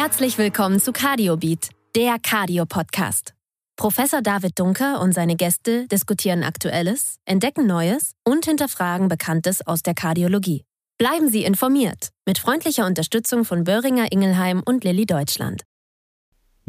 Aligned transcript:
Herzlich 0.00 0.38
willkommen 0.38 0.78
zu 0.78 0.92
CardioBeat, 0.92 1.70
der 1.96 2.18
Cardio-Podcast. 2.22 3.34
Professor 3.74 4.22
David 4.22 4.56
Dunker 4.56 5.00
und 5.00 5.12
seine 5.12 5.34
Gäste 5.34 5.88
diskutieren 5.88 6.44
Aktuelles, 6.44 7.18
entdecken 7.24 7.66
Neues 7.66 8.12
und 8.24 8.44
hinterfragen 8.44 9.08
Bekanntes 9.08 9.66
aus 9.66 9.82
der 9.82 9.94
Kardiologie. 9.94 10.62
Bleiben 10.98 11.28
Sie 11.32 11.42
informiert 11.42 12.10
mit 12.26 12.38
freundlicher 12.38 12.86
Unterstützung 12.86 13.44
von 13.44 13.64
Böhringer 13.64 14.12
Ingelheim 14.12 14.62
und 14.64 14.84
Lilly 14.84 15.04
Deutschland. 15.04 15.64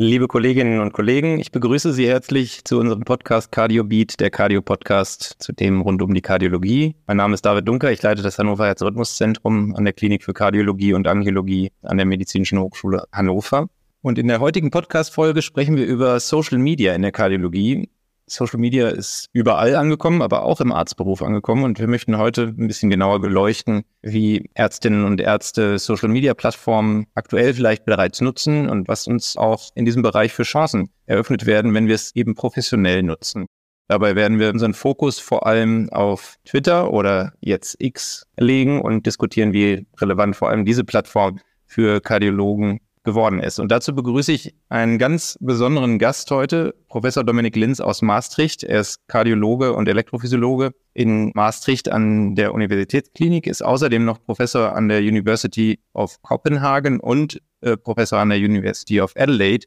Liebe 0.02 0.29
Kolleginnen 0.29 0.79
und 0.79 0.93
Kollegen, 0.93 1.41
ich 1.41 1.52
begrüße 1.52 1.91
Sie 1.91 2.07
herzlich 2.07 2.63
zu 2.63 2.79
unserem 2.79 3.02
Podcast 3.02 3.52
Cardio 3.52 3.84
Beat, 3.84 4.21
der 4.21 4.29
Cardio 4.29 4.61
Podcast 4.61 5.36
zu 5.39 5.52
Themen 5.52 5.82
rund 5.82 6.01
um 6.01 6.14
die 6.14 6.21
Kardiologie. 6.21 6.96
Mein 7.05 7.18
Name 7.18 7.33
ist 7.33 7.46
David 7.46 7.68
Dunker, 7.68 7.91
ich 7.91 8.01
leite 8.01 8.21
das 8.21 8.39
Hannover 8.39 8.65
Herzrhythmuszentrum 8.65 9.75
an 9.75 9.83
der 9.83 9.91
Klinik 9.91 10.24
für 10.24 10.32
Kardiologie 10.32 10.93
und 10.93 11.05
Angiologie 11.05 11.74
an 11.82 11.97
der 11.97 12.05
Medizinischen 12.05 12.60
Hochschule 12.60 13.07
Hannover. 13.11 13.68
Und 14.01 14.18
in 14.18 14.29
der 14.29 14.39
heutigen 14.39 14.71
Podcast-Folge 14.71 15.41
sprechen 15.41 15.75
wir 15.75 15.86
über 15.86 16.21
Social 16.21 16.60
Media 16.60 16.96
in 16.96 17.02
der 17.02 17.11
Kardiologie. 17.11 17.89
Social 18.32 18.60
Media 18.60 18.89
ist 18.89 19.28
überall 19.33 19.75
angekommen, 19.75 20.21
aber 20.21 20.43
auch 20.43 20.61
im 20.61 20.71
Arztberuf 20.71 21.21
angekommen. 21.21 21.64
Und 21.64 21.79
wir 21.79 21.88
möchten 21.88 22.18
heute 22.18 22.54
ein 22.57 22.68
bisschen 22.68 22.89
genauer 22.89 23.19
beleuchten, 23.19 23.83
wie 24.02 24.50
Ärztinnen 24.54 25.05
und 25.05 25.21
Ärzte 25.21 25.79
Social 25.79 26.10
Media 26.10 26.33
Plattformen 26.33 27.07
aktuell 27.15 27.54
vielleicht 27.54 27.86
bereits 27.86 28.21
nutzen 28.21 28.69
und 28.69 28.88
was 28.88 29.07
uns 29.07 29.38
auch 29.38 29.69
in 29.75 29.86
diesem 29.86 30.02
Bereich 30.02 30.33
für 30.33 30.43
Chancen 30.43 30.89
eröffnet 31.05 31.46
werden, 31.46 31.74
wenn 31.74 31.88
wir 31.88 31.96
es 31.96 32.16
eben 32.16 32.36
professionell 32.36 33.03
nutzen. 33.03 33.47
Dabei 33.88 34.16
werden 34.16 34.38
wir 34.38 34.50
unseren 34.52 34.75
Fokus 34.75 35.17
vor 35.19 35.47
allem 35.47 35.89
auf 35.89 36.36
Twitter 36.45 36.94
oder 36.94 37.33
jetzt 37.41 37.75
X 37.80 38.27
legen 38.38 38.81
und 38.81 39.07
diskutieren, 39.07 39.52
wie 39.52 39.88
relevant 39.97 40.35
vor 40.35 40.50
allem 40.50 40.63
diese 40.63 40.83
Plattform 40.83 41.39
für 41.66 42.00
Kardiologen 42.00 42.81
geworden 43.03 43.39
ist. 43.39 43.59
Und 43.59 43.72
dazu 43.72 43.95
begrüße 43.95 44.31
ich 44.31 44.55
einen 44.67 44.97
ganz 44.97 45.38
besonderen 45.39 46.00
Gast 46.00 46.30
heute, 46.31 46.75
Professor 46.88 47.23
Dominik 47.23 47.56
Linz 47.56 47.80
aus 47.80 48.02
Maastricht. 48.02 48.64
Er 48.64 48.81
ist 48.81 49.08
Kardiologe 49.08 49.73
und 49.73 49.88
Elektrophysiologe 49.88 50.72
in 50.94 51.31
Maastricht 51.33 51.91
an 51.91 52.36
der 52.36 52.53
Universitätsklinik, 52.53 53.47
ist 53.47 53.64
außerdem 53.64 54.03
noch 54.03 54.22
Professor 54.23 54.75
an 54.75 54.89
der 54.89 55.00
University 55.00 55.80
of 55.94 56.22
Copenhagen 56.22 57.00
und 57.00 57.41
äh, 57.61 57.78
Professor 57.78 58.19
an 58.19 58.30
der 58.30 58.39
University 58.39 59.02
of 59.02 59.13
Adelaide. 59.16 59.66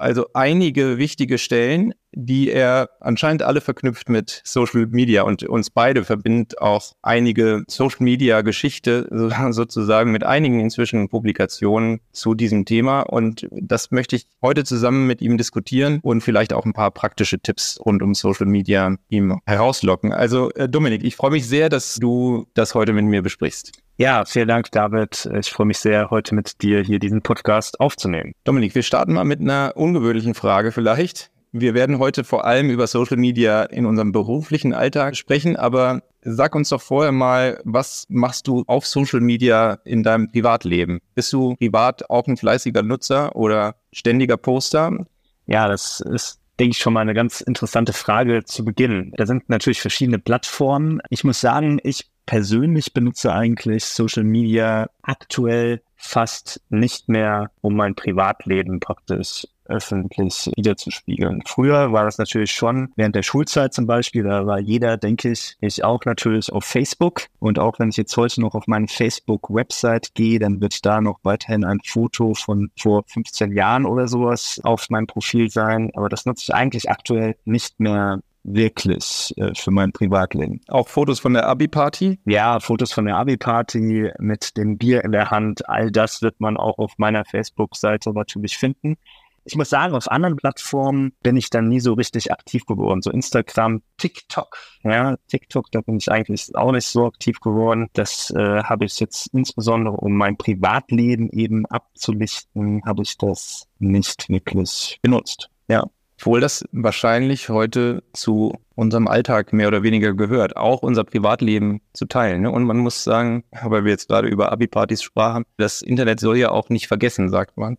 Also 0.00 0.26
einige 0.32 0.96
wichtige 0.96 1.36
Stellen, 1.36 1.92
die 2.12 2.50
er 2.50 2.88
anscheinend 3.00 3.42
alle 3.42 3.60
verknüpft 3.60 4.08
mit 4.08 4.40
Social 4.44 4.86
Media 4.86 5.22
und 5.22 5.42
uns 5.44 5.70
beide 5.70 6.04
verbindet 6.04 6.58
auch 6.58 6.92
einige 7.02 7.62
Social 7.68 8.02
Media 8.02 8.40
Geschichte 8.40 9.06
sozusagen 9.50 10.10
mit 10.10 10.24
einigen 10.24 10.58
inzwischen 10.58 11.08
Publikationen 11.08 12.00
zu 12.12 12.34
diesem 12.34 12.64
Thema 12.64 13.02
und 13.02 13.46
das 13.52 13.90
möchte 13.90 14.16
ich 14.16 14.26
heute 14.42 14.64
zusammen 14.64 15.06
mit 15.06 15.20
ihm 15.20 15.36
diskutieren 15.36 16.00
und 16.02 16.22
vielleicht 16.22 16.52
auch 16.52 16.64
ein 16.64 16.72
paar 16.72 16.90
praktische 16.90 17.38
Tipps 17.38 17.78
rund 17.84 18.02
um 18.02 18.14
Social 18.14 18.46
Media 18.46 18.96
ihm 19.10 19.38
herauslocken. 19.46 20.12
Also 20.12 20.50
äh, 20.52 20.68
Dominik, 20.68 21.04
ich 21.04 21.14
freue 21.14 21.30
mich 21.30 21.46
sehr, 21.46 21.68
dass 21.68 21.96
du 21.96 22.46
das 22.54 22.74
heute 22.74 22.92
mit 22.92 23.04
mir 23.04 23.22
besprichst. 23.22 23.72
Ja, 24.00 24.24
vielen 24.24 24.48
Dank, 24.48 24.70
David. 24.70 25.28
Ich 25.38 25.50
freue 25.50 25.66
mich 25.66 25.78
sehr, 25.78 26.08
heute 26.08 26.34
mit 26.34 26.62
dir 26.62 26.80
hier 26.80 26.98
diesen 26.98 27.20
Podcast 27.20 27.80
aufzunehmen. 27.80 28.32
Dominik, 28.44 28.74
wir 28.74 28.82
starten 28.82 29.12
mal 29.12 29.26
mit 29.26 29.40
einer 29.40 29.74
ungewöhnlichen 29.76 30.32
Frage 30.32 30.72
vielleicht. 30.72 31.30
Wir 31.52 31.74
werden 31.74 31.98
heute 31.98 32.24
vor 32.24 32.46
allem 32.46 32.70
über 32.70 32.86
Social 32.86 33.18
Media 33.18 33.64
in 33.64 33.84
unserem 33.84 34.10
beruflichen 34.10 34.72
Alltag 34.72 35.18
sprechen, 35.18 35.54
aber 35.54 36.00
sag 36.22 36.54
uns 36.54 36.70
doch 36.70 36.80
vorher 36.80 37.12
mal, 37.12 37.60
was 37.64 38.06
machst 38.08 38.48
du 38.48 38.64
auf 38.68 38.86
Social 38.86 39.20
Media 39.20 39.78
in 39.84 40.02
deinem 40.02 40.32
Privatleben? 40.32 41.00
Bist 41.14 41.30
du 41.34 41.56
privat 41.56 42.08
auch 42.08 42.26
ein 42.26 42.38
fleißiger 42.38 42.82
Nutzer 42.82 43.36
oder 43.36 43.74
ständiger 43.92 44.38
Poster? 44.38 45.04
Ja, 45.44 45.68
das 45.68 46.00
ist 46.00 46.40
denke 46.58 46.72
ich, 46.72 46.78
schon 46.78 46.92
mal 46.92 47.00
eine 47.00 47.14
ganz 47.14 47.40
interessante 47.40 47.94
Frage 47.94 48.44
zu 48.44 48.66
Beginn. 48.66 49.12
Da 49.16 49.24
sind 49.24 49.48
natürlich 49.48 49.80
verschiedene 49.80 50.18
Plattformen. 50.18 51.00
Ich 51.08 51.24
muss 51.24 51.40
sagen, 51.40 51.80
ich 51.82 52.10
persönlich 52.26 52.92
benutze 52.92 53.32
eigentlich 53.32 53.84
Social 53.84 54.24
Media 54.24 54.88
aktuell 55.02 55.82
fast 55.96 56.62
nicht 56.70 57.08
mehr, 57.08 57.50
um 57.60 57.76
mein 57.76 57.94
Privatleben 57.94 58.80
praktisch 58.80 59.46
öffentlich 59.70 60.50
wiederzuspiegeln. 60.56 61.42
Früher 61.46 61.92
war 61.92 62.04
das 62.04 62.18
natürlich 62.18 62.50
schon 62.50 62.92
während 62.96 63.14
der 63.14 63.22
Schulzeit 63.22 63.72
zum 63.72 63.86
Beispiel, 63.86 64.24
da 64.24 64.44
war 64.44 64.58
jeder, 64.58 64.96
denke 64.96 65.30
ich, 65.30 65.56
ich 65.60 65.84
auch 65.84 66.04
natürlich 66.04 66.52
auf 66.52 66.64
Facebook. 66.64 67.22
Und 67.38 67.58
auch 67.58 67.78
wenn 67.78 67.90
ich 67.90 67.96
jetzt 67.96 68.16
heute 68.16 68.40
noch 68.40 68.54
auf 68.54 68.66
meine 68.66 68.88
Facebook-Website 68.88 70.14
gehe, 70.14 70.38
dann 70.38 70.60
wird 70.60 70.84
da 70.84 71.00
noch 71.00 71.20
weiterhin 71.22 71.64
ein 71.64 71.78
Foto 71.84 72.34
von 72.34 72.70
vor 72.78 73.04
15 73.06 73.52
Jahren 73.52 73.86
oder 73.86 74.08
sowas 74.08 74.60
auf 74.64 74.90
meinem 74.90 75.06
Profil 75.06 75.50
sein. 75.50 75.90
Aber 75.94 76.08
das 76.08 76.26
nutze 76.26 76.44
ich 76.48 76.54
eigentlich 76.54 76.90
aktuell 76.90 77.36
nicht 77.44 77.78
mehr 77.78 78.20
wirklich 78.42 79.34
äh, 79.36 79.54
für 79.54 79.70
mein 79.70 79.92
Privatleben. 79.92 80.60
Auch 80.68 80.88
Fotos 80.88 81.20
von 81.20 81.34
der 81.34 81.46
Abi-Party? 81.46 82.18
Ja, 82.24 82.60
Fotos 82.60 82.92
von 82.92 83.04
der 83.04 83.16
Abi-Party 83.16 84.12
mit 84.18 84.56
dem 84.56 84.78
Bier 84.78 85.04
in 85.04 85.12
der 85.12 85.30
Hand. 85.30 85.68
All 85.68 85.90
das 85.90 86.22
wird 86.22 86.40
man 86.40 86.56
auch 86.56 86.78
auf 86.78 86.94
meiner 86.98 87.24
Facebook-Seite 87.24 88.12
natürlich 88.12 88.56
finden. 88.56 88.96
Ich 89.44 89.56
muss 89.56 89.70
sagen, 89.70 89.94
auf 89.94 90.10
anderen 90.10 90.36
Plattformen 90.36 91.12
bin 91.22 91.36
ich 91.36 91.48
dann 91.48 91.68
nie 91.68 91.80
so 91.80 91.94
richtig 91.94 92.30
aktiv 92.30 92.66
geworden. 92.66 93.00
So 93.00 93.10
Instagram, 93.10 93.82
TikTok. 93.96 94.56
Ja, 94.82 95.16
TikTok, 95.28 95.70
da 95.72 95.80
bin 95.80 95.96
ich 95.96 96.10
eigentlich 96.10 96.54
auch 96.54 96.72
nicht 96.72 96.86
so 96.86 97.06
aktiv 97.06 97.40
geworden. 97.40 97.88
Das 97.94 98.30
äh, 98.30 98.62
habe 98.62 98.84
ich 98.84 99.00
jetzt 99.00 99.28
insbesondere, 99.32 99.96
um 99.96 100.12
mein 100.12 100.36
Privatleben 100.36 101.30
eben 101.30 101.64
abzulichten, 101.66 102.82
habe 102.84 103.02
ich 103.02 103.16
das 103.16 103.66
nicht 103.78 104.28
wirklich 104.28 104.98
benutzt. 105.02 105.48
Ja. 105.68 105.86
Obwohl 106.20 106.40
das 106.40 106.66
wahrscheinlich 106.70 107.48
heute 107.48 108.02
zu 108.12 108.52
unserem 108.74 109.08
Alltag 109.08 109.54
mehr 109.54 109.68
oder 109.68 109.82
weniger 109.82 110.12
gehört, 110.12 110.54
auch 110.54 110.82
unser 110.82 111.02
Privatleben 111.02 111.80
zu 111.94 112.04
teilen. 112.04 112.42
Ne? 112.42 112.50
Und 112.50 112.64
man 112.64 112.76
muss 112.76 113.04
sagen, 113.04 113.42
weil 113.62 113.84
wir 113.84 113.90
jetzt 113.90 114.08
gerade 114.08 114.28
über 114.28 114.52
Abi-Partys 114.52 115.02
sprachen, 115.02 115.44
das 115.56 115.80
Internet 115.80 116.20
soll 116.20 116.36
ja 116.36 116.50
auch 116.50 116.68
nicht 116.68 116.88
vergessen, 116.88 117.30
sagt 117.30 117.56
man. 117.56 117.78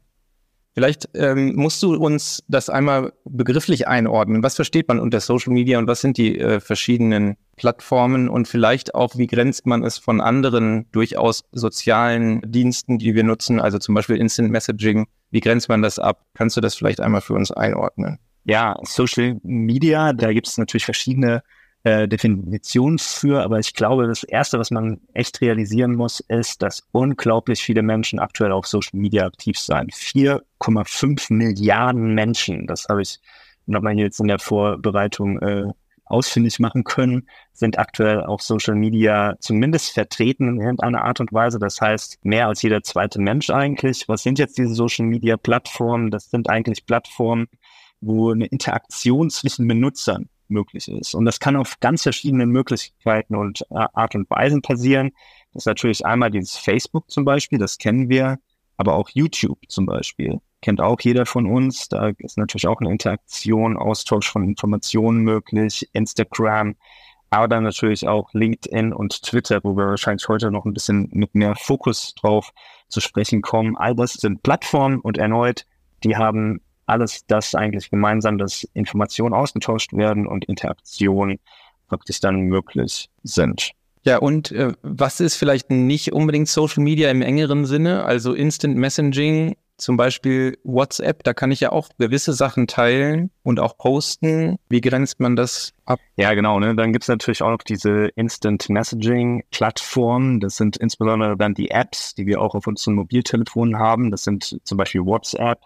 Vielleicht 0.74 1.08
ähm, 1.14 1.56
musst 1.56 1.84
du 1.84 1.96
uns 1.96 2.44
das 2.48 2.72
einmal 2.72 3.14
begrifflich 3.26 3.88
einordnen. 3.88 4.42
Was 4.42 4.56
versteht 4.56 4.88
man 4.88 5.00
unter 5.00 5.20
Social 5.20 5.54
Media 5.54 5.78
und 5.78 5.86
was 5.86 6.02
sind 6.02 6.18
die 6.18 6.40
äh, 6.40 6.60
verschiedenen 6.62 7.38
Plattformen 7.58 8.28
und 8.28 8.48
vielleicht 8.48 8.96
auch, 8.96 9.18
wie 9.18 9.28
grenzt 9.28 9.68
man 9.68 9.84
es 9.84 10.00
von 10.00 10.20
anderen 10.20 10.90
durchaus 10.92 11.44
sozialen 11.52 12.42
Diensten, 12.52 12.98
die 12.98 13.14
wir 13.14 13.24
nutzen, 13.24 13.60
also 13.60 13.78
zum 13.78 13.94
Beispiel 13.94 14.16
Instant 14.16 14.50
Messaging, 14.50 15.06
wie 15.30 15.42
grenzt 15.42 15.70
man 15.70 15.84
das 15.84 16.00
ab? 16.00 16.26
Kannst 16.34 16.58
du 16.58 16.62
das 16.62 16.74
vielleicht 16.74 17.02
einmal 17.02 17.22
für 17.22 17.34
uns 17.36 17.52
einordnen? 17.52 18.18
Ja, 18.44 18.78
Social 18.84 19.40
Media, 19.44 20.14
da 20.14 20.34
gibt 20.34 20.48
es 20.48 20.58
natürlich 20.58 20.86
verschiedene 20.86 21.44
äh, 21.84 22.08
Definition 22.08 23.00
für, 23.00 23.42
aber 23.42 23.60
ich 23.60 23.74
glaube, 23.74 24.08
das 24.08 24.24
Erste, 24.24 24.60
was 24.60 24.72
man 24.72 25.02
echt 25.14 25.42
realisieren 25.42 25.96
muss, 25.96 26.20
ist, 26.22 26.62
dass 26.62 26.88
unglaublich 26.92 27.62
viele 27.62 27.82
Menschen 27.82 28.20
aktuell 28.20 28.52
auf 28.52 28.68
Social 28.68 29.00
Media 29.00 29.26
aktiv 29.26 29.58
sind. 29.58 29.92
4,5 29.92 31.34
Milliarden 31.34 32.14
Menschen, 32.14 32.68
das 32.68 32.88
habe 32.90 33.02
ich 33.02 33.20
nochmal 33.66 33.98
jetzt 33.98 34.20
in 34.20 34.28
der 34.28 34.40
Vorbereitung 34.40 35.40
äh, 35.40 35.72
ausfindig 36.06 36.60
machen 36.60 36.84
können, 36.84 37.28
sind 37.54 37.80
aktuell 37.80 38.22
auf 38.22 38.42
Social 38.42 38.76
Media 38.76 39.36
zumindest 39.40 39.92
vertreten 39.94 40.50
in 40.50 40.62
irgendeiner 40.62 41.04
Art 41.04 41.20
und 41.20 41.32
Weise. 41.32 41.58
Das 41.58 41.80
heißt, 41.80 42.24
mehr 42.24 42.48
als 42.48 42.62
jeder 42.62 42.84
zweite 42.84 43.20
Mensch 43.20 43.50
eigentlich. 43.50 44.08
Was 44.10 44.24
sind 44.24 44.38
jetzt 44.38 44.58
diese 44.58 44.76
Social 44.76 45.06
Media 45.06 45.38
Plattformen? 45.38 46.12
Das 46.12 46.30
sind 46.30 46.50
eigentlich 46.50 46.86
Plattformen, 46.86 47.48
wo 48.02 48.32
eine 48.32 48.48
Interaktion 48.48 49.30
zwischen 49.30 49.68
Benutzern 49.68 50.30
möglich 50.48 50.88
ist. 50.88 51.16
Und 51.16 51.26
das 51.26 51.40
kann 51.40 51.56
auf 51.56 51.80
ganz 51.80 52.04
verschiedenen 52.04 52.50
Möglichkeiten 52.50 53.36
und 53.36 53.62
äh, 53.72 53.86
Art 53.94 54.16
und 54.16 54.30
Weisen 54.30 54.62
passieren. 54.62 55.12
Das 55.54 55.64
ist 55.64 55.68
natürlich 55.68 56.06
einmal 56.06 56.30
dieses 56.30 56.58
Facebook 56.58 57.10
zum 57.10 57.26
Beispiel, 57.26 57.58
das 57.58 57.78
kennen 57.78 58.10
wir, 58.10 58.38
aber 58.78 58.96
auch 58.96 59.10
YouTube 59.10 59.60
zum 59.70 59.86
Beispiel. 59.86 60.40
Kennt 60.62 60.82
auch 60.82 61.00
jeder 61.02 61.26
von 61.26 61.48
uns. 61.48 61.90
Da 61.90 62.12
ist 62.20 62.38
natürlich 62.38 62.68
auch 62.68 62.82
eine 62.82 62.92
Interaktion, 62.92 63.78
Austausch 63.78 64.30
von 64.30 64.44
Informationen 64.44 65.22
möglich, 65.22 65.90
Instagram, 65.94 66.76
aber 67.32 67.48
dann 67.48 67.64
natürlich 67.64 68.08
auch 68.08 68.34
LinkedIn 68.34 68.94
und 68.94 69.24
Twitter, 69.24 69.62
wo 69.64 69.76
wir 69.76 69.88
wahrscheinlich 69.88 70.28
heute 70.28 70.52
noch 70.52 70.66
ein 70.66 70.74
bisschen 70.74 71.10
mit 71.14 71.34
mehr 71.34 71.56
Fokus 71.56 72.14
drauf 72.16 72.52
zu 72.90 73.00
sprechen 73.00 73.42
kommen. 73.42 73.78
All 73.78 73.96
das 73.96 74.14
sind 74.14 74.44
Plattformen 74.44 75.00
und 75.00 75.18
erneut, 75.18 75.66
die 76.04 76.18
haben 76.18 76.62
alles 76.86 77.26
das 77.28 77.56
eigentlich 77.56 77.90
gemeinsam, 77.90 78.38
dass 78.38 78.64
Informationen 78.74 79.34
ausgetauscht 79.34 79.94
werden 79.94 80.28
und 80.28 80.46
Interaktionen 80.46 81.40
praktisch 81.88 82.20
dann 82.20 82.42
möglich 82.42 83.10
sind. 83.24 83.72
Ja, 84.04 84.18
und 84.18 84.52
äh, 84.52 84.74
was 84.82 85.20
ist 85.20 85.36
vielleicht 85.36 85.70
nicht 85.70 86.12
unbedingt 86.12 86.48
Social 86.48 86.84
Media 86.84 87.12
im 87.12 87.22
engeren 87.22 87.66
Sinne, 87.66 88.04
also 88.04 88.34
Instant 88.34 88.76
Messaging 88.76 89.56
zum 89.82 89.98
Beispiel 89.98 90.58
WhatsApp, 90.64 91.24
da 91.24 91.34
kann 91.34 91.52
ich 91.52 91.60
ja 91.60 91.72
auch 91.72 91.90
gewisse 91.98 92.34
Sachen 92.34 92.68
teilen 92.68 93.32
und 93.44 93.60
auch 93.60 93.78
posten. 93.78 94.58
Wie 94.70 94.80
grenzt 94.80 95.20
man 95.20 95.36
das 95.36 95.74
ab? 95.86 96.00
Ja, 96.18 96.34
genau. 96.36 96.60
Ne? 96.60 96.76
Dann 96.76 96.94
gibt's 96.94 97.08
natürlich 97.08 97.42
auch 97.42 97.50
noch 97.50 97.64
diese 97.64 98.10
Instant 98.16 98.70
Messaging 98.70 99.44
Plattformen. 99.50 100.40
Das 100.40 100.56
sind 100.56 100.78
insbesondere 100.78 101.36
dann 101.36 101.56
die 101.56 101.72
Apps, 101.72 102.14
die 102.14 102.28
wir 102.28 102.42
auch 102.42 102.54
auf 102.54 102.68
unseren 102.68 102.94
Mobiltelefonen 102.94 103.80
haben. 103.80 104.12
Das 104.12 104.24
sind 104.24 104.60
zum 104.64 104.78
Beispiel 104.78 105.04
WhatsApp, 105.04 105.60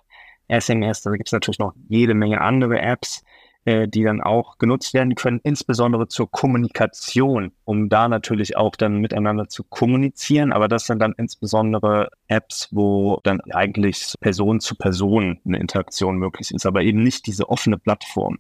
SMS, 0.47 1.01
da 1.01 1.11
gibt's 1.11 1.31
natürlich 1.31 1.59
noch 1.59 1.73
jede 1.87 2.13
Menge 2.13 2.41
andere 2.41 2.79
Apps 2.79 3.23
äh, 3.65 3.87
die 3.87 4.03
dann 4.03 4.21
auch 4.21 4.59
genutzt 4.59 4.93
werden 4.93 5.15
können, 5.15 5.39
insbesondere 5.43 6.07
zur 6.07 6.29
Kommunikation, 6.29 7.51
um 7.63 7.89
da 7.89 8.07
natürlich 8.07 8.55
auch 8.57 8.75
dann 8.75 9.01
miteinander 9.01 9.49
zu 9.49 9.63
kommunizieren. 9.63 10.53
Aber 10.53 10.67
das 10.67 10.85
sind 10.85 10.99
dann 10.99 11.15
insbesondere 11.17 12.09
Apps, 12.27 12.69
wo 12.71 13.19
dann 13.23 13.41
eigentlich 13.51 14.13
Person 14.19 14.59
zu 14.59 14.75
Person 14.75 15.39
eine 15.45 15.57
Interaktion 15.57 16.17
möglich 16.17 16.51
ist, 16.53 16.67
aber 16.67 16.83
eben 16.83 17.01
nicht 17.01 17.25
diese 17.25 17.49
offene 17.49 17.79
Plattform. 17.79 18.37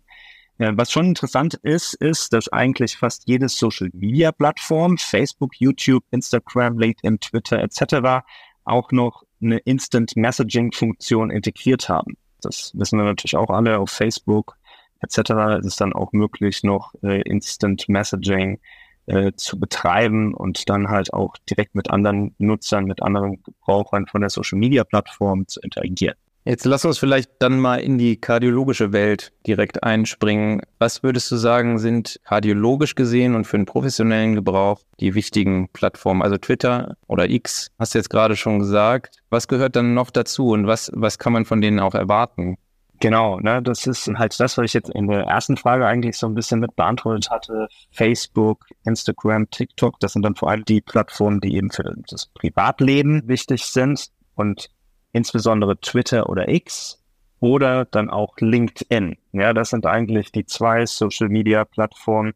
Ja, 0.59 0.77
was 0.77 0.91
schon 0.91 1.07
interessant 1.07 1.55
ist, 1.55 1.95
ist, 1.95 2.31
dass 2.31 2.47
eigentlich 2.53 2.95
fast 2.95 3.23
jede 3.25 3.49
Social 3.49 3.89
Media 3.93 4.31
Plattform, 4.31 4.99
Facebook, 4.99 5.55
YouTube, 5.57 6.03
Instagram, 6.11 6.77
LinkedIn, 6.77 7.19
Twitter 7.19 7.63
etc., 7.63 8.23
auch 8.63 8.91
noch 8.91 9.23
eine 9.45 9.59
Instant 9.59 10.15
Messaging 10.15 10.71
Funktion 10.71 11.29
integriert 11.29 11.89
haben. 11.89 12.17
Das 12.41 12.71
wissen 12.75 12.97
wir 12.99 13.05
natürlich 13.05 13.35
auch 13.35 13.49
alle 13.49 13.79
auf 13.79 13.89
Facebook 13.89 14.57
etc. 15.05 15.59
ist 15.59 15.65
es 15.65 15.75
dann 15.75 15.93
auch 15.93 16.11
möglich, 16.13 16.63
noch 16.63 16.93
äh, 17.03 17.21
Instant 17.21 17.87
Messaging 17.87 18.59
äh, 19.05 19.31
zu 19.35 19.59
betreiben 19.59 20.33
und 20.33 20.69
dann 20.69 20.89
halt 20.89 21.13
auch 21.13 21.35
direkt 21.49 21.75
mit 21.75 21.89
anderen 21.91 22.33
Nutzern, 22.37 22.85
mit 22.85 23.01
anderen 23.01 23.43
Gebrauchern 23.43 24.07
von 24.07 24.21
der 24.21 24.29
Social 24.29 24.57
Media 24.57 24.83
Plattform 24.83 25.47
zu 25.47 25.59
interagieren. 25.61 26.15
Jetzt 26.47 26.65
lass 26.65 26.85
uns 26.85 26.99
vielleicht 26.99 27.31
dann 27.39 27.59
mal 27.59 27.77
in 27.77 27.97
die 27.97 28.21
kardiologische 28.21 28.93
Welt 28.93 29.33
direkt 29.47 29.83
einspringen. 29.83 30.61
Was 30.77 31.01
würdest 31.01 31.31
du 31.31 31.37
sagen, 31.37 31.79
sind 31.79 32.19
kardiologisch 32.23 32.93
gesehen 32.93 33.33
und 33.33 33.45
für 33.45 33.57
den 33.57 33.65
professionellen 33.65 34.35
Gebrauch 34.35 34.79
die 34.99 35.15
wichtigen 35.15 35.69
Plattformen? 35.69 36.21
Also 36.21 36.37
Twitter 36.37 36.97
oder 37.07 37.27
X, 37.27 37.71
hast 37.79 37.95
du 37.95 37.97
jetzt 37.97 38.11
gerade 38.11 38.35
schon 38.35 38.59
gesagt. 38.59 39.17
Was 39.31 39.47
gehört 39.47 39.75
dann 39.75 39.95
noch 39.95 40.11
dazu 40.11 40.49
und 40.49 40.67
was, 40.67 40.91
was 40.93 41.17
kann 41.17 41.33
man 41.33 41.45
von 41.45 41.61
denen 41.61 41.79
auch 41.79 41.95
erwarten? 41.95 42.57
Genau, 42.99 43.39
ne, 43.39 43.63
das 43.63 43.87
ist 43.87 44.07
halt 44.07 44.39
das, 44.39 44.55
was 44.55 44.65
ich 44.65 44.73
jetzt 44.73 44.91
in 44.91 45.07
der 45.07 45.23
ersten 45.23 45.57
Frage 45.57 45.87
eigentlich 45.87 46.15
so 46.15 46.27
ein 46.27 46.35
bisschen 46.35 46.59
mit 46.59 46.75
beantwortet 46.75 47.31
hatte. 47.31 47.67
Facebook, 47.89 48.67
Instagram, 48.85 49.49
TikTok, 49.49 49.99
das 49.99 50.13
sind 50.13 50.21
dann 50.21 50.35
vor 50.35 50.51
allem 50.51 50.63
die 50.63 50.81
Plattformen, 50.81 51.41
die 51.41 51.55
eben 51.55 51.71
für 51.71 51.83
das 52.07 52.27
Privatleben 52.27 53.27
wichtig 53.27 53.65
sind 53.65 54.11
und 54.35 54.69
insbesondere 55.15 55.79
Twitter 55.79 56.29
oder 56.29 56.49
X 56.49 57.01
oder 57.39 57.85
dann 57.85 58.09
auch 58.09 58.35
LinkedIn. 58.39 59.17
Ja, 59.33 59.53
das 59.53 59.69
sind 59.69 59.85
eigentlich 59.85 60.31
die 60.31 60.45
zwei 60.45 60.85
Social 60.85 61.29
Media 61.29 61.65
Plattformen, 61.65 62.33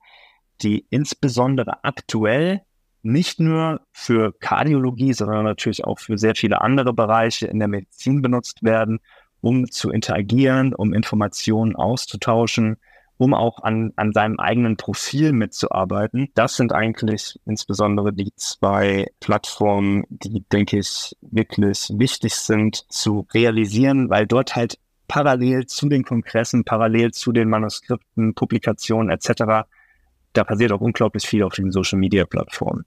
die 0.62 0.86
insbesondere 0.90 1.84
aktuell 1.84 2.62
nicht 3.02 3.40
nur 3.40 3.82
für 3.94 4.34
Kardiologie, 4.40 5.14
sondern 5.14 5.46
natürlich 5.46 5.86
auch 5.86 6.00
für 6.00 6.18
sehr 6.18 6.36
viele 6.36 6.62
andere 6.62 6.94
Bereiche 6.94 7.48
in 7.48 7.60
der 7.60 7.70
Medizin 7.70 8.22
benutzt 8.22 8.64
werden 8.64 9.00
um 9.42 9.70
zu 9.70 9.92
interagieren, 9.92 10.74
um 10.74 10.94
Informationen 10.94 11.76
auszutauschen, 11.76 12.78
um 13.20 13.34
auch 13.34 13.62
an, 13.64 13.92
an 13.98 14.14
seinem 14.14 14.40
eigenen 14.40 14.78
Profil 14.78 15.34
mitzuarbeiten. 15.34 16.30
Das 16.36 16.56
sind 16.56 16.72
eigentlich 16.72 17.38
insbesondere 17.46 18.14
die 18.14 18.32
zwei 18.36 19.08
Plattformen, 19.20 20.06
die, 20.10 20.46
denke 20.50 20.80
ich, 20.80 21.18
wirklich 21.20 21.90
wichtig 21.94 22.36
sind 22.36 22.86
zu 22.90 23.28
realisieren, 23.34 24.10
weil 24.10 24.26
dort 24.26 24.56
halt 24.56 24.80
parallel 25.10 25.66
zu 25.66 25.90
den 25.90 26.06
Kongressen, 26.06 26.64
parallel 26.64 27.12
zu 27.12 27.34
den 27.34 27.50
Manuskripten, 27.50 28.36
Publikationen 28.36 29.10
etc., 29.10 29.68
da 30.32 30.44
passiert 30.44 30.72
auch 30.72 30.82
unglaublich 30.82 31.28
viel 31.28 31.44
auf 31.44 31.56
den 31.56 31.72
Social-Media-Plattformen. 31.72 32.86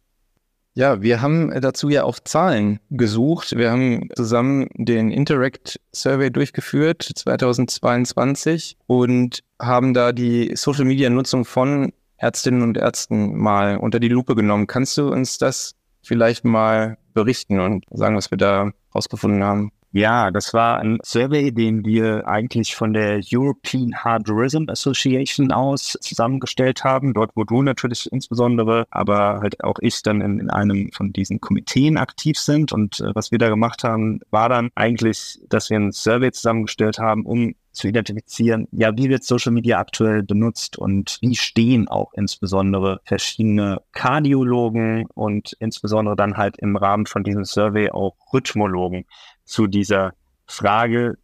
Ja, 0.75 1.03
wir 1.03 1.21
haben 1.21 1.51
dazu 1.61 1.91
ja 1.91 2.05
auch 2.05 2.19
Zahlen 2.19 2.81
gesucht. 2.89 3.55
Wir 3.57 3.71
haben 3.71 4.09
zusammen 4.17 4.69
den 4.75 5.11
Interact 5.11 5.79
Survey 5.95 6.31
durchgeführt 6.31 7.03
2022 7.15 8.79
und 8.87 9.43
haben 9.61 9.93
da 9.93 10.13
die 10.13 10.53
Social 10.57 10.87
Media 10.87 11.11
Nutzung 11.11 11.45
von 11.45 11.93
Ärztinnen 12.17 12.63
und 12.63 12.79
Ärzten 12.79 13.37
mal 13.37 13.77
unter 13.77 14.01
die 14.01 14.09
Lupe 14.09 14.35
genommen. 14.35 14.67
Kannst 14.67 14.97
du 14.97 15.13
uns 15.13 15.37
das 15.37 15.75
vielleicht 16.03 16.45
mal 16.45 16.97
berichten 17.13 17.61
und 17.61 17.85
sagen, 17.91 18.17
was 18.17 18.31
wir 18.31 18.39
da 18.39 18.71
rausgefunden 18.95 19.45
haben? 19.45 19.73
Ja, 19.95 20.31
das 20.31 20.55
war 20.55 20.79
ein 20.79 21.01
Survey, 21.05 21.53
den 21.53 21.85
wir 21.85 22.27
eigentlich 22.27 22.75
von 22.75 22.95
der 22.95 23.21
European 23.31 23.95
Hard 23.95 24.27
Tourism 24.27 24.65
Association 24.69 25.53
aus 25.53 25.99
zusammengestellt 26.01 26.83
haben. 26.83 27.13
Dort, 27.13 27.33
wo 27.35 27.45
du 27.45 27.61
natürlich 27.61 28.11
insbesondere, 28.11 28.87
aber 28.91 29.41
halt 29.43 29.63
auch 29.63 29.77
ich 29.83 30.01
dann 30.03 30.23
in, 30.23 30.41
in 30.41 30.49
einem 30.49 30.91
von 30.93 31.13
diesen 31.13 31.43
Komiteen 31.43 31.99
aktiv 31.99 32.39
sind. 32.39 32.73
Und 32.73 33.01
äh, 33.01 33.15
was 33.15 33.33
wir 33.33 33.39
da 33.39 33.51
gemacht 33.51 33.85
haben, 33.85 34.21
war 34.31 34.49
dann 34.49 34.71
eigentlich, 34.75 35.41
dass 35.51 35.69
wir 35.69 35.79
ein 35.79 35.93
Survey 35.93 36.33
zusammengestellt 36.33 36.99
haben, 36.99 37.27
um 37.27 37.55
zu 37.73 37.89
identifizieren, 37.89 38.69
ja, 38.71 38.97
wie 38.97 39.09
wird 39.09 39.25
Social 39.25 39.53
Media 39.53 39.79
aktuell 39.79 40.23
benutzt 40.23 40.77
und 40.77 41.19
wie 41.23 41.35
stehen 41.35 41.89
auch 41.89 42.13
insbesondere 42.15 43.01
verschiedene 43.05 43.81
Kardiologen 43.93 45.07
und 45.15 45.57
insbesondere 45.59 46.15
dann 46.15 46.37
halt 46.37 46.59
im 46.59 46.77
Rahmen 46.77 47.07
von 47.07 47.25
diesem 47.25 47.45
Survey 47.45 47.91
auch 47.91 48.15
Rhythmologen 48.33 49.07
zu 49.53 49.67
dieser 49.67 50.15
Frage, 50.47 51.19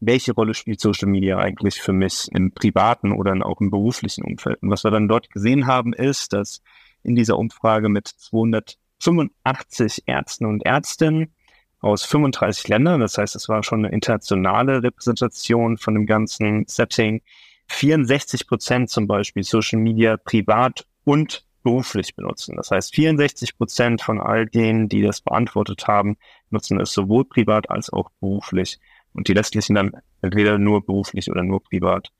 welche 0.00 0.32
Rolle 0.32 0.54
spielt 0.54 0.80
Social 0.80 1.08
Media 1.08 1.38
eigentlich 1.38 1.80
für 1.80 1.92
mich 1.92 2.28
im 2.32 2.52
privaten 2.52 3.12
oder 3.12 3.34
auch 3.46 3.60
im 3.60 3.70
beruflichen 3.70 4.24
Umfeld? 4.24 4.62
Und 4.62 4.70
was 4.70 4.84
wir 4.84 4.90
dann 4.90 5.08
dort 5.08 5.30
gesehen 5.30 5.66
haben, 5.66 5.92
ist, 5.92 6.32
dass 6.32 6.60
in 7.02 7.14
dieser 7.14 7.38
Umfrage 7.38 7.88
mit 7.88 8.08
285 8.08 10.04
Ärzten 10.06 10.46
und 10.46 10.64
Ärztinnen 10.66 11.32
aus 11.80 12.04
35 12.04 12.66
Ländern, 12.68 13.00
das 13.00 13.16
heißt, 13.16 13.36
es 13.36 13.48
war 13.48 13.62
schon 13.62 13.84
eine 13.84 13.94
internationale 13.94 14.82
Repräsentation 14.82 15.78
von 15.78 15.94
dem 15.94 16.06
ganzen 16.06 16.66
Setting, 16.66 17.22
64 17.68 18.48
Prozent 18.48 18.90
zum 18.90 19.06
Beispiel 19.06 19.44
Social 19.44 19.78
Media 19.78 20.16
privat 20.16 20.86
und 21.04 21.44
beruflich 21.62 22.16
benutzen. 22.16 22.56
Das 22.56 22.70
heißt, 22.70 22.94
64 22.94 23.56
Prozent 23.56 24.02
von 24.02 24.20
all 24.20 24.46
denen, 24.46 24.88
die 24.88 25.02
das 25.02 25.20
beantwortet 25.20 25.86
haben, 25.86 26.16
nutzen 26.52 26.80
es 26.80 26.92
sowohl 26.92 27.24
privat 27.24 27.70
als 27.70 27.90
auch 27.90 28.10
beruflich. 28.20 28.78
Und 29.12 29.28
die 29.28 29.32
restlichen 29.32 29.74
dann 29.74 29.92
entweder 30.22 30.58
nur 30.58 30.84
beruflich 30.84 31.30
oder 31.30 31.42
nur 31.42 31.62
privat. 31.62 32.10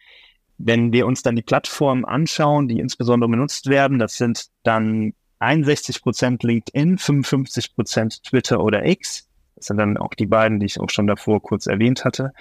Wenn 0.57 0.93
wir 0.93 1.07
uns 1.07 1.23
dann 1.23 1.37
die 1.37 1.43
Plattformen 1.43 2.05
anschauen, 2.05 2.67
die 2.67 2.81
insbesondere 2.81 3.31
benutzt 3.31 3.69
werden, 3.69 3.99
das 3.99 4.17
sind 4.17 4.47
dann 4.65 5.13
61 5.39 6.03
Prozent 6.03 6.43
LinkedIn, 6.43 6.99
55 6.99 7.75
Prozent 7.75 8.25
Twitter 8.25 8.61
oder 8.61 8.85
X. 8.85 9.29
Das 9.55 9.67
sind 9.67 9.77
dann 9.77 9.97
auch 9.97 10.15
die 10.15 10.27
beiden, 10.27 10.59
die 10.59 10.67
ich 10.67 10.81
auch 10.81 10.91
schon 10.91 11.07
davor 11.07 11.41
kurz 11.43 11.67
erwähnt 11.67 12.05
hatte 12.05 12.33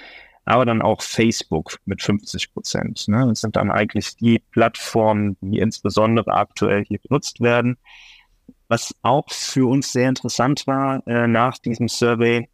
aber 0.48 0.66
dann 0.66 0.82
auch 0.82 1.02
Facebook 1.02 1.78
mit 1.84 2.02
50 2.02 2.54
Prozent. 2.54 3.10
Ne? 3.10 3.26
Das 3.28 3.42
sind 3.42 3.58
dann 3.58 3.70
eigentlich 3.70 4.16
die 4.16 4.40
Plattformen, 4.40 5.36
die 5.42 5.60
insbesondere 5.60 6.32
aktuell 6.32 6.86
hier 6.86 7.00
benutzt 7.00 7.42
werden. 7.42 7.78
Was 8.68 8.94
auch 9.02 9.30
für 9.30 9.70
uns 9.70 9.92
sehr 9.92 10.10
interessant 10.10 10.68
war 10.68 11.06
äh, 11.08 11.28
nach 11.28 11.58
diesem 11.58 11.88
Survey, 11.88 12.50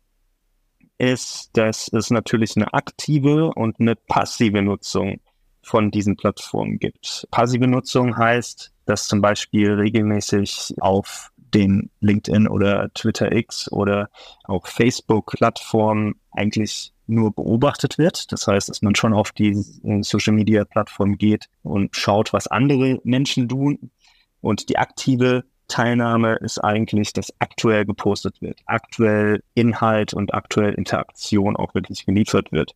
ist, 0.97 1.49
dass 1.53 1.91
es 1.91 2.11
natürlich 2.11 2.55
eine 2.55 2.73
aktive 2.73 3.51
und 3.53 3.79
eine 3.79 3.95
passive 3.95 4.61
Nutzung 4.61 5.19
von 5.61 5.91
diesen 5.91 6.15
Plattformen 6.15 6.77
gibt. 6.77 7.27
Passive 7.31 7.67
Nutzung 7.67 8.15
heißt, 8.15 8.71
dass 8.85 9.07
zum 9.07 9.21
Beispiel 9.21 9.73
regelmäßig 9.73 10.75
auf 10.79 11.31
den 11.37 11.89
LinkedIn 11.99 12.47
oder 12.47 12.91
Twitter 12.93 13.31
X 13.31 13.71
oder 13.71 14.09
auch 14.43 14.67
Facebook-Plattformen 14.67 16.15
eigentlich 16.31 16.93
nur 17.07 17.33
beobachtet 17.33 17.97
wird. 17.97 18.31
Das 18.31 18.47
heißt, 18.47 18.69
dass 18.69 18.81
man 18.81 18.95
schon 18.95 19.13
auf 19.13 19.31
die 19.31 19.51
äh, 19.83 20.03
Social 20.03 20.33
Media 20.33 20.65
Plattform 20.65 21.17
geht 21.17 21.49
und 21.61 21.95
schaut, 21.95 22.33
was 22.33 22.47
andere 22.47 22.99
Menschen 23.03 23.47
tun. 23.47 23.91
Und 24.41 24.69
die 24.69 24.77
aktive 24.77 25.45
Teilnahme 25.67 26.35
ist 26.35 26.59
eigentlich, 26.63 27.13
dass 27.13 27.33
aktuell 27.39 27.85
gepostet 27.85 28.41
wird, 28.41 28.59
aktuell 28.65 29.43
Inhalt 29.53 30.13
und 30.13 30.33
aktuell 30.33 30.73
Interaktion 30.73 31.55
auch 31.55 31.73
wirklich 31.73 32.05
geliefert 32.05 32.51
wird. 32.51 32.75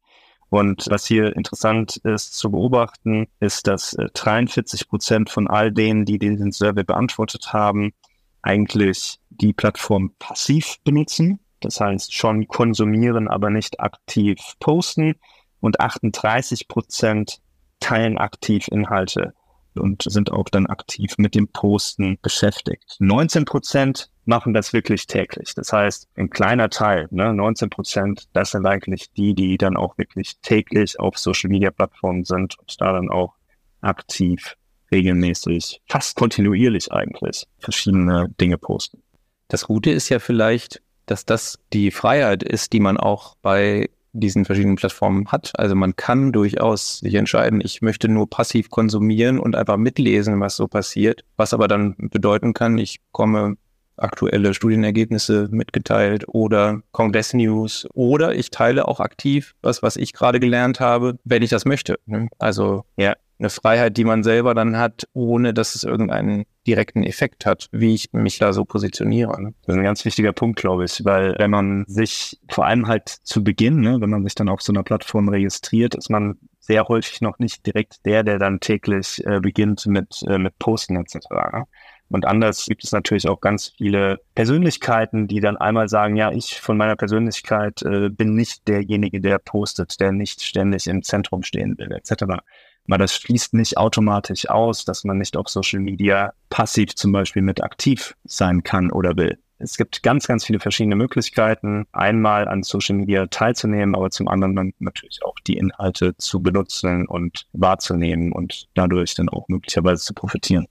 Und 0.49 0.85
was 0.89 1.05
hier 1.05 1.35
interessant 1.35 1.97
ist 1.97 2.33
zu 2.35 2.51
beobachten, 2.51 3.27
ist, 3.39 3.67
dass 3.67 3.97
43 4.13 4.81
äh, 4.81 4.85
Prozent 4.85 5.29
von 5.29 5.47
all 5.47 5.71
denen, 5.71 6.05
die 6.05 6.19
diesen 6.19 6.51
Survey 6.51 6.83
beantwortet 6.83 7.51
haben, 7.51 7.93
eigentlich 8.41 9.19
die 9.29 9.51
Plattform 9.51 10.13
passiv 10.19 10.77
benutzen. 10.85 11.39
Das 11.59 11.81
heißt 11.81 12.13
schon 12.13 12.47
konsumieren, 12.47 13.27
aber 13.27 13.49
nicht 13.49 13.79
aktiv 13.81 14.39
posten. 14.59 15.15
Und 15.59 15.81
38 15.81 16.67
Prozent 16.67 17.39
teilen 17.79 18.17
aktiv 18.17 18.67
Inhalte 18.69 19.33
und 19.77 20.03
sind 20.03 20.31
auch 20.31 20.49
dann 20.49 20.67
aktiv 20.67 21.13
mit 21.17 21.35
dem 21.35 21.47
Posten 21.47 22.17
beschäftigt. 22.21 22.97
19 22.99 23.45
Prozent 23.45 24.09
machen 24.25 24.53
das 24.53 24.73
wirklich 24.73 25.07
täglich. 25.07 25.53
Das 25.55 25.71
heißt, 25.71 26.07
ein 26.15 26.29
kleiner 26.29 26.69
Teil, 26.69 27.07
ne, 27.11 27.33
19 27.33 27.69
Prozent, 27.69 28.27
das 28.33 28.51
sind 28.51 28.65
eigentlich 28.65 29.11
die, 29.13 29.33
die 29.33 29.57
dann 29.57 29.77
auch 29.77 29.97
wirklich 29.97 30.37
täglich 30.41 30.99
auf 30.99 31.17
Social 31.17 31.49
Media 31.49 31.71
Plattformen 31.71 32.23
sind 32.25 32.59
und 32.59 32.79
da 32.81 32.91
dann 32.91 33.09
auch 33.09 33.35
aktiv, 33.81 34.55
regelmäßig, 34.91 35.81
fast 35.87 36.15
kontinuierlich 36.15 36.91
eigentlich 36.91 37.45
verschiedene 37.59 38.29
Dinge 38.39 38.57
posten. 38.57 39.01
Das 39.47 39.65
Gute 39.65 39.91
ist 39.91 40.09
ja 40.09 40.19
vielleicht, 40.19 40.81
dass 41.05 41.25
das 41.25 41.59
die 41.71 41.91
Freiheit 41.91 42.43
ist, 42.43 42.73
die 42.73 42.79
man 42.79 42.97
auch 42.97 43.35
bei 43.41 43.89
diesen 44.19 44.45
verschiedenen 44.45 44.75
Plattformen 44.75 45.27
hat. 45.31 45.51
Also 45.57 45.75
man 45.75 45.95
kann 45.95 46.31
durchaus 46.31 46.99
sich 46.99 47.15
entscheiden, 47.15 47.61
ich 47.63 47.81
möchte 47.81 48.09
nur 48.09 48.29
passiv 48.29 48.69
konsumieren 48.69 49.39
und 49.39 49.55
einfach 49.55 49.77
mitlesen, 49.77 50.39
was 50.39 50.55
so 50.55 50.67
passiert, 50.67 51.23
was 51.35 51.53
aber 51.53 51.67
dann 51.67 51.95
bedeuten 51.97 52.53
kann, 52.53 52.77
ich 52.77 52.99
komme 53.11 53.57
aktuelle 53.97 54.53
Studienergebnisse 54.53 55.47
mitgeteilt 55.51 56.25
oder 56.27 56.81
Kongress-News 56.91 57.87
oder 57.93 58.35
ich 58.35 58.51
teile 58.51 58.87
auch 58.87 58.99
aktiv 58.99 59.55
was, 59.61 59.81
was 59.81 59.95
ich 59.95 60.13
gerade 60.13 60.39
gelernt 60.39 60.79
habe, 60.79 61.17
wenn 61.23 61.41
ich 61.41 61.49
das 61.49 61.65
möchte. 61.65 61.97
Ne? 62.05 62.27
Also 62.37 62.85
ja, 62.95 63.15
eine 63.39 63.49
Freiheit, 63.49 63.97
die 63.97 64.03
man 64.03 64.23
selber 64.23 64.53
dann 64.53 64.77
hat, 64.77 65.07
ohne 65.13 65.53
dass 65.53 65.75
es 65.75 65.83
irgendeinen 65.83 66.45
direkten 66.65 67.03
Effekt 67.03 67.45
hat, 67.45 67.67
wie 67.71 67.93
ich 67.93 68.11
mich 68.11 68.39
da 68.39 68.51
so 68.51 68.65
positioniere. 68.65 69.41
Ne? 69.41 69.53
Das 69.61 69.75
ist 69.75 69.79
ein 69.79 69.83
ganz 69.83 70.05
wichtiger 70.05 70.33
Punkt, 70.33 70.59
glaube 70.59 70.85
ich, 70.85 71.05
weil 71.05 71.35
wenn 71.37 71.51
man 71.51 71.85
sich 71.87 72.39
vor 72.49 72.65
allem 72.65 72.87
halt 72.87 73.09
zu 73.09 73.43
Beginn, 73.43 73.79
ne, 73.79 74.01
wenn 74.01 74.09
man 74.09 74.23
sich 74.23 74.35
dann 74.35 74.49
auf 74.49 74.61
so 74.61 74.73
einer 74.73 74.83
Plattform 74.83 75.29
registriert, 75.29 75.95
ist 75.95 76.09
man 76.09 76.37
sehr 76.59 76.87
häufig 76.87 77.21
noch 77.21 77.39
nicht 77.39 77.65
direkt 77.65 78.05
der, 78.05 78.23
der 78.23 78.39
dann 78.39 78.59
täglich 78.59 79.25
äh, 79.25 79.39
beginnt 79.39 79.85
mit, 79.85 80.23
äh, 80.27 80.37
mit 80.37 80.57
Posten 80.59 80.97
etc. 80.97 81.15
Ne? 81.53 81.63
Und 82.09 82.25
anders 82.25 82.65
gibt 82.65 82.83
es 82.83 82.91
natürlich 82.91 83.27
auch 83.27 83.41
ganz 83.41 83.73
viele 83.77 84.19
Persönlichkeiten, 84.33 85.27
die 85.27 85.41
dann 85.41 85.57
einmal 85.57 85.89
sagen, 85.89 86.15
ja, 86.15 86.31
ich 86.31 86.59
von 86.61 86.77
meiner 86.77 86.95
Persönlichkeit 86.95 87.81
äh, 87.81 88.09
bin 88.09 88.35
nicht 88.35 88.67
derjenige, 88.67 89.19
der 89.19 89.39
postet, 89.39 89.99
der 89.99 90.11
nicht 90.13 90.41
ständig 90.41 90.87
im 90.87 91.03
Zentrum 91.03 91.43
stehen 91.43 91.77
will, 91.77 91.91
etc. 91.91 92.41
Aber 92.87 92.97
das 92.97 93.15
schließt 93.15 93.53
nicht 93.53 93.77
automatisch 93.77 94.49
aus, 94.49 94.85
dass 94.85 95.03
man 95.03 95.17
nicht 95.17 95.35
auf 95.35 95.49
Social 95.49 95.79
Media 95.79 96.33
passiv 96.49 96.95
zum 96.95 97.11
Beispiel 97.11 97.41
mit 97.41 97.61
aktiv 97.61 98.15
sein 98.23 98.63
kann 98.63 98.91
oder 98.91 99.17
will. 99.17 99.37
Es 99.59 99.75
gibt 99.75 100.03
ganz, 100.03 100.27
ganz 100.27 100.45
viele 100.45 100.59
verschiedene 100.59 100.95
Möglichkeiten, 100.95 101.87
einmal 101.91 102.47
an 102.47 102.61
Social 102.61 102.95
Media 102.95 103.25
teilzunehmen, 103.25 103.95
aber 103.95 104.11
zum 104.11 104.27
anderen 104.27 104.73
natürlich 104.79 105.19
auch 105.25 105.35
die 105.47 105.57
Inhalte 105.57 106.15
zu 106.17 106.41
benutzen 106.41 107.07
und 107.07 107.47
wahrzunehmen 107.53 108.31
und 108.31 108.67
dadurch 108.75 109.15
dann 109.15 109.29
auch 109.29 109.47
möglicherweise 109.47 110.03
zu 110.03 110.13
profitieren. 110.13 110.67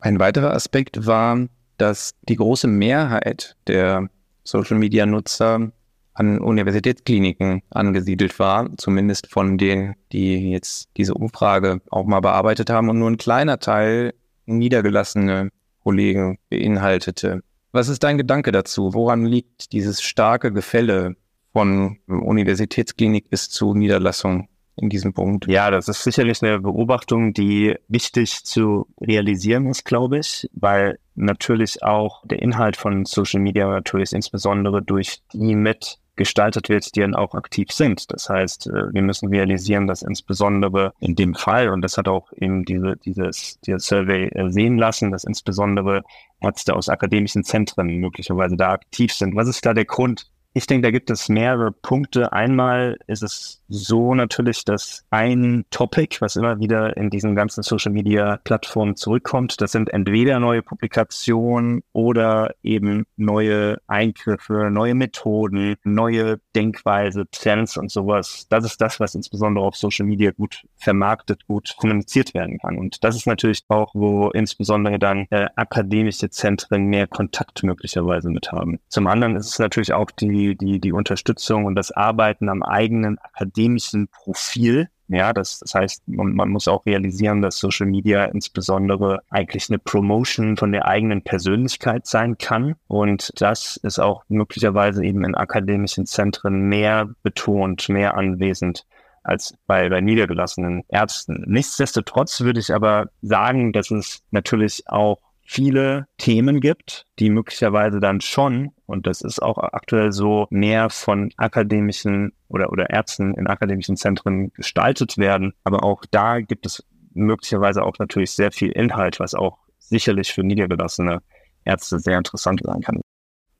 Ein 0.00 0.18
weiterer 0.18 0.54
Aspekt 0.54 1.06
war, 1.06 1.46
dass 1.76 2.14
die 2.28 2.36
große 2.36 2.66
Mehrheit 2.66 3.56
der 3.66 4.08
Social-Media-Nutzer 4.44 5.70
an 6.14 6.38
Universitätskliniken 6.38 7.62
angesiedelt 7.70 8.38
war, 8.38 8.70
zumindest 8.76 9.26
von 9.30 9.58
denen, 9.58 9.94
die 10.12 10.50
jetzt 10.50 10.88
diese 10.96 11.14
Umfrage 11.14 11.80
auch 11.90 12.04
mal 12.04 12.20
bearbeitet 12.20 12.70
haben 12.70 12.88
und 12.88 12.98
nur 12.98 13.10
ein 13.10 13.16
kleiner 13.16 13.58
Teil 13.58 14.14
niedergelassene 14.46 15.50
Kollegen 15.82 16.38
beinhaltete. 16.48 17.42
Was 17.72 17.88
ist 17.88 18.04
dein 18.04 18.18
Gedanke 18.18 18.52
dazu? 18.52 18.94
Woran 18.94 19.26
liegt 19.26 19.72
dieses 19.72 20.00
starke 20.00 20.52
Gefälle 20.52 21.16
von 21.52 21.98
Universitätsklinik 22.06 23.30
bis 23.30 23.50
zu 23.50 23.74
Niederlassung? 23.74 24.48
in 24.76 24.88
diesem 24.88 25.12
Punkt. 25.14 25.46
Ja, 25.46 25.70
das 25.70 25.88
ist 25.88 26.02
sicherlich 26.02 26.42
eine 26.42 26.60
Beobachtung, 26.60 27.32
die 27.32 27.76
wichtig 27.88 28.44
zu 28.44 28.86
realisieren 29.00 29.66
ist, 29.66 29.84
glaube 29.84 30.18
ich, 30.18 30.48
weil 30.52 30.98
natürlich 31.14 31.82
auch 31.82 32.26
der 32.26 32.42
Inhalt 32.42 32.76
von 32.76 33.04
Social 33.04 33.40
Media 33.40 33.68
natürlich 33.68 34.12
insbesondere 34.12 34.82
durch 34.82 35.22
die 35.32 35.54
mit 35.54 35.98
gestaltet 36.16 36.68
wird, 36.68 36.94
die 36.94 37.00
dann 37.00 37.14
auch 37.14 37.34
aktiv 37.34 37.70
sind. 37.70 38.12
Das 38.12 38.28
heißt, 38.28 38.68
äh, 38.68 38.92
wir 38.92 39.02
müssen 39.02 39.28
realisieren, 39.28 39.86
dass 39.86 40.02
insbesondere 40.02 40.92
in 41.00 41.14
dem 41.14 41.34
Fall, 41.34 41.68
und 41.68 41.82
das 41.82 41.96
hat 41.96 42.08
auch 42.08 42.32
eben 42.34 42.64
diese, 42.64 42.96
dieses, 42.96 43.58
dieses 43.60 43.86
Survey 43.86 44.28
äh, 44.28 44.50
sehen 44.50 44.78
lassen, 44.78 45.10
dass 45.10 45.24
insbesondere 45.24 46.02
Ärzte 46.40 46.74
aus 46.74 46.88
akademischen 46.88 47.44
Zentren 47.44 47.86
möglicherweise 47.86 48.56
da 48.56 48.72
aktiv 48.72 49.12
sind. 49.12 49.34
Was 49.34 49.48
ist 49.48 49.64
da 49.64 49.74
der 49.74 49.86
Grund? 49.86 50.30
Ich 50.56 50.68
denke, 50.68 50.86
da 50.86 50.90
gibt 50.92 51.10
es 51.10 51.28
mehrere 51.28 51.72
Punkte. 51.72 52.32
Einmal 52.32 52.96
ist 53.08 53.24
es 53.24 53.60
so 53.68 54.14
natürlich, 54.14 54.64
dass 54.64 55.04
ein 55.10 55.64
Topic, 55.70 56.18
was 56.20 56.36
immer 56.36 56.60
wieder 56.60 56.96
in 56.96 57.10
diesen 57.10 57.34
ganzen 57.34 57.64
Social 57.64 57.90
Media 57.90 58.38
Plattformen 58.44 58.94
zurückkommt, 58.94 59.60
das 59.60 59.72
sind 59.72 59.92
entweder 59.92 60.38
neue 60.38 60.62
Publikationen 60.62 61.82
oder 61.92 62.54
eben 62.62 63.04
neue 63.16 63.78
Eingriffe, 63.88 64.70
neue 64.70 64.94
Methoden, 64.94 65.74
neue 65.82 66.38
Denkweise, 66.54 67.24
Trends 67.32 67.76
und 67.76 67.90
sowas. 67.90 68.46
Das 68.48 68.64
ist 68.64 68.80
das, 68.80 69.00
was 69.00 69.16
insbesondere 69.16 69.64
auf 69.64 69.74
Social 69.74 70.06
Media 70.06 70.30
gut 70.30 70.62
vermarktet, 70.76 71.48
gut 71.48 71.74
kommuniziert 71.78 72.32
werden 72.32 72.60
kann. 72.60 72.78
Und 72.78 73.02
das 73.02 73.16
ist 73.16 73.26
natürlich 73.26 73.64
auch, 73.66 73.92
wo 73.92 74.30
insbesondere 74.30 75.00
dann 75.00 75.26
äh, 75.30 75.48
akademische 75.56 76.30
Zentren 76.30 76.84
mehr 76.84 77.08
Kontakt 77.08 77.64
möglicherweise 77.64 78.30
mit 78.30 78.52
haben. 78.52 78.78
Zum 78.88 79.08
anderen 79.08 79.34
ist 79.34 79.48
es 79.48 79.58
natürlich 79.58 79.92
auch 79.92 80.12
die 80.12 80.43
die, 80.52 80.80
die, 80.80 80.92
Unterstützung 80.92 81.64
und 81.64 81.74
das 81.74 81.90
Arbeiten 81.90 82.48
am 82.48 82.62
eigenen 82.62 83.18
akademischen 83.18 84.08
Profil. 84.08 84.88
Ja, 85.08 85.32
das, 85.32 85.58
das 85.58 85.74
heißt, 85.74 86.08
man, 86.08 86.34
man 86.34 86.48
muss 86.50 86.68
auch 86.68 86.86
realisieren, 86.86 87.42
dass 87.42 87.58
Social 87.58 87.86
Media 87.86 88.24
insbesondere 88.24 89.20
eigentlich 89.30 89.68
eine 89.68 89.78
Promotion 89.78 90.56
von 90.56 90.72
der 90.72 90.86
eigenen 90.86 91.22
Persönlichkeit 91.22 92.06
sein 92.06 92.38
kann. 92.38 92.74
Und 92.86 93.30
das 93.40 93.76
ist 93.76 93.98
auch 93.98 94.24
möglicherweise 94.28 95.04
eben 95.04 95.24
in 95.24 95.34
akademischen 95.34 96.06
Zentren 96.06 96.68
mehr 96.68 97.08
betont, 97.22 97.88
mehr 97.88 98.16
anwesend 98.16 98.86
als 99.24 99.54
bei, 99.66 99.88
bei 99.88 100.00
niedergelassenen 100.00 100.84
Ärzten. 100.88 101.44
Nichtsdestotrotz 101.46 102.42
würde 102.42 102.60
ich 102.60 102.72
aber 102.72 103.08
sagen, 103.22 103.72
dass 103.72 103.90
es 103.90 104.22
natürlich 104.30 104.84
auch 104.86 105.18
viele 105.44 106.06
Themen 106.16 106.60
gibt, 106.60 107.06
die 107.18 107.30
möglicherweise 107.30 108.00
dann 108.00 108.20
schon, 108.20 108.70
und 108.86 109.06
das 109.06 109.20
ist 109.20 109.42
auch 109.42 109.58
aktuell 109.58 110.10
so, 110.12 110.46
mehr 110.50 110.90
von 110.90 111.30
akademischen 111.36 112.32
oder, 112.48 112.72
oder 112.72 112.90
Ärzten 112.90 113.34
in 113.34 113.46
akademischen 113.46 113.96
Zentren 113.96 114.52
gestaltet 114.54 115.18
werden. 115.18 115.52
Aber 115.62 115.84
auch 115.84 116.04
da 116.10 116.40
gibt 116.40 116.66
es 116.66 116.84
möglicherweise 117.12 117.82
auch 117.82 117.98
natürlich 117.98 118.32
sehr 118.32 118.52
viel 118.52 118.70
Inhalt, 118.70 119.20
was 119.20 119.34
auch 119.34 119.58
sicherlich 119.78 120.32
für 120.32 120.42
niedergelassene 120.42 121.20
Ärzte 121.64 121.98
sehr 121.98 122.18
interessant 122.18 122.60
sein 122.64 122.80
kann. 122.80 123.00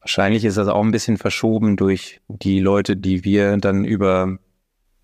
Wahrscheinlich 0.01 0.45
ist 0.45 0.59
das 0.59 0.69
auch 0.69 0.83
ein 0.83 0.91
bisschen 0.91 1.17
verschoben 1.17 1.77
durch 1.77 2.21
die 2.29 2.61
Leute, 2.61 2.97
die 2.97 3.25
wir 3.25 3.57
dann 3.57 3.85
über 3.85 4.39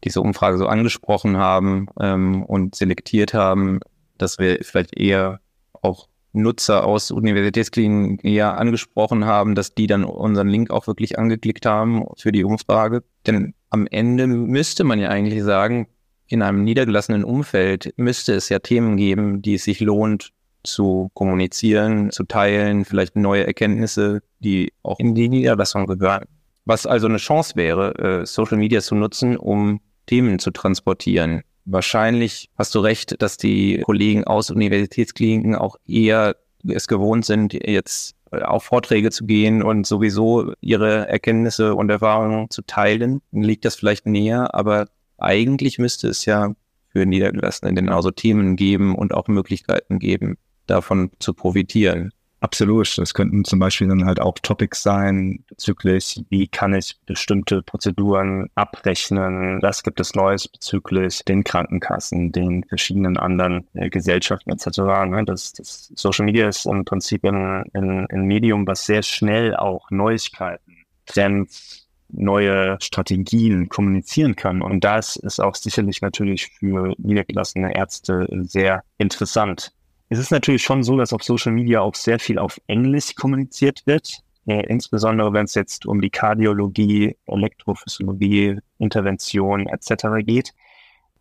diese 0.05 0.21
Umfrage 0.21 0.59
so 0.59 0.67
angesprochen 0.67 1.37
haben 1.37 1.89
ähm, 2.01 2.43
und 2.43 2.75
selektiert 2.75 3.35
haben, 3.35 3.81
dass 4.19 4.39
wir 4.39 4.59
vielleicht 4.63 4.99
eher 4.99 5.41
auch 5.81 6.09
Nutzer 6.33 6.85
aus 6.85 7.11
Universitätskliniken 7.11 8.19
eher 8.21 8.59
angesprochen 8.59 9.25
haben, 9.25 9.55
dass 9.55 9.75
die 9.75 9.87
dann 9.87 10.05
unseren 10.05 10.49
Link 10.49 10.71
auch 10.71 10.87
wirklich 10.87 11.19
angeklickt 11.19 11.67
haben 11.67 12.05
für 12.17 12.33
die 12.33 12.45
Umfrage. 12.45 13.03
Denn 13.27 13.55
am 13.71 13.87
Ende 13.87 14.27
müsste 14.27 14.85
man 14.85 14.99
ja 14.99 15.09
eigentlich 15.09 15.43
sagen, 15.43 15.89
in 16.27 16.43
einem 16.43 16.63
niedergelassenen 16.63 17.25
Umfeld 17.25 17.93
müsste 17.97 18.35
es 18.35 18.49
ja 18.49 18.61
Themen 18.61 18.97
geben, 18.97 19.43
die 19.43 19.55
es 19.55 19.65
sich 19.65 19.81
lohnt 19.81 20.31
zu 20.63 21.11
kommunizieren, 21.15 22.11
zu 22.11 22.25
teilen, 22.25 22.85
vielleicht 22.85 23.17
neue 23.17 23.47
Erkenntnisse, 23.47 24.23
die 24.39 24.73
auch 24.83 25.01
in 25.01 25.15
die 25.15 25.29
Niederlassung 25.29 25.87
gehören. 25.87 26.25
Was 26.65 26.87
also 26.87 27.09
eine 27.09 27.17
Chance 27.17 27.57
wäre, 27.57 27.95
äh, 27.99 28.27
Social 28.27 28.59
Media 28.59 28.81
zu 28.81 28.95
nutzen, 28.95 29.37
um 29.37 29.81
Themen 30.07 30.39
zu 30.39 30.51
transportieren. 30.51 31.43
Wahrscheinlich 31.73 32.51
hast 32.59 32.75
du 32.75 32.81
recht, 32.81 33.23
dass 33.23 33.37
die 33.37 33.81
Kollegen 33.85 34.25
aus 34.25 34.51
Universitätskliniken 34.51 35.55
auch 35.55 35.77
eher 35.87 36.35
es 36.67 36.89
gewohnt 36.89 37.25
sind, 37.25 37.53
jetzt 37.53 38.17
auf 38.33 38.65
Vorträge 38.65 39.11
zu 39.13 39.25
gehen 39.25 39.63
und 39.63 39.87
sowieso 39.87 40.53
ihre 40.61 41.07
Erkenntnisse 41.09 41.77
und 41.77 41.89
Erfahrungen 41.89 42.51
zu 42.51 42.63
teilen. 42.63 43.23
Liegt 43.31 43.65
das 43.65 43.77
vielleicht 43.77 44.07
näher, 44.07 44.53
aber 44.53 44.89
eigentlich 45.17 45.79
müsste 45.79 46.09
es 46.09 46.25
ja 46.25 46.55
für 46.89 47.07
Niedergelassene 47.07 47.73
genauso 47.73 48.11
Themen 48.11 48.57
geben 48.57 48.97
und 48.97 49.15
auch 49.15 49.29
Möglichkeiten 49.29 50.01
geben, 50.01 50.39
davon 50.67 51.13
zu 51.21 51.35
profitieren. 51.35 52.13
Absolut. 52.41 52.97
Das 52.97 53.13
könnten 53.13 53.45
zum 53.45 53.59
Beispiel 53.59 53.89
dann 53.89 54.07
halt 54.07 54.19
auch 54.19 54.39
Topics 54.39 54.83
sein 54.83 55.45
bezüglich, 55.47 56.25
wie 56.31 56.49
kann 56.49 56.73
ich 56.73 56.97
bestimmte 57.05 57.63
Prozeduren 57.63 58.49
abrechnen, 58.55 59.61
was 59.61 59.83
gibt 59.83 60.01
es 60.01 60.15
Neues 60.15 60.49
bezüglich 60.49 61.23
den 61.27 61.45
Krankenkassen, 61.45 62.33
den 62.33 62.65
verschiedenen 62.65 63.19
anderen 63.19 63.69
äh, 63.75 63.91
Gesellschaften 63.91 64.51
etc. 64.51 64.79
Ne? 65.07 65.25
Das, 65.27 65.53
das 65.53 65.93
Social 65.95 66.25
Media 66.25 66.49
ist 66.49 66.65
im 66.65 66.87
Prinzip 66.87 67.25
ein, 67.25 67.65
ein, 67.75 68.07
ein 68.11 68.23
Medium, 68.23 68.67
was 68.67 68.87
sehr 68.87 69.03
schnell 69.03 69.55
auch 69.55 69.91
Neuigkeiten, 69.91 70.79
Trends, 71.05 71.89
neue 72.09 72.79
Strategien 72.81 73.69
kommunizieren 73.69 74.35
kann. 74.35 74.63
Und 74.63 74.83
das 74.83 75.17
ist 75.17 75.41
auch 75.41 75.55
sicherlich 75.55 76.01
natürlich 76.01 76.49
für 76.49 76.95
niedergelassene 76.99 77.77
Ärzte 77.77 78.27
sehr 78.43 78.83
interessant. 78.99 79.73
Es 80.13 80.19
ist 80.19 80.33
natürlich 80.33 80.65
schon 80.65 80.83
so, 80.83 80.97
dass 80.97 81.13
auf 81.13 81.23
Social 81.23 81.53
Media 81.53 81.81
auch 81.81 81.95
sehr 81.95 82.19
viel 82.19 82.41
auf 82.41 82.61
Englisch 82.67 83.15
kommuniziert 83.15 83.87
wird. 83.87 84.19
Äh, 84.45 84.67
insbesondere 84.67 85.33
wenn 85.33 85.45
es 85.45 85.55
jetzt 85.55 85.87
um 85.87 86.01
die 86.01 86.11
Kardiologie, 86.11 87.17
Elektrophysiologie, 87.27 88.59
Intervention 88.79 89.69
etc. 89.69 90.25
geht. 90.27 90.53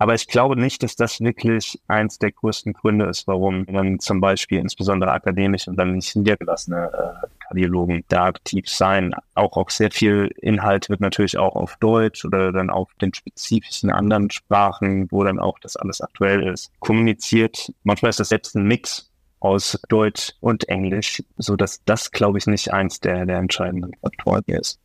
Aber 0.01 0.15
ich 0.15 0.27
glaube 0.27 0.55
nicht, 0.55 0.81
dass 0.81 0.95
das 0.95 1.19
wirklich 1.19 1.77
eins 1.89 2.19
der 2.19 2.31
größten 2.31 2.71
Gründe 2.71 3.05
ist, 3.07 3.27
warum 3.27 3.65
dann 3.65 3.99
zum 3.99 4.21
Beispiel 4.21 4.59
insbesondere 4.59 5.11
akademisch 5.11 5.67
und 5.67 5.75
dann 5.75 5.95
nicht 5.95 6.15
niedergelassene 6.15 6.89
äh, 6.93 7.27
Kardiologen 7.45 8.05
da 8.07 8.27
aktiv 8.27 8.69
sein. 8.69 9.13
Auch, 9.35 9.57
auch 9.57 9.69
sehr 9.69 9.91
viel 9.91 10.31
Inhalt 10.37 10.89
wird 10.89 11.01
natürlich 11.01 11.37
auch 11.37 11.53
auf 11.57 11.75
Deutsch 11.81 12.23
oder 12.23 12.53
dann 12.53 12.69
auf 12.69 12.93
den 13.01 13.13
spezifischen 13.13 13.89
anderen 13.89 14.31
Sprachen, 14.31 15.11
wo 15.11 15.25
dann 15.25 15.37
auch 15.37 15.59
das 15.59 15.75
alles 15.75 15.99
aktuell 15.99 16.47
ist, 16.47 16.71
kommuniziert. 16.79 17.73
Manchmal 17.83 18.11
ist 18.11 18.21
das 18.21 18.29
selbst 18.29 18.55
ein 18.55 18.67
Mix 18.67 19.11
aus 19.41 19.77
Deutsch 19.89 20.31
und 20.39 20.69
Englisch, 20.69 21.21
so 21.35 21.57
dass 21.57 21.83
das, 21.83 22.11
glaube 22.11 22.37
ich, 22.37 22.47
nicht 22.47 22.71
eins 22.71 23.01
der, 23.01 23.25
der 23.25 23.37
entscheidenden 23.37 23.91
Faktoren 23.99 24.43
ist. 24.47 24.79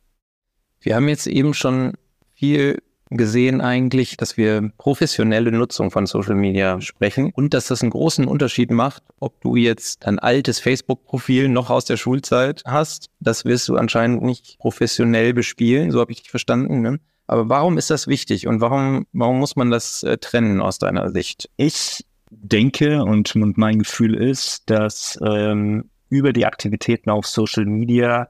Wir 0.81 0.97
haben 0.97 1.07
jetzt 1.07 1.27
eben 1.27 1.53
schon 1.53 1.93
viel 2.33 2.81
gesehen 3.17 3.61
eigentlich, 3.61 4.17
dass 4.17 4.37
wir 4.37 4.71
professionelle 4.77 5.51
Nutzung 5.51 5.91
von 5.91 6.05
Social 6.05 6.35
Media 6.35 6.79
sprechen 6.81 7.31
und 7.33 7.53
dass 7.53 7.67
das 7.67 7.81
einen 7.81 7.91
großen 7.91 8.27
Unterschied 8.27 8.71
macht, 8.71 9.03
ob 9.19 9.39
du 9.41 9.55
jetzt 9.55 10.05
ein 10.05 10.19
altes 10.19 10.59
Facebook-Profil 10.59 11.49
noch 11.49 11.69
aus 11.69 11.85
der 11.85 11.97
Schulzeit 11.97 12.63
hast. 12.65 13.09
Das 13.19 13.45
wirst 13.45 13.67
du 13.67 13.77
anscheinend 13.77 14.23
nicht 14.23 14.57
professionell 14.59 15.33
bespielen, 15.33 15.91
so 15.91 15.99
habe 15.99 16.11
ich 16.11 16.21
dich 16.21 16.31
verstanden. 16.31 16.81
Ne? 16.81 16.99
Aber 17.27 17.49
warum 17.49 17.77
ist 17.77 17.89
das 17.89 18.07
wichtig 18.07 18.47
und 18.47 18.61
warum, 18.61 19.07
warum 19.13 19.39
muss 19.39 19.55
man 19.55 19.71
das 19.71 20.03
äh, 20.03 20.17
trennen 20.17 20.61
aus 20.61 20.77
deiner 20.77 21.09
Sicht? 21.09 21.49
Ich 21.57 22.05
denke 22.29 23.03
und, 23.03 23.35
mein 23.35 23.79
Gefühl 23.79 24.15
ist, 24.15 24.69
dass 24.69 25.17
ähm, 25.25 25.89
über 26.09 26.33
die 26.33 26.45
Aktivitäten 26.45 27.09
auf 27.09 27.27
Social 27.27 27.65
Media 27.65 28.29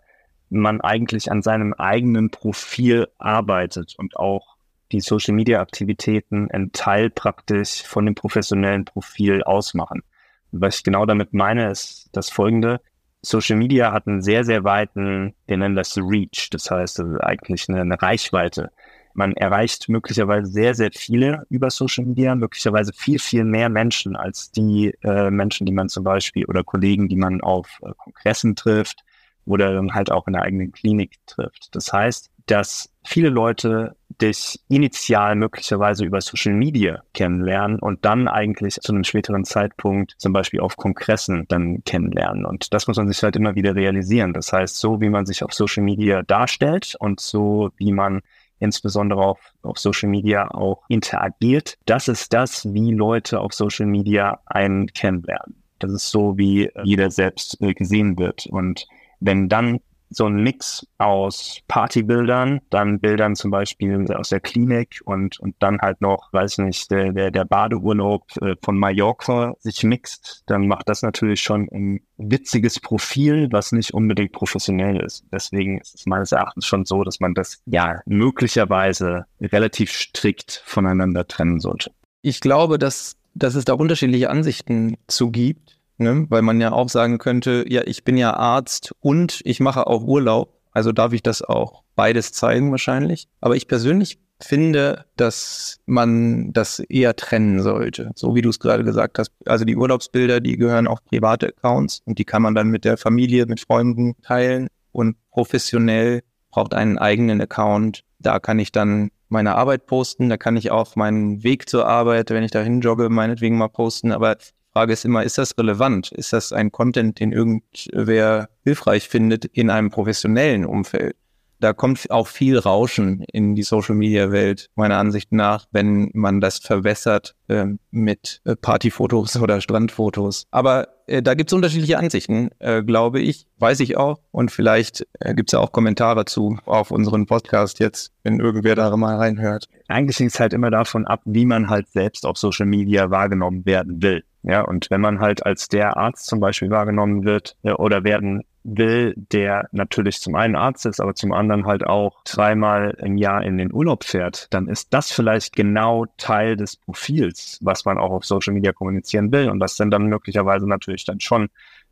man 0.49 0.81
eigentlich 0.81 1.31
an 1.31 1.41
seinem 1.41 1.73
eigenen 1.73 2.29
Profil 2.29 3.07
arbeitet 3.17 3.95
und 3.97 4.15
auch 4.15 4.54
die 4.91 5.01
Social 5.01 5.33
Media 5.33 5.61
Aktivitäten 5.61 6.49
ein 6.51 6.71
Teil 6.71 7.09
praktisch 7.09 7.83
von 7.83 8.05
dem 8.05 8.15
professionellen 8.15 8.85
Profil 8.85 9.43
ausmachen. 9.43 10.03
Was 10.51 10.77
ich 10.77 10.83
genau 10.83 11.05
damit 11.05 11.33
meine, 11.33 11.69
ist 11.69 12.09
das 12.13 12.29
folgende. 12.29 12.79
Social 13.21 13.57
Media 13.57 13.91
hat 13.91 14.07
einen 14.07 14.21
sehr, 14.21 14.43
sehr 14.43 14.63
weiten, 14.63 15.33
wir 15.47 15.57
nennen 15.57 15.75
das 15.75 15.97
Reach, 15.97 16.49
das 16.51 16.69
heißt 16.69 16.99
also 16.99 17.19
eigentlich 17.19 17.67
eine, 17.67 17.81
eine 17.81 18.01
Reichweite. 18.01 18.71
Man 19.15 19.33
erreicht 19.33 19.89
möglicherweise 19.89 20.51
sehr, 20.51 20.75
sehr 20.75 20.91
viele 20.93 21.45
über 21.49 21.69
Social 21.69 22.05
Media, 22.05 22.35
möglicherweise 22.35 22.91
viel, 22.93 23.17
viel 23.17 23.45
mehr 23.45 23.69
Menschen 23.69 24.15
als 24.15 24.51
die 24.51 24.93
äh, 25.03 25.31
Menschen, 25.31 25.65
die 25.65 25.71
man 25.71 25.89
zum 25.89 26.03
Beispiel 26.03 26.45
oder 26.45 26.63
Kollegen, 26.63 27.07
die 27.07 27.15
man 27.15 27.41
auf 27.41 27.79
äh, 27.81 27.91
Kongressen 27.97 28.55
trifft 28.55 29.03
oder 29.45 29.73
dann 29.73 29.93
halt 29.93 30.11
auch 30.11 30.27
in 30.27 30.33
der 30.33 30.41
eigenen 30.41 30.71
Klinik 30.71 31.17
trifft. 31.25 31.69
Das 31.73 31.93
heißt, 31.93 32.29
dass 32.45 32.91
viele 33.05 33.29
Leute 33.29 33.95
dich 34.21 34.59
initial 34.69 35.35
möglicherweise 35.35 36.05
über 36.05 36.21
Social 36.21 36.53
Media 36.53 37.03
kennenlernen 37.13 37.79
und 37.79 38.05
dann 38.05 38.27
eigentlich 38.27 38.75
zu 38.75 38.93
einem 38.93 39.03
späteren 39.03 39.45
Zeitpunkt 39.45 40.15
zum 40.17 40.33
Beispiel 40.33 40.59
auf 40.59 40.77
Kongressen 40.77 41.45
dann 41.47 41.83
kennenlernen. 41.83 42.45
Und 42.45 42.73
das 42.73 42.87
muss 42.87 42.97
man 42.97 43.07
sich 43.07 43.21
halt 43.23 43.35
immer 43.35 43.55
wieder 43.55 43.75
realisieren. 43.75 44.33
Das 44.33 44.51
heißt, 44.53 44.77
so 44.77 45.01
wie 45.01 45.09
man 45.09 45.25
sich 45.25 45.43
auf 45.43 45.53
Social 45.53 45.83
Media 45.83 46.21
darstellt 46.23 46.95
und 46.99 47.19
so 47.19 47.71
wie 47.77 47.91
man 47.91 48.21
insbesondere 48.59 49.21
auf, 49.21 49.39
auf 49.63 49.77
Social 49.77 50.09
Media 50.09 50.49
auch 50.49 50.83
interagiert, 50.87 51.77
das 51.85 52.07
ist 52.07 52.33
das, 52.33 52.73
wie 52.73 52.91
Leute 52.91 53.39
auf 53.39 53.53
Social 53.53 53.85
Media 53.85 54.39
einen 54.45 54.87
kennenlernen. 54.87 55.55
Das 55.79 55.91
ist 55.91 56.09
so, 56.09 56.37
wie 56.37 56.69
jeder 56.83 57.11
selbst 57.11 57.61
äh, 57.61 57.73
gesehen 57.73 58.17
wird. 58.17 58.47
Und 58.47 58.87
wenn 59.19 59.49
dann 59.49 59.79
so 60.09 60.25
ein 60.25 60.43
Mix 60.43 60.87
aus 60.97 61.59
Partybildern, 61.67 62.61
dann 62.69 62.99
Bildern 62.99 63.35
zum 63.35 63.51
Beispiel 63.51 64.11
aus 64.13 64.29
der 64.29 64.39
Klinik 64.39 65.01
und, 65.05 65.39
und 65.39 65.55
dann 65.59 65.79
halt 65.79 66.01
noch, 66.01 66.31
weiß 66.31 66.59
nicht, 66.59 66.91
der, 66.91 67.11
der, 67.11 67.31
der 67.31 67.45
Badeurlaub 67.45 68.23
äh, 68.41 68.55
von 68.61 68.77
Mallorca 68.77 69.55
sich 69.59 69.83
mixt, 69.83 70.43
dann 70.45 70.67
macht 70.67 70.89
das 70.89 71.01
natürlich 71.01 71.41
schon 71.41 71.67
ein 71.71 72.01
witziges 72.17 72.79
Profil, 72.79 73.49
was 73.51 73.71
nicht 73.71 73.93
unbedingt 73.93 74.31
professionell 74.31 74.99
ist. 75.01 75.25
Deswegen 75.31 75.79
ist 75.79 75.95
es 75.95 76.05
meines 76.05 76.31
Erachtens 76.31 76.65
schon 76.65 76.85
so, 76.85 77.03
dass 77.03 77.19
man 77.19 77.33
das 77.33 77.61
ja 77.65 78.01
möglicherweise 78.05 79.25
relativ 79.41 79.91
strikt 79.91 80.61
voneinander 80.65 81.27
trennen 81.27 81.59
sollte. 81.59 81.91
Ich 82.21 82.39
glaube, 82.39 82.79
dass, 82.79 83.17
dass 83.33 83.55
es 83.55 83.65
da 83.65 83.73
unterschiedliche 83.73 84.29
Ansichten 84.29 84.97
zu 85.07 85.31
gibt 85.31 85.77
Ne? 85.97 86.25
Weil 86.29 86.41
man 86.41 86.59
ja 86.59 86.71
auch 86.71 86.89
sagen 86.89 87.17
könnte, 87.17 87.65
ja, 87.67 87.81
ich 87.85 88.03
bin 88.03 88.17
ja 88.17 88.33
Arzt 88.33 88.93
und 88.99 89.41
ich 89.43 89.59
mache 89.59 89.87
auch 89.87 90.03
Urlaub. 90.03 90.53
Also 90.71 90.91
darf 90.91 91.13
ich 91.13 91.23
das 91.23 91.41
auch 91.41 91.83
beides 91.95 92.33
zeigen 92.33 92.71
wahrscheinlich. 92.71 93.27
Aber 93.39 93.55
ich 93.55 93.67
persönlich 93.67 94.19
finde, 94.41 95.05
dass 95.15 95.79
man 95.85 96.51
das 96.51 96.79
eher 96.79 97.15
trennen 97.15 97.61
sollte. 97.61 98.11
So 98.15 98.35
wie 98.35 98.41
du 98.41 98.49
es 98.49 98.59
gerade 98.59 98.83
gesagt 98.83 99.17
hast. 99.17 99.31
Also 99.45 99.63
die 99.63 99.77
Urlaubsbilder, 99.77 100.41
die 100.41 100.57
gehören 100.57 100.87
auf 100.87 101.03
private 101.05 101.47
Accounts 101.47 102.01
und 102.05 102.19
die 102.19 102.25
kann 102.25 102.41
man 102.41 102.55
dann 102.55 102.67
mit 102.67 102.83
der 102.83 102.97
Familie, 102.97 103.45
mit 103.45 103.61
Freunden 103.61 104.15
teilen. 104.21 104.67
Und 104.91 105.15
professionell 105.31 106.23
braucht 106.51 106.73
einen 106.73 106.97
eigenen 106.97 107.41
Account. 107.41 108.03
Da 108.19 108.39
kann 108.39 108.59
ich 108.59 108.71
dann 108.71 109.09
meine 109.29 109.55
Arbeit 109.55 109.87
posten, 109.87 110.29
da 110.29 110.37
kann 110.37 110.55
ich 110.55 110.71
auch 110.71 110.95
meinen 110.95 111.43
Weg 111.43 111.67
zur 111.67 111.87
Arbeit, 111.87 112.29
wenn 112.29 112.43
ich 112.43 112.51
dahin 112.51 112.81
jogge, 112.81 113.09
meinetwegen 113.09 113.57
mal 113.57 113.69
posten. 113.69 114.11
Aber 114.11 114.37
Frage 114.75 114.91
ist 114.91 115.05
immer, 115.05 115.23
ist 115.23 115.37
das 115.37 115.57
relevant? 115.57 116.11
Ist 116.11 116.33
das 116.33 116.51
ein 116.51 116.69
Content, 116.69 117.21
den 117.21 117.31
irgendwer 117.31 118.49
hilfreich 118.65 119.07
findet 119.07 119.45
in 119.45 119.69
einem 119.69 119.89
professionellen 119.89 120.65
Umfeld? 120.65 121.15
Da 121.61 121.71
kommt 121.71 122.11
auch 122.11 122.27
viel 122.27 122.59
Rauschen 122.59 123.23
in 123.31 123.55
die 123.55 123.63
Social-Media-Welt, 123.63 124.69
meiner 124.75 124.97
Ansicht 124.97 125.31
nach, 125.31 125.65
wenn 125.71 126.11
man 126.13 126.41
das 126.41 126.57
verwässert 126.59 127.35
äh, 127.47 127.67
mit 127.91 128.41
Partyfotos 128.61 129.37
oder 129.41 129.61
Strandfotos. 129.61 130.45
Aber 130.51 130.89
äh, 131.07 131.21
da 131.21 131.35
gibt 131.35 131.49
es 131.49 131.53
unterschiedliche 131.53 131.97
Ansichten, 131.97 132.49
äh, 132.59 132.83
glaube 132.83 133.21
ich, 133.21 133.47
weiß 133.59 133.79
ich 133.79 133.95
auch. 133.95 134.19
Und 134.31 134.51
vielleicht 134.51 135.07
äh, 135.21 135.33
gibt 135.33 135.49
es 135.49 135.53
ja 135.53 135.59
auch 135.59 135.71
Kommentare 135.71 136.25
zu 136.25 136.57
auf 136.65 136.91
unseren 136.91 137.27
Podcast 137.27 137.79
jetzt, 137.79 138.11
wenn 138.23 138.41
irgendwer 138.41 138.75
da 138.75 138.95
mal 138.97 139.15
reinhört. 139.15 139.69
Eigentlich 139.87 140.19
hängt 140.19 140.33
es 140.33 140.39
halt 140.41 140.51
immer 140.51 140.69
davon 140.69 141.07
ab, 141.07 141.21
wie 141.23 141.45
man 141.45 141.69
halt 141.69 141.87
selbst 141.87 142.25
auf 142.25 142.37
Social 142.37 142.65
Media 142.65 143.09
wahrgenommen 143.09 143.65
werden 143.65 144.01
will. 144.01 144.23
Ja, 144.47 144.61
und 144.61 144.91
wenn 144.91 145.01
man 145.01 145.19
halt 145.21 145.43
als 145.43 145.69
der 145.69 145.97
Arzt 145.97 146.27
zum 146.27 146.39
Beispiel 146.39 146.69
wahrgenommen 146.69 147.25
wird 147.25 147.57
äh, 147.63 147.71
oder 147.71 148.03
werden 148.03 148.43
will, 148.63 149.15
der 149.15 149.67
natürlich 149.71 150.19
zum 150.19 150.35
einen 150.35 150.55
Arzt 150.55 150.85
ist, 150.85 150.99
aber 150.99 151.15
zum 151.15 151.33
anderen 151.33 151.65
halt 151.65 151.85
auch 151.85 152.23
dreimal 152.25 152.95
im 152.99 153.17
Jahr 153.17 153.43
in 153.43 153.57
den 153.57 153.73
Urlaub 153.73 154.03
fährt, 154.03 154.47
dann 154.51 154.67
ist 154.67 154.93
das 154.93 155.11
vielleicht 155.11 155.55
genau 155.55 156.05
Teil 156.17 156.55
des 156.57 156.77
Profils, 156.77 157.57
was 157.61 157.85
man 157.85 157.97
auch 157.97 158.11
auf 158.11 158.23
Social 158.23 158.53
Media 158.53 158.71
kommunizieren 158.71 159.31
will. 159.31 159.49
Und 159.49 159.59
das 159.59 159.77
sind 159.77 159.89
dann 159.89 160.07
möglicherweise 160.07 160.67
natürlich 160.67 161.05
dann 161.05 161.19
schon 161.19 161.49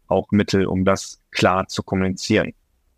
auch 0.08 0.30
Mittel, 0.30 0.68
um 0.68 0.86
das 0.86 1.22
klar 1.32 1.68
zu 1.68 1.82
kommunizieren. 1.82 2.54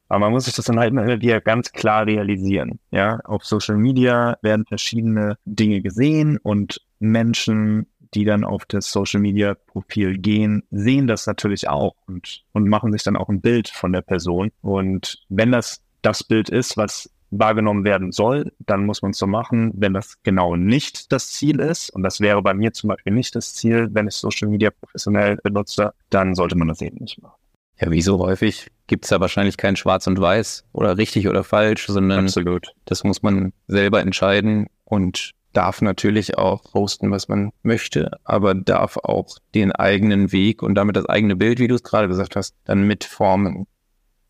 Aber 0.08 0.20
man 0.20 0.34
muss 0.34 0.46
sich 0.46 0.56
das 0.56 0.66
dann 0.66 0.80
halt 0.80 0.92
immer 0.92 1.22
wieder 1.22 1.42
ganz 1.42 1.72
klar 1.72 2.06
realisieren. 2.06 2.80
Ja, 2.92 3.20
auf 3.24 3.44
Social 3.44 3.78
Media 3.78 4.38
werden 4.42 4.66
verschiedene 4.66 5.38
Dinge 5.46 5.82
gesehen 5.82 6.38
und 6.38 6.82
Menschen 7.00 7.88
die 8.16 8.26
dann 8.26 8.44
auf 8.44 8.66
das 8.66 8.92
Social 8.92 9.20
Media 9.20 9.56
Profil 9.68 10.18
gehen, 10.18 10.64
sehen 10.72 11.08
das 11.08 11.28
natürlich 11.28 11.68
auch 11.68 11.96
und, 12.08 12.44
und 12.54 12.68
machen 12.68 12.92
sich 12.92 13.04
dann 13.04 13.18
auch 13.18 13.30
ein 13.30 13.42
Bild 13.42 13.70
von 13.70 13.92
der 13.92 14.02
Person. 14.02 14.52
Und 14.62 15.24
wenn 15.30 15.52
das 15.52 15.82
das 16.02 16.24
Bild 16.24 16.50
ist, 16.50 16.78
was 16.78 17.10
wahrgenommen 17.32 17.84
werden 17.84 18.12
soll, 18.12 18.54
dann 18.60 18.86
muss 18.86 19.02
man 19.02 19.12
es 19.12 19.18
so 19.18 19.28
machen. 19.28 19.72
Wenn 19.76 19.94
das 19.94 20.22
genau 20.24 20.56
nicht 20.56 21.12
das 21.12 21.32
Ziel 21.32 21.60
ist, 21.60 21.90
und 21.90 22.04
das 22.04 22.22
wäre 22.22 22.42
bei 22.42 22.54
mir 22.54 22.72
zum 22.74 22.90
Beispiel 22.90 23.14
nicht 23.14 23.36
das 23.36 23.54
Ziel, 23.54 23.90
wenn 23.92 24.08
ich 24.08 24.16
Social 24.16 24.48
Media 24.48 24.70
professionell 24.72 25.38
benutze, 25.44 25.94
dann 26.10 26.36
sollte 26.36 26.56
man 26.56 26.68
das 26.68 26.82
eben 26.82 26.98
nicht 26.98 27.22
machen. 27.22 27.36
Ja, 27.80 27.92
wie 27.92 28.02
so 28.02 28.20
häufig 28.20 28.72
gibt 28.88 29.04
es 29.04 29.10
da 29.10 29.20
wahrscheinlich 29.20 29.58
kein 29.58 29.76
Schwarz 29.76 30.08
und 30.08 30.20
Weiß 30.20 30.64
oder 30.72 30.98
richtig 30.98 31.28
oder 31.28 31.44
falsch, 31.44 31.88
sondern 31.88 32.26
Absolut. 32.26 32.74
das 32.86 33.04
muss 33.04 33.22
man 33.22 33.52
selber 33.68 34.00
entscheiden 34.00 34.68
und 34.86 35.32
darf 35.56 35.82
natürlich 35.82 36.38
auch 36.38 36.64
posten, 36.72 37.12
was 37.12 37.28
man 37.28 37.52
möchte, 37.64 38.12
aber 38.24 38.54
darf 38.54 38.98
auch 38.98 39.38
den 39.54 39.72
eigenen 39.72 40.32
Weg 40.32 40.62
und 40.62 40.76
damit 40.76 40.96
das 40.96 41.06
eigene 41.06 41.36
Bild, 41.36 41.60
wie 41.60 41.68
du 41.68 41.76
es 41.76 41.84
gerade 41.84 42.08
gesagt 42.08 42.36
hast, 42.36 42.56
dann 42.66 42.88
mitformen. 42.88 43.68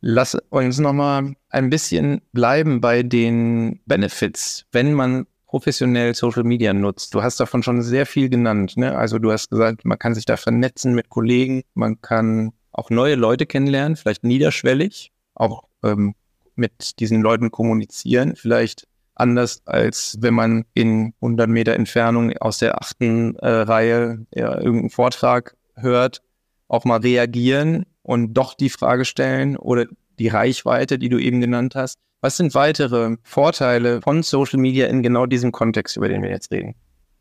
Lass 0.01 0.37
uns 0.49 0.79
nochmal 0.79 1.33
ein 1.49 1.69
bisschen 1.69 2.21
bleiben 2.31 2.79
bei 2.79 3.01
den 3.01 3.81
Benefits, 3.85 4.65
wenn 4.71 4.93
man 4.93 5.25
professionell 5.47 6.13
Social 6.13 6.43
Media 6.43 6.73
nutzt. 6.73 7.15
Du 7.15 7.23
hast 7.23 7.39
davon 7.39 7.63
schon 7.63 7.81
sehr 7.81 8.05
viel 8.05 8.29
genannt. 8.29 8.77
Ne? 8.77 8.95
Also 8.95 9.19
du 9.19 9.31
hast 9.31 9.49
gesagt, 9.49 9.85
man 9.85 9.97
kann 9.97 10.13
sich 10.13 10.25
da 10.25 10.37
vernetzen 10.37 10.93
mit 10.93 11.09
Kollegen, 11.09 11.63
man 11.73 12.01
kann 12.01 12.51
auch 12.71 12.89
neue 12.89 13.15
Leute 13.15 13.45
kennenlernen, 13.45 13.95
vielleicht 13.95 14.23
niederschwellig, 14.23 15.11
auch 15.33 15.63
ähm, 15.83 16.13
mit 16.55 16.99
diesen 16.99 17.21
Leuten 17.21 17.51
kommunizieren, 17.51 18.35
vielleicht 18.35 18.87
anders 19.15 19.61
als 19.65 20.17
wenn 20.19 20.33
man 20.33 20.65
in 20.73 21.13
100 21.21 21.49
Meter 21.49 21.73
Entfernung 21.73 22.37
aus 22.37 22.59
der 22.59 22.81
achten 22.81 23.35
äh, 23.37 23.47
Reihe 23.47 24.25
ja, 24.33 24.55
irgendeinen 24.57 24.89
Vortrag 24.89 25.55
hört, 25.75 26.21
auch 26.67 26.85
mal 26.85 26.99
reagieren 26.99 27.85
und 28.01 28.33
doch 28.33 28.53
die 28.53 28.69
Frage 28.69 29.05
stellen 29.05 29.57
oder 29.57 29.85
die 30.19 30.27
Reichweite, 30.27 30.97
die 30.97 31.09
du 31.09 31.19
eben 31.19 31.41
genannt 31.41 31.75
hast. 31.75 31.97
Was 32.21 32.37
sind 32.37 32.55
weitere 32.55 33.17
Vorteile 33.23 34.01
von 34.01 34.23
Social 34.23 34.59
Media 34.59 34.87
in 34.87 35.03
genau 35.03 35.25
diesem 35.25 35.51
Kontext, 35.51 35.97
über 35.97 36.07
den 36.07 36.21
wir 36.21 36.29
jetzt 36.29 36.51
reden? 36.51 36.75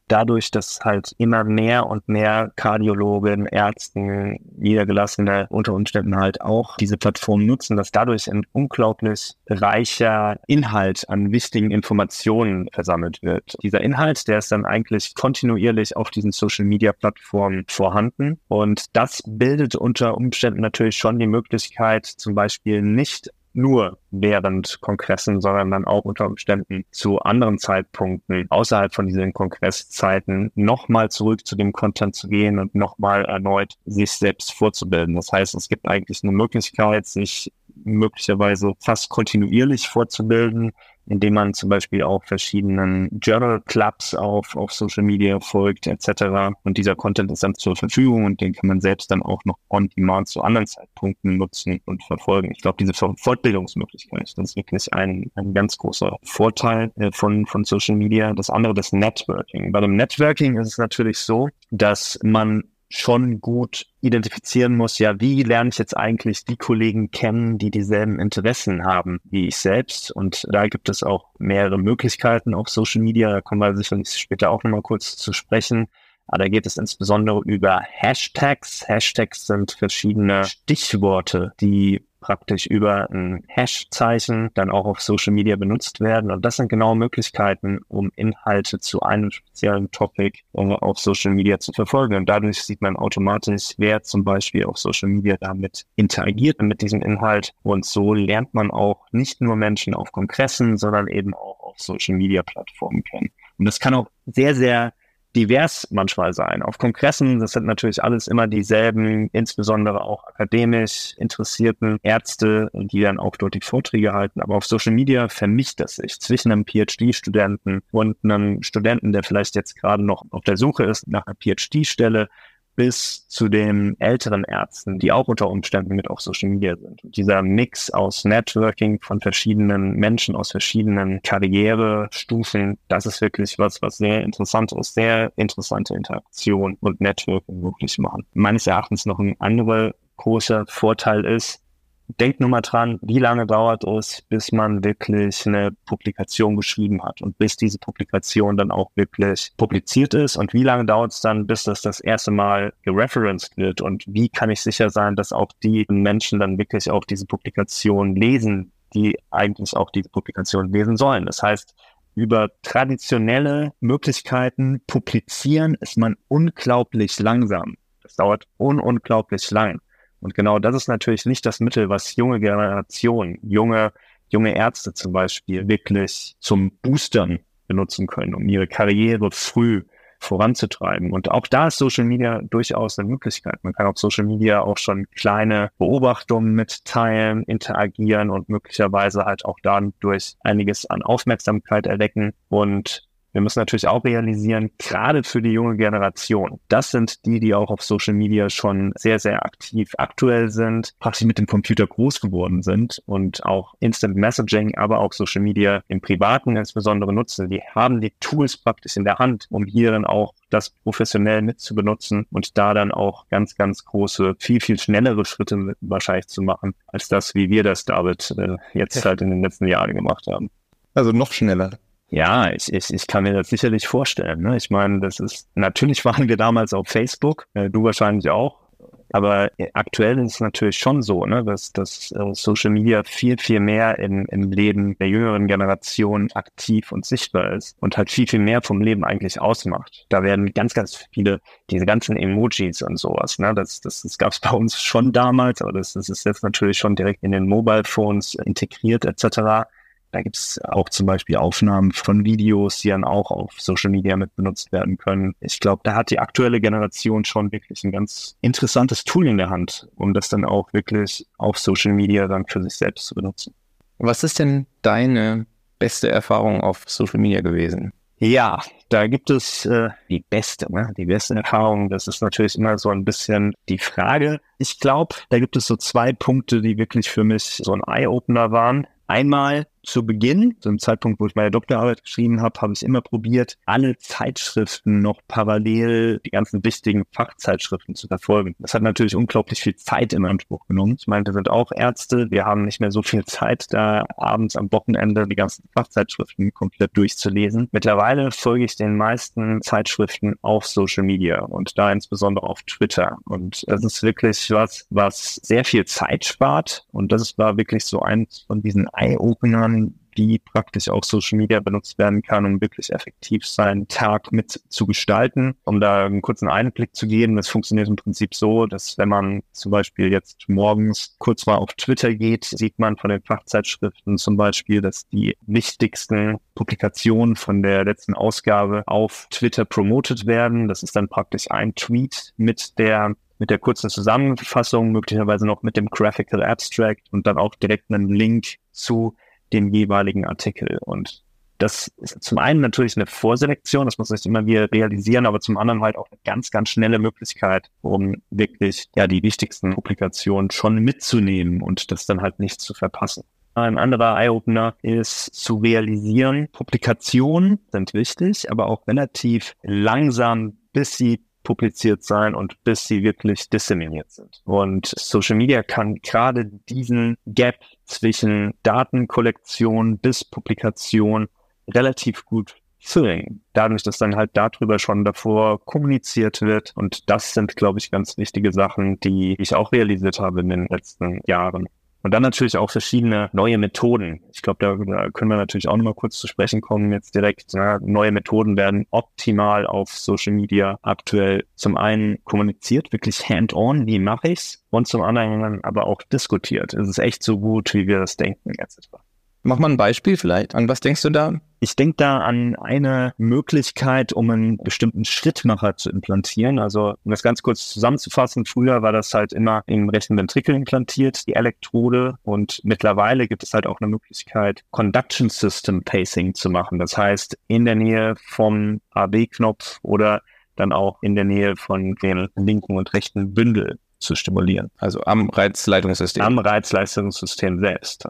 Dadurch, 0.09 0.51
dass 0.51 0.81
halt 0.83 1.13
immer 1.19 1.45
mehr 1.45 1.87
und 1.87 2.09
mehr 2.09 2.53
Kardiologen, 2.57 3.47
Ärzten, 3.47 4.39
Niedergelassene 4.57 5.47
unter 5.51 5.75
Umständen 5.75 6.17
halt 6.17 6.41
auch 6.41 6.77
diese 6.77 6.97
Plattform 6.97 7.47
nutzen, 7.47 7.77
dass 7.77 7.91
dadurch 7.91 8.31
ein 8.31 8.47
unglaublich 8.53 9.35
reicher 9.49 10.39
Inhalt 10.47 11.09
an 11.09 11.33
wichtigen 11.33 11.71
Informationen 11.71 12.69
versammelt 12.73 13.23
wird. 13.23 13.57
Dieser 13.63 13.81
Inhalt, 13.81 14.27
der 14.29 14.39
ist 14.39 14.53
dann 14.53 14.65
eigentlich 14.65 15.15
kontinuierlich 15.15 15.97
auf 15.97 16.11
diesen 16.11 16.33
Social 16.33 16.65
Media 16.65 16.93
Plattformen 16.93 17.65
vorhanden 17.69 18.41
und 18.49 18.87
das 18.93 19.23
bildet 19.27 19.75
unter 19.75 20.17
Umständen 20.17 20.61
natürlich 20.61 20.97
schon 20.97 21.19
die 21.19 21.27
Möglichkeit, 21.27 22.07
zum 22.07 22.35
Beispiel 22.35 22.83
nicht 22.83 23.31
nur 23.55 23.99
während 24.11 24.81
Kongressen, 24.81 25.41
sondern 25.41 25.71
dann 25.71 25.85
auch 25.85 26.05
unter 26.05 26.27
Umständen 26.27 26.85
zu 26.91 27.21
anderen 27.21 27.59
Zeitpunkten 27.59 28.47
außerhalb 28.51 28.93
von 28.93 29.07
diesen 29.07 29.33
Kongresszeiten 29.33 30.51
nochmal 30.55 31.11
zurück 31.11 31.47
zu 31.47 31.57
dem 31.57 31.73
Content 31.73 32.15
zu 32.15 32.29
gehen 32.29 32.59
und 32.59 32.75
nochmal 32.75 33.25
erneut 33.25 33.75
sich 33.87 34.11
selbst 34.13 34.53
vorzubilden. 34.53 35.15
Das 35.15 35.33
heißt, 35.33 35.55
es 35.55 35.69
gibt 35.69 35.89
eigentlich 35.89 36.23
eine 36.23 36.33
Möglichkeit, 36.33 37.07
sich 37.07 37.53
möglicherweise 37.85 38.73
fast 38.81 39.09
kontinuierlich 39.09 39.89
vorzubilden, 39.89 40.73
indem 41.07 41.35
man 41.35 41.55
zum 41.55 41.69
Beispiel 41.69 42.03
auch 42.03 42.25
verschiedenen 42.25 43.09
Journal 43.23 43.61
Clubs 43.61 44.15
auf, 44.15 44.57
auf 44.57 44.73
Social 44.73 45.03
Media 45.03 45.41
folgt 45.41 45.87
etc. 45.87 46.55
Und 46.63 46.79
dieser 46.79 46.95
Content 46.95 47.31
ist 47.31 47.43
dann 47.43 47.55
zur 47.55 47.77
Verfügung 47.77 48.25
und 48.25 48.41
den 48.41 48.53
kann 48.53 48.69
man 48.69 48.81
selbst 48.81 49.11
dann 49.11 49.23
auch 49.23 49.45
noch 49.45 49.59
on 49.69 49.89
demand 49.97 50.29
zu 50.29 50.43
anderen 50.43 50.67
Zeitpunkten 50.67 51.37
nutzen 51.37 51.81
und 51.85 52.03
verfolgen. 52.05 52.51
Ich 52.53 52.63
glaube, 52.63 52.77
diese 52.79 52.95
Fortbildungsmöglichkeit, 52.95 54.33
das 54.37 54.51
ist 54.51 54.57
wirklich 54.57 54.93
ein, 54.93 55.31
ein 55.35 55.55
ganz 55.55 55.77
großer 55.77 56.17
Vorteil 56.23 56.91
äh, 56.97 57.11
von, 57.13 57.47
von 57.47 57.65
Social 57.65 57.97
Media. 57.97 58.33
Das 58.33 58.51
andere, 58.51 58.75
das 58.75 58.93
Networking. 58.93 59.73
Bei 59.73 59.81
dem 59.81 59.97
Networking 59.97 60.59
ist 60.59 60.69
es 60.69 60.79
natürlich 60.79 61.19
so, 61.19 61.49
dass 61.71 62.19
man 62.23 62.65
schon 62.89 63.41
gut 63.41 63.87
identifizieren 64.01 64.77
muss, 64.77 64.99
ja, 64.99 65.21
wie 65.21 65.43
lerne 65.43 65.71
ich 65.71 65.79
jetzt 65.79 65.97
eigentlich 65.97 66.45
die 66.45 66.57
Kollegen 66.57 67.11
kennen, 67.11 67.59
die 67.59 67.71
dieselben 67.71 68.21
Interessen 68.21 68.85
haben 68.85 69.21
wie 69.25 69.49
ich 69.49 69.57
selbst. 69.57 70.11
Und 70.11 70.47
da 70.51 70.67
gibt 70.67 70.89
es 70.89 71.03
auch 71.03 71.27
mehrere 71.39 71.79
Möglichkeiten 71.79 72.55
auf 72.55 72.69
Social 72.69 73.03
Media. 73.03 73.31
Da 73.31 73.41
kommen 73.41 73.61
wir 73.61 73.77
sicherlich 73.77 74.11
später 74.11 74.51
auch 74.51 74.63
nochmal 74.63 74.83
kurz 74.83 75.17
zu 75.17 75.33
sprechen. 75.33 75.89
Aber 76.27 76.45
da 76.45 76.49
geht 76.49 76.67
es 76.67 76.77
insbesondere 76.77 77.41
über 77.45 77.81
Hashtags. 77.87 78.89
Hashtags 78.89 79.47
sind 79.47 79.73
verschiedene 79.73 80.45
Stichworte, 80.45 81.53
die 81.61 82.03
praktisch 82.25 82.65
über 82.65 83.11
ein 83.11 83.45
Hash-Zeichen 83.49 84.51
dann 84.55 84.71
auch 84.71 84.87
auf 84.87 85.03
Social 85.03 85.35
Media 85.35 85.57
benutzt 85.57 86.01
werden. 86.01 86.31
Und 86.31 86.43
das 86.43 86.57
sind 86.57 86.71
genau 86.71 86.95
Möglichkeiten, 86.95 87.81
um 87.89 88.11
Inhalte 88.17 88.79
zu 88.79 89.03
einem 89.03 89.31
speziellen 89.31 89.91
Topic 89.91 90.41
auf 90.55 90.99
Social 90.99 91.33
Media 91.33 91.59
zu 91.59 91.73
verfolgen. 91.73 92.15
Und 92.15 92.27
dadurch 92.27 92.63
sieht 92.63 92.81
man 92.81 92.97
automatisch, 92.97 93.75
wer 93.77 94.03
zum 94.03 94.25
Beispiel 94.25 94.65
auf 94.65 94.79
Social 94.79 95.11
Media 95.11 95.37
damit 95.39 95.85
interagiert 95.97 96.63
mit 96.63 96.81
diesem 96.81 97.03
Inhalt. 97.03 97.53
Und 97.63 97.85
so 97.85 98.15
lernt 98.15 98.55
man 98.55 98.71
auch 98.71 99.05
nicht 99.13 99.43
nur 99.43 99.55
Menschen 99.55 99.95
auf 99.95 100.11
Kongressen, 100.11 100.79
sondern 100.79 101.09
eben 101.09 101.35
auch 101.35 101.61
auf 101.61 101.79
Social 101.79 102.17
Media 102.17 102.43
Plattformen 102.43 103.05
kennen. 103.05 103.33
Und 103.59 103.67
das 103.67 103.81
kann 103.81 103.93
auch 103.93 104.09
sehr, 104.25 104.55
sehr 104.55 104.95
divers 105.35 105.89
manchmal 105.91 106.33
sein. 106.33 106.63
Auf 106.63 106.79
Kongressen, 106.79 107.39
das 107.39 107.53
sind 107.53 107.67
natürlich 107.67 108.03
alles 108.03 108.29
immer 108.29 108.47
dieselben, 108.47 109.29
insbesondere 109.33 110.03
auch 110.03 110.27
akademisch 110.27 111.15
interessierten 111.17 111.99
Ärzte, 112.03 112.71
die 112.73 113.01
dann 113.01 113.19
auch 113.19 113.37
dort 113.37 113.55
die 113.55 113.61
Vorträge 113.61 114.13
halten. 114.13 114.41
Aber 114.41 114.57
auf 114.57 114.65
Social 114.65 114.93
Media 114.93 115.29
vermischt 115.29 115.81
das 115.81 115.97
sich 115.97 116.21
zwischen 116.21 116.53
einem 116.53 116.65
PhD-Studenten 116.65 117.83
und 117.91 118.17
einem 118.23 118.63
Studenten, 118.63 119.13
der 119.13 119.23
vielleicht 119.23 119.55
jetzt 119.55 119.75
gerade 119.75 120.05
noch 120.05 120.25
auf 120.31 120.45
der 120.45 120.57
Suche 120.57 120.85
ist 120.85 121.09
nach 121.09 121.27
einer 121.27 121.37
PhD-Stelle 121.37 122.29
bis 122.77 123.29
zu 123.29 123.49
den 123.49 123.99
älteren 124.01 124.45
Ärzten, 124.45 124.99
die 124.99 125.13
auch 125.13 125.29
unter 125.29 125.49
Umständen 125.49 125.95
mit 125.95 126.09
auf 126.09 126.21
Social 126.21 126.51
Media 126.51 126.77
sind. 126.77 127.03
Und 127.05 127.17
dieser 127.17 127.43
Mix 127.43 127.91
aus 127.91 128.25
Networking 128.25 129.01
von 129.01 129.21
verschiedenen 129.21 129.95
Menschen 129.95 130.37
aus 130.37 130.51
verschiedenen 130.51 131.23
Karrierestufen, 131.23 132.79
das 132.89 133.07
ist 133.07 133.21
wirklich 133.21 133.59
was, 133.59 133.81
was 133.83 133.97
sehr 133.97 134.23
interessant 134.23 134.73
ist, 134.73 134.95
sehr 134.95 135.33
interessante 135.37 135.95
Interaktion 135.95 136.77
und 136.81 137.01
Networking 137.01 137.63
wirklich 137.63 137.99
machen. 137.99 138.27
Meines 138.35 138.67
Erachtens 138.67 139.07
noch 139.07 139.19
ein 139.19 139.37
anderer 139.41 139.95
großer 140.17 140.65
Vorteil 140.69 141.25
ist, 141.25 141.64
denkt 142.09 142.41
nur 142.41 142.51
mal 142.51 142.61
dran, 142.61 142.99
wie 143.03 143.19
lange 143.19 143.47
dauert 143.47 143.85
es, 143.85 144.23
bis 144.23 144.53
man 144.53 144.85
wirklich 144.85 145.47
eine 145.47 145.73
Publikation 145.87 146.57
geschrieben 146.57 147.03
hat 147.03 147.23
und 147.23 147.39
bis 147.39 147.57
diese 147.57 147.79
Publikation 147.79 148.57
dann 148.57 148.71
auch 148.71 148.91
wirklich 148.95 149.53
publiziert 149.57 150.15
ist 150.15 150.37
und 150.37 150.53
wie 150.53 150.63
lange 150.63 150.85
dauert 150.85 151.13
es 151.13 151.21
dann, 151.21 151.47
bis 151.47 151.65
das 151.65 151.81
das 151.83 152.01
erste 152.01 152.31
Mal 152.31 152.73
gereferenced 152.83 153.57
wird 153.57 153.81
und 153.81 154.05
wie 154.07 154.29
kann 154.29 154.51
ich 154.51 154.61
sicher 154.61 154.91
sein, 154.91 155.17
dass 155.17 155.33
auch 155.33 155.51
die 155.63 155.87
Menschen 155.89 156.41
dann 156.41 156.59
wirklich 156.59 156.91
auch 156.91 157.05
diese 157.05 157.27
Publikation 157.27 158.15
lesen, 158.17 158.73
die 158.95 159.19
eigentlich 159.31 159.75
auch 159.75 159.91
diese 159.91 160.09
Publikation 160.09 160.73
lesen 160.73 160.97
sollen. 160.97 161.27
Das 161.27 161.43
heißt, 161.43 161.75
über 162.15 162.51
traditionelle 162.63 163.73
Möglichkeiten 163.81 164.81
publizieren 164.87 165.77
ist 165.81 165.97
man 165.97 166.17
unglaublich 166.29 167.19
langsam. 167.19 167.77
Das 168.03 168.15
dauert 168.17 168.47
un 168.59 168.79
unglaublich 168.79 169.51
lang. 169.51 169.81
Und 170.25 170.35
genau 170.35 170.59
das 170.59 170.75
ist 170.75 170.89
natürlich 170.89 171.27
nicht 171.27 171.45
das 171.45 171.61
Mittel, 171.61 171.91
was 171.91 172.17
junge 172.17 172.41
Generationen, 172.41 173.39
junge, 173.43 173.93
junge 174.31 174.57
Ärzte 174.57 174.95
zum 174.95 175.13
Beispiel 175.13 175.69
wirklich 175.69 176.35
zum 176.41 176.71
Boostern 176.81 177.41
benutzen 177.67 178.07
können, 178.07 178.35
um 178.35 178.49
ihre 178.49 178.67
Karriere 178.67 179.29
früh 179.31 179.83
voranzutreiben. 180.21 181.13
Und 181.13 181.31
auch 181.31 181.47
da 181.47 181.67
ist 181.67 181.77
Social 181.77 182.05
Media 182.05 182.41
durchaus 182.41 182.99
eine 182.99 183.07
Möglichkeit. 183.07 183.59
Man 183.65 183.75
kann 183.75 183.85
auf 183.85 183.99
Social 183.99 184.25
Media 184.25 184.63
auch 184.63 184.79
schon 184.79 185.07
kleine 185.15 185.71
Beobachtungen 185.77 186.55
mitteilen, 186.55 187.43
interagieren 187.43 188.31
und 188.31 188.49
möglicherweise 188.49 189.27
halt 189.27 189.45
auch 189.45 189.59
dadurch 189.63 190.37
einiges 190.41 190.87
an 190.87 191.03
Aufmerksamkeit 191.03 191.85
erwecken. 191.85 192.33
Und 192.49 193.07
wir 193.35 193.41
müssen 193.41 193.59
natürlich 193.59 193.89
auch 193.89 194.05
realisieren, 194.05 194.71
gerade 194.79 195.25
für 195.25 195.43
die 195.43 195.51
junge 195.51 195.77
Generation, 195.77 196.61
das 196.69 196.93
sind 196.93 197.27
die, 197.27 197.41
die 197.41 197.53
auch 197.53 197.71
auf 197.71 197.83
Social 197.83 198.15
Media 198.15 198.49
schon 198.49 198.93
sehr, 198.97 199.19
sehr 199.19 199.45
aktiv 199.45 199.91
aktuell 199.99 200.51
sind, 200.51 200.95
praktisch 201.01 201.27
mit 201.27 201.39
dem 201.39 201.47
Computer 201.47 201.87
groß 201.87 202.21
geworden 202.21 202.63
sind 202.63 203.03
und 203.07 203.45
auch 203.45 203.75
Instant 203.81 204.15
Messaging, 204.15 204.77
aber 204.77 205.01
auch 205.01 205.13
Social 205.13 205.43
Media 205.43 205.83
im 205.89 206.01
Privaten 206.01 206.57
insbesondere 206.57 207.13
nutzen. 207.13 207.51
Die 207.51 207.61
haben 207.75 208.01
die 208.01 208.13
Tools 208.21 208.57
praktisch 208.57 208.97
in 208.97 209.05
der 209.05 209.19
Hand, 209.19 209.47
um 209.51 209.67
hier 209.67 209.91
dann 209.91 210.05
auch 210.05 210.33
das 210.51 210.71
professionell 210.71 211.43
mit 211.43 211.59
zu 211.59 211.75
benutzen 211.75 212.27
und 212.31 212.57
da 212.57 212.73
dann 212.73 212.93
auch 212.93 213.29
ganz, 213.29 213.57
ganz 213.57 213.85
große, 213.85 214.37
viel, 214.39 214.61
viel 214.61 214.79
schnellere 214.79 215.25
Schritte 215.25 215.75
wahrscheinlich 215.81 216.29
zu 216.29 216.41
machen, 216.41 216.75
als 216.87 217.09
das, 217.09 217.35
wie 217.35 217.51
wir 217.51 217.65
das, 217.65 217.85
David, 217.85 218.33
äh, 218.39 218.57
jetzt 218.75 219.05
halt 219.05 219.21
in 219.23 219.31
den 219.31 219.43
letzten 219.43 219.67
Jahren 219.67 219.95
gemacht 219.95 220.29
haben. 220.29 220.51
Also 220.95 221.11
noch 221.11 221.33
schneller. 221.33 221.73
Ja, 222.09 222.53
ich, 222.53 222.73
ich, 222.73 222.93
ich 222.93 223.07
kann 223.07 223.25
mir 223.25 223.33
das 223.33 223.49
sicherlich 223.49 223.89
vorstellen. 223.89 224.43
Ne? 224.43 224.57
Ich 224.57 224.71
meine, 224.71 225.01
das 225.01 225.21
ist, 225.21 225.49
natürlich 225.55 226.05
waren 226.05 226.29
wir 226.29 226.37
damals 226.37 226.73
auf 226.73 226.89
Facebook, 226.89 227.47
äh, 227.55 227.71
du 227.71 227.83
wahrscheinlich 227.83 228.31
auch. 228.31 228.65
Aber 229.13 229.53
aktuell 229.75 230.19
ist 230.19 230.35
es 230.35 230.41
natürlich 230.41 230.77
schon 230.77 231.01
so, 231.01 231.25
ne, 231.25 231.45
dass, 231.45 231.73
dass 231.73 232.11
äh, 232.13 232.35
Social 232.35 232.73
Media 232.73 233.05
viel, 233.05 233.39
viel 233.39 233.61
mehr 233.61 233.99
im, 234.01 234.27
im 234.27 234.51
Leben 234.51 234.99
der 234.99 235.09
jüngeren 235.09 235.47
Generation 235.47 236.33
aktiv 236.33 236.91
und 236.91 237.07
sichtbar 237.07 237.53
ist 237.53 237.77
und 237.81 237.97
halt 237.97 238.11
viel, 238.11 238.27
viel 238.27 238.41
mehr 238.41 238.61
vom 238.61 238.81
Leben 238.81 239.05
eigentlich 239.05 239.41
ausmacht. 239.41 240.07
Da 240.09 240.25
werden 240.25 240.53
ganz, 240.53 240.75
ganz 240.75 241.07
viele, 241.13 241.41
diese 241.71 241.87
ganzen 241.87 242.17
Emojis 242.17 242.83
und 242.83 242.97
sowas, 242.97 243.39
ne, 243.39 243.55
das, 243.55 243.81
das, 243.81 244.03
das 244.03 244.19
gab 244.19 244.33
es 244.33 244.41
bei 244.41 244.51
uns 244.51 244.81
schon 244.81 245.13
damals, 245.13 245.63
aber 245.63 245.73
das, 245.73 245.93
das 245.93 246.09
ist 246.09 246.25
jetzt 246.25 246.43
natürlich 246.43 246.79
schon 246.79 246.97
direkt 246.97 247.23
in 247.23 247.31
den 247.31 247.47
Mobile 247.47 247.85
Phones 247.85 248.35
integriert 248.35 249.05
etc. 249.05 249.69
Da 250.15 250.23
gibt 250.23 250.37
es 250.37 250.61
auch 250.63 250.89
zum 250.91 251.07
Beispiel 251.07 251.35
Aufnahmen 251.35 251.91
von 251.91 252.25
Videos, 252.25 252.79
die 252.79 252.91
dann 252.91 253.03
auch 253.03 253.33
auf 253.33 253.55
Social 253.59 253.91
Media 253.91 254.17
mit 254.17 254.37
benutzt 254.37 254.71
werden 254.71 254.97
können. 254.97 255.35
Ich 255.41 255.59
glaube, 255.59 255.81
da 255.83 255.97
hat 255.97 256.11
die 256.11 256.21
aktuelle 256.21 256.61
Generation 256.61 257.25
schon 257.25 257.51
wirklich 257.51 257.83
ein 257.83 257.91
ganz 257.91 258.37
interessantes 258.41 259.03
Tool 259.03 259.27
in 259.27 259.39
der 259.39 259.51
Hand, 259.51 259.89
um 259.97 260.15
das 260.15 260.29
dann 260.29 260.45
auch 260.45 260.73
wirklich 260.73 261.27
auf 261.37 261.59
Social 261.59 261.93
Media 261.93 262.29
dann 262.29 262.47
für 262.47 262.63
sich 262.63 262.77
selbst 262.77 263.07
zu 263.07 263.17
benutzen. 263.17 263.55
Was 263.99 264.23
ist 264.23 264.39
denn 264.39 264.67
deine 264.83 265.47
beste 265.81 266.11
Erfahrung 266.11 266.61
auf 266.61 266.85
Social 266.87 267.19
Media 267.19 267.41
gewesen? 267.41 267.93
Ja, 268.19 268.63
da 268.91 269.09
gibt 269.09 269.31
es 269.31 269.67
äh, 269.67 269.89
die 270.09 270.25
beste, 270.31 270.73
ne? 270.73 270.93
die 270.97 271.07
beste 271.07 271.35
Erfahrung. 271.35 271.89
Das 271.89 272.07
ist 272.07 272.23
natürlich 272.23 272.57
immer 272.57 272.79
so 272.79 272.91
ein 272.91 273.05
bisschen 273.05 273.53
die 273.69 273.81
Frage. 273.81 274.41
Ich 274.59 274.79
glaube, 274.79 275.17
da 275.31 275.41
gibt 275.41 275.57
es 275.57 275.67
so 275.67 275.75
zwei 275.75 276.13
Punkte, 276.13 276.63
die 276.63 276.79
wirklich 276.79 277.11
für 277.11 277.25
mich 277.25 277.61
so 277.65 277.73
ein 277.73 277.83
Eye-Opener 277.85 278.53
waren. 278.53 278.87
Einmal 279.09 279.67
zu 279.85 280.05
Beginn, 280.05 280.57
zum 280.61 280.79
Zeitpunkt, 280.79 281.21
wo 281.21 281.27
ich 281.27 281.35
meine 281.35 281.51
Doktorarbeit 281.51 282.03
geschrieben 282.03 282.41
habe, 282.41 282.61
habe 282.61 282.73
ich 282.73 282.83
immer 282.83 283.01
probiert, 283.01 283.57
alle 283.67 283.97
Zeitschriften 283.99 285.01
noch 285.01 285.21
parallel, 285.29 286.21
die 286.25 286.31
ganzen 286.31 286.65
wichtigen 286.65 287.05
Fachzeitschriften 287.13 287.95
zu 287.95 288.09
verfolgen. 288.09 288.55
Das 288.59 288.75
hat 288.75 288.83
natürlich 288.83 289.17
unglaublich 289.17 289.61
viel 289.61 289.77
Zeit 289.77 290.13
in 290.13 290.25
Anspruch 290.25 290.67
genommen. 290.67 290.97
Ich 290.99 291.07
meine, 291.07 291.25
wir 291.27 291.33
sind 291.33 291.51
auch 291.51 291.71
Ärzte, 291.73 292.31
wir 292.31 292.45
haben 292.45 292.65
nicht 292.65 292.81
mehr 292.81 292.91
so 292.91 293.03
viel 293.03 293.25
Zeit, 293.25 293.67
da 293.71 294.05
abends 294.17 294.57
am 294.57 294.71
Wochenende 294.73 295.27
die 295.27 295.37
ganzen 295.37 295.69
Fachzeitschriften 295.75 296.53
komplett 296.53 296.97
durchzulesen. 296.97 297.69
Mittlerweile 297.73 298.31
folge 298.31 298.65
ich 298.65 298.77
den 298.77 298.97
meisten 298.97 299.63
Zeitschriften 299.63 300.35
auf 300.43 300.67
Social 300.67 301.05
Media 301.05 301.43
und 301.43 301.79
da 301.79 301.93
insbesondere 301.93 302.47
auf 302.47 302.63
Twitter. 302.63 303.19
Und 303.25 303.65
das 303.67 303.85
ist 303.85 304.03
wirklich 304.03 304.51
was, 304.51 304.87
was 304.91 305.37
sehr 305.37 305.65
viel 305.65 305.85
Zeit 305.85 306.25
spart. 306.25 306.87
Und 306.93 307.13
das 307.13 307.37
war 307.39 307.57
wirklich 307.57 307.85
so 307.85 308.01
eins 308.01 308.45
von 308.47 308.63
diesen 308.63 308.89
Eye-Openern, 308.93 309.74
wie 310.17 310.39
praktisch 310.39 310.89
auch 310.89 311.05
Social 311.05 311.39
Media 311.39 311.61
benutzt 311.61 311.99
werden 311.99 312.23
kann, 312.23 312.45
um 312.45 312.61
wirklich 312.61 312.93
effektiv 312.93 313.47
seinen 313.47 313.89
Tag 313.89 314.33
mit 314.33 314.61
zu 314.69 314.87
gestalten. 314.87 315.57
Um 315.65 315.81
da 315.81 316.07
einen 316.07 316.23
kurzen 316.23 316.49
Einblick 316.49 316.95
zu 316.95 317.07
geben, 317.07 317.37
das 317.37 317.49
funktioniert 317.49 317.89
im 317.89 317.97
Prinzip 317.97 318.35
so, 318.35 318.67
dass 318.67 318.99
wenn 318.99 319.09
man 319.09 319.43
zum 319.53 319.73
Beispiel 319.73 320.13
jetzt 320.13 320.49
morgens 320.49 321.17
kurz 321.19 321.47
mal 321.47 321.57
auf 321.57 321.75
Twitter 321.75 322.15
geht, 322.15 322.45
sieht 322.45 322.79
man 322.79 322.97
von 322.97 323.11
den 323.11 323.23
Fachzeitschriften 323.23 324.19
zum 324.19 324.37
Beispiel, 324.37 324.81
dass 324.81 325.09
die 325.09 325.37
wichtigsten 325.47 326.39
Publikationen 326.55 327.37
von 327.37 327.63
der 327.63 327.85
letzten 327.85 328.15
Ausgabe 328.15 328.83
auf 328.87 329.27
Twitter 329.31 329.65
promotet 329.65 330.27
werden. 330.27 330.69
Das 330.69 330.83
ist 330.83 330.97
dann 330.97 331.09
praktisch 331.09 331.51
ein 331.51 331.75
Tweet 331.75 332.33
mit 332.37 332.79
der 332.79 333.15
mit 333.41 333.51
der 333.51 333.59
kurzen 333.59 333.91
Zusammenfassung, 333.91 334.93
möglicherweise 334.93 335.45
noch 335.45 335.65
mit 335.65 335.77
dem 335.77 335.91
Graphical 335.91 336.45
Abstract 336.45 337.13
und 337.13 337.27
dann 337.27 337.37
auch 337.37 337.57
direkt 337.57 337.91
einen 337.91 338.09
Link 338.09 338.59
zu 338.71 339.17
dem 339.55 339.73
jeweiligen 339.73 340.27
Artikel. 340.27 340.79
Und 340.83 341.23
das 341.59 341.89
ist 341.99 342.23
zum 342.23 342.39
einen 342.39 342.61
natürlich 342.61 342.97
eine 342.97 343.07
Vorselektion, 343.07 343.87
das 343.87 343.97
muss 343.99 344.09
sich 344.09 344.27
immer 344.27 344.45
wieder 344.47 344.71
realisieren, 344.73 345.25
aber 345.25 345.41
zum 345.41 345.57
anderen 345.57 345.83
halt 345.83 345.97
auch 345.97 346.09
eine 346.11 346.21
ganz, 346.25 346.51
ganz 346.51 346.69
schnelle 346.69 346.99
Möglichkeit, 346.99 347.71
um 347.81 348.17
wirklich 348.31 348.89
ja 348.97 349.07
die 349.07 349.23
wichtigsten 349.23 349.75
Publikationen 349.75 350.51
schon 350.51 350.77
mitzunehmen 350.81 351.63
und 351.63 351.91
das 351.91 352.07
dann 352.07 352.21
halt 352.21 352.39
nicht 352.41 352.61
zu 352.61 352.75
verpassen. 352.75 353.25
Ein 353.55 353.79
anderer 353.79 354.19
Eye-Opener 354.19 354.75
ist 354.83 355.33
zu 355.33 355.59
realisieren, 355.59 356.49
Publikationen 356.51 357.61
sind 357.71 357.95
wichtig, 357.95 358.51
aber 358.51 358.67
auch 358.67 358.87
relativ 358.89 359.55
langsam, 359.63 360.59
bis 360.73 360.97
sie 360.97 361.25
publiziert 361.45 362.03
sein 362.03 362.35
und 362.35 362.63
bis 362.65 362.89
sie 362.89 363.05
wirklich 363.05 363.49
disseminiert 363.49 364.11
sind. 364.11 364.43
Und 364.45 364.87
Social 364.87 365.37
Media 365.37 365.63
kann 365.63 365.97
gerade 365.97 366.47
diesen 366.69 367.17
Gap 367.27 367.61
zwischen 367.85 368.55
Datenkollektion 368.65 369.99
bis 369.99 370.25
Publikation 370.25 371.29
relativ 371.73 372.25
gut 372.25 372.57
füllen. 372.79 373.43
Dadurch, 373.53 373.83
dass 373.83 373.99
dann 373.99 374.17
halt 374.17 374.31
darüber 374.35 374.79
schon 374.79 375.05
davor 375.05 375.65
kommuniziert 375.65 376.43
wird. 376.43 376.73
Und 376.75 377.09
das 377.09 377.33
sind, 377.33 377.57
glaube 377.57 377.79
ich, 377.79 377.91
ganz 377.91 378.19
wichtige 378.19 378.53
Sachen, 378.53 379.01
die 379.01 379.37
ich 379.39 379.55
auch 379.55 379.73
realisiert 379.73 380.21
habe 380.21 380.41
in 380.41 380.51
den 380.51 380.67
letzten 380.67 381.21
Jahren. 381.27 381.67
Und 382.05 382.11
dann 382.11 382.23
natürlich 382.23 382.59
auch 382.59 382.71
verschiedene 382.71 383.31
neue 383.33 383.57
Methoden. 383.57 384.21
Ich 384.31 384.43
glaube, 384.43 384.59
da, 384.61 384.77
da, 384.77 385.11
können 385.11 385.31
wir 385.31 385.39
natürlich 385.39 385.69
auch 385.69 385.77
nochmal 385.79 385.95
kurz 385.95 386.19
zu 386.19 386.27
sprechen 386.27 386.61
kommen 386.61 386.93
jetzt 386.93 387.15
direkt. 387.15 387.47
Na, 387.55 387.79
neue 387.81 388.13
Methoden 388.13 388.59
werden 388.59 388.87
optimal 388.91 389.67
auf 389.67 389.91
Social 389.91 390.35
Media 390.35 390.79
aktuell 390.83 391.47
zum 391.55 391.79
einen 391.79 392.23
kommuniziert, 392.25 392.93
wirklich 392.93 393.27
hand-on, 393.31 393.87
wie 393.87 393.99
mache 393.99 394.29
ich's? 394.29 394.63
Und 394.69 394.87
zum 394.87 395.01
anderen 395.01 395.65
aber 395.65 395.87
auch 395.87 396.03
diskutiert. 396.03 396.75
Es 396.75 396.89
ist 396.89 396.99
echt 396.99 397.23
so 397.23 397.39
gut, 397.39 397.73
wie 397.73 397.87
wir 397.87 398.01
das 398.01 398.19
denken 398.19 398.53
jetzt 398.59 398.77
etwa. 398.77 399.01
Mach 399.47 399.59
mal 399.59 399.69
ein 399.69 399.77
Beispiel 399.77 400.17
vielleicht. 400.17 400.55
An 400.55 400.71
was 400.71 400.81
denkst 400.81 401.03
du 401.03 401.11
da? 401.11 401.35
Ich 401.61 401.77
denke 401.77 401.97
da 401.99 402.21
an 402.21 402.57
eine 402.57 403.13
Möglichkeit, 403.19 404.15
um 404.15 404.31
einen 404.31 404.57
bestimmten 404.57 405.05
Schrittmacher 405.05 405.77
zu 405.77 405.91
implantieren. 405.91 406.59
Also, 406.59 406.95
um 407.05 407.11
das 407.11 407.23
ganz 407.23 407.43
kurz 407.43 407.69
zusammenzufassen, 407.69 408.47
früher 408.47 408.81
war 408.81 408.93
das 408.93 409.13
halt 409.13 409.35
immer 409.35 409.63
im 409.67 409.91
rechten 409.91 410.17
Ventrikel 410.17 410.55
implantiert, 410.55 411.27
die 411.27 411.35
Elektrode. 411.35 412.15
Und 412.23 412.63
mittlerweile 412.65 413.29
gibt 413.29 413.43
es 413.43 413.53
halt 413.53 413.67
auch 413.67 413.83
eine 413.83 413.91
Möglichkeit, 413.91 414.65
Conduction 414.71 415.29
System 415.29 415.83
Pacing 415.85 416.33
zu 416.33 416.49
machen. 416.49 416.79
Das 416.79 416.97
heißt, 416.97 417.37
in 417.47 417.67
der 417.67 417.75
Nähe 417.75 418.15
vom 418.25 418.81
AB-Knopf 418.93 419.79
oder 419.83 420.23
dann 420.57 420.73
auch 420.73 421.03
in 421.03 421.17
der 421.17 421.25
Nähe 421.25 421.57
von 421.57 421.97
dem 421.97 422.31
linken 422.35 422.79
und 422.79 422.95
rechten 422.95 423.35
Bündel 423.35 423.79
zu 424.05 424.15
stimulieren. 424.15 424.71
Also 424.79 425.01
am 425.03 425.31
Reizleitungssystem. 425.31 426.23
Am 426.23 426.39
Reizleistungssystem 426.39 427.59
selbst. 427.59 428.07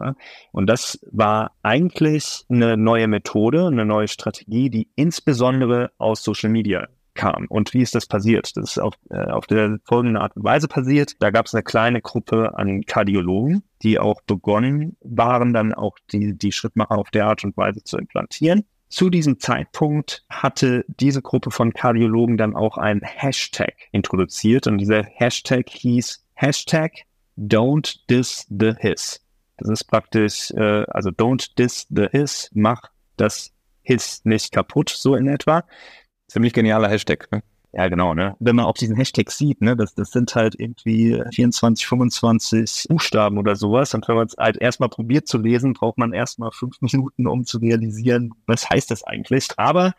Und 0.51 0.67
das 0.67 0.99
war 1.11 1.51
eigentlich 1.63 2.45
eine 2.49 2.77
neue 2.77 3.07
Methode, 3.07 3.67
eine 3.67 3.85
neue 3.85 4.07
Strategie, 4.07 4.69
die 4.69 4.89
insbesondere 4.95 5.91
aus 5.97 6.23
Social 6.23 6.49
Media 6.49 6.87
kam. 7.15 7.45
Und 7.49 7.73
wie 7.73 7.81
ist 7.81 7.95
das 7.95 8.05
passiert? 8.05 8.55
Das 8.55 8.71
ist 8.71 8.77
auf, 8.77 8.93
äh, 9.09 9.25
auf 9.25 9.47
der 9.47 9.79
folgende 9.85 10.19
Art 10.19 10.35
und 10.35 10.43
Weise 10.43 10.67
passiert. 10.67 11.13
Da 11.19 11.31
gab 11.31 11.47
es 11.47 11.55
eine 11.55 11.63
kleine 11.63 12.01
Gruppe 12.01 12.55
an 12.55 12.83
Kardiologen, 12.83 13.63
die 13.81 13.97
auch 13.97 14.21
begonnen 14.21 14.97
waren, 15.01 15.53
dann 15.53 15.73
auch 15.73 15.97
die, 16.11 16.37
die 16.37 16.51
Schrittmacher 16.51 16.97
auf 16.97 17.09
der 17.09 17.25
Art 17.25 17.43
und 17.43 17.57
Weise 17.57 17.83
zu 17.83 17.97
implantieren. 17.97 18.65
Zu 18.87 19.09
diesem 19.09 19.39
Zeitpunkt 19.39 20.23
hatte 20.29 20.85
diese 20.87 21.21
Gruppe 21.21 21.51
von 21.51 21.73
Kardiologen 21.73 22.37
dann 22.37 22.55
auch 22.55 22.77
einen 22.77 23.01
Hashtag 23.01 23.73
introduziert 23.91 24.67
und 24.67 24.77
dieser 24.77 25.03
Hashtag 25.03 25.69
hieß 25.69 26.23
Hashtag 26.33 26.91
Don't 27.37 27.99
Diss 28.09 28.45
the 28.49 28.73
His. 28.79 29.21
Das 29.57 29.69
ist 29.69 29.85
praktisch, 29.85 30.51
äh, 30.51 30.85
also 30.87 31.09
Don't 31.09 31.55
Diss 31.57 31.87
the 31.89 32.07
His, 32.11 32.49
mach 32.53 32.81
das 33.17 33.51
His 33.81 34.23
nicht 34.23 34.51
kaputt, 34.51 34.89
so 34.89 35.15
in 35.15 35.27
etwa. 35.27 35.65
Ziemlich 36.27 36.53
genialer 36.53 36.89
Hashtag. 36.89 37.31
Ne? 37.31 37.43
Ja, 37.75 37.89
genau, 37.89 38.13
ne? 38.13 38.37
Wenn 38.39 38.55
man 38.55 38.65
auf 38.65 38.77
diesen 38.77 38.95
Hashtag 38.95 39.29
sieht, 39.29 39.59
ne, 39.59 39.75
das, 39.75 39.93
das 39.93 40.11
sind 40.11 40.33
halt 40.33 40.57
irgendwie 40.57 41.21
24, 41.33 41.85
25 41.85 42.85
Buchstaben 42.87 43.37
oder 43.37 43.57
sowas. 43.57 43.93
Und 43.93 44.07
wenn 44.07 44.15
man 44.15 44.27
es 44.27 44.37
halt 44.37 44.55
erstmal 44.55 44.87
probiert 44.87 45.27
zu 45.27 45.37
lesen, 45.37 45.73
braucht 45.73 45.97
man 45.97 46.13
erstmal 46.13 46.51
fünf 46.51 46.79
Minuten, 46.79 47.27
um 47.27 47.45
zu 47.45 47.57
realisieren, 47.57 48.31
was 48.47 48.69
heißt 48.69 48.91
das 48.91 49.03
eigentlich. 49.03 49.49
Aber 49.57 49.93